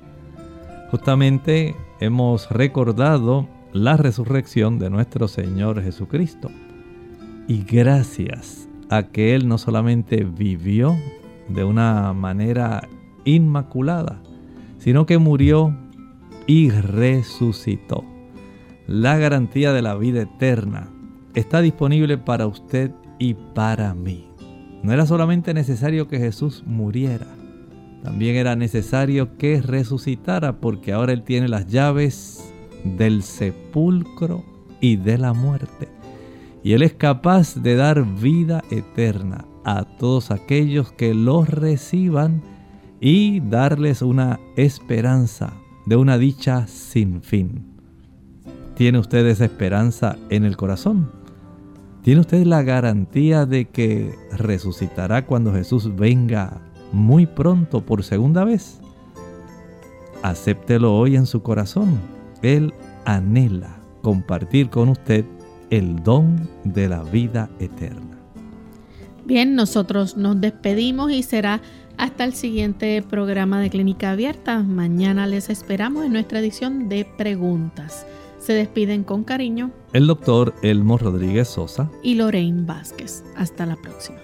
Justamente 0.91 1.75
hemos 1.99 2.51
recordado 2.51 3.49
la 3.73 3.97
resurrección 3.97 4.79
de 4.79 4.91
nuestro 4.91 5.27
Señor 5.27 5.83
Jesucristo. 5.83 6.51
Y 7.49 7.63
gracias 7.63 8.69
a 8.91 9.05
que 9.05 9.35
Él 9.35 9.49
no 9.49 9.57
solamente 9.57 10.23
vivió 10.25 10.95
de 11.49 11.65
una 11.65 12.13
manera 12.13 12.87
inmaculada, 13.25 14.21
sino 14.77 15.07
que 15.07 15.17
murió 15.17 15.75
y 16.47 16.71
resucitó. 16.71 18.05
La 18.87 19.19
garantía 19.19 19.73
de 19.73 19.83
la 19.83 19.97
vida 19.97 20.23
eterna 20.23 20.91
está 21.35 21.61
disponible 21.61 22.19
para 22.19 22.47
usted 22.47 22.93
y 23.19 23.35
para 23.35 23.95
mí. 23.95 24.29
No 24.83 24.93
era 24.93 25.07
solamente 25.07 25.55
necesario 25.55 26.07
que 26.07 26.19
Jesús 26.19 26.63
muriera, 26.67 27.27
también 28.07 28.37
era 28.37 28.55
necesario 28.55 29.37
que 29.37 29.61
resucitara 29.61 30.61
porque 30.61 30.93
ahora 30.93 31.13
Él 31.13 31.25
tiene 31.25 31.49
las 31.49 31.67
llaves 31.67 32.53
del 32.85 33.25
sepulcro 33.25 34.45
y 34.81 34.95
de 34.95 35.19
la 35.19 35.33
muerte. 35.33 35.89
Y 36.63 36.75
Él 36.75 36.83
es 36.83 36.95
capaz 36.95 37.57
de 37.57 37.75
dar 37.75 38.05
vida 38.05 38.63
eterna 38.71 39.45
a 39.65 39.85
todos 39.85 40.31
aquellos 40.31 40.93
que 40.93 41.15
los 41.15 41.49
reciban 41.49 42.43
y 43.01 43.41
darles 43.41 44.03
una 44.03 44.39
esperanza 44.57 45.53
de 45.87 45.97
una 45.97 46.19
dicha 46.19 46.67
sin 46.67 47.23
fin. 47.23 47.65
¿Tiene 48.75 48.99
usted 48.99 49.27
esa 49.27 49.47
esperanza 49.47 50.17
en 50.29 50.45
el 50.45 50.57
corazón? 50.57 51.11
¿Tiene 52.03 52.21
usted 52.21 52.45
la 52.45 52.63
garantía 52.63 53.47
de 53.47 53.65
que 53.65 54.15
resucitará 54.37 55.27
cuando 55.27 55.53
Jesús 55.53 55.97
venga 55.97 56.61
muy 56.93 57.27
pronto 57.27 57.85
por 57.85 58.03
segunda 58.03 58.45
vez. 58.45 58.81
Acéptelo 60.23 60.97
hoy 60.97 61.17
en 61.17 61.27
su 61.27 61.43
corazón. 61.43 62.01
Él 62.43 62.73
anhela 63.05 63.77
compartir 64.03 64.71
con 64.71 64.89
usted 64.89 65.25
el 65.71 66.03
don 66.03 66.49
de 66.65 66.89
la 66.89 67.03
vida 67.03 67.51
eterna. 67.59 68.19
Bien, 69.25 69.55
nosotros 69.57 70.17
nos 70.17 70.41
despedimos 70.41 71.11
y 71.11 71.23
será 71.23 71.61
hasta 71.99 72.25
el 72.25 72.35
siguiente 72.35 73.03
programa 73.03 73.61
de 73.61 73.71
Clínica 73.71 74.11
Abierta. 74.11 74.63
Mañana 74.63 75.27
les 75.27 75.51
esperamos 75.51 76.05
en 76.05 76.13
nuestra 76.13 76.41
edición 76.41 76.89
de 76.89 77.07
preguntas. 77.17 78.07
Se 78.39 78.53
despiden 78.53 79.03
con 79.03 79.25
cariño 79.25 79.71
el 79.93 80.07
doctor 80.07 80.55
Elmo 80.63 80.99
Rodríguez 80.99 81.49
Sosa 81.49 81.91
y 82.03 82.15
Lorraine 82.15 82.65
Vázquez. 82.65 83.25
Hasta 83.37 83.67
la 83.67 83.77
próxima. 83.77 84.19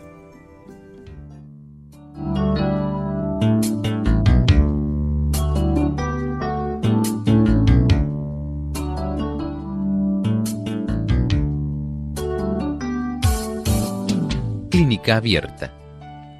Clínica 14.70 15.16
abierta. 15.16 15.81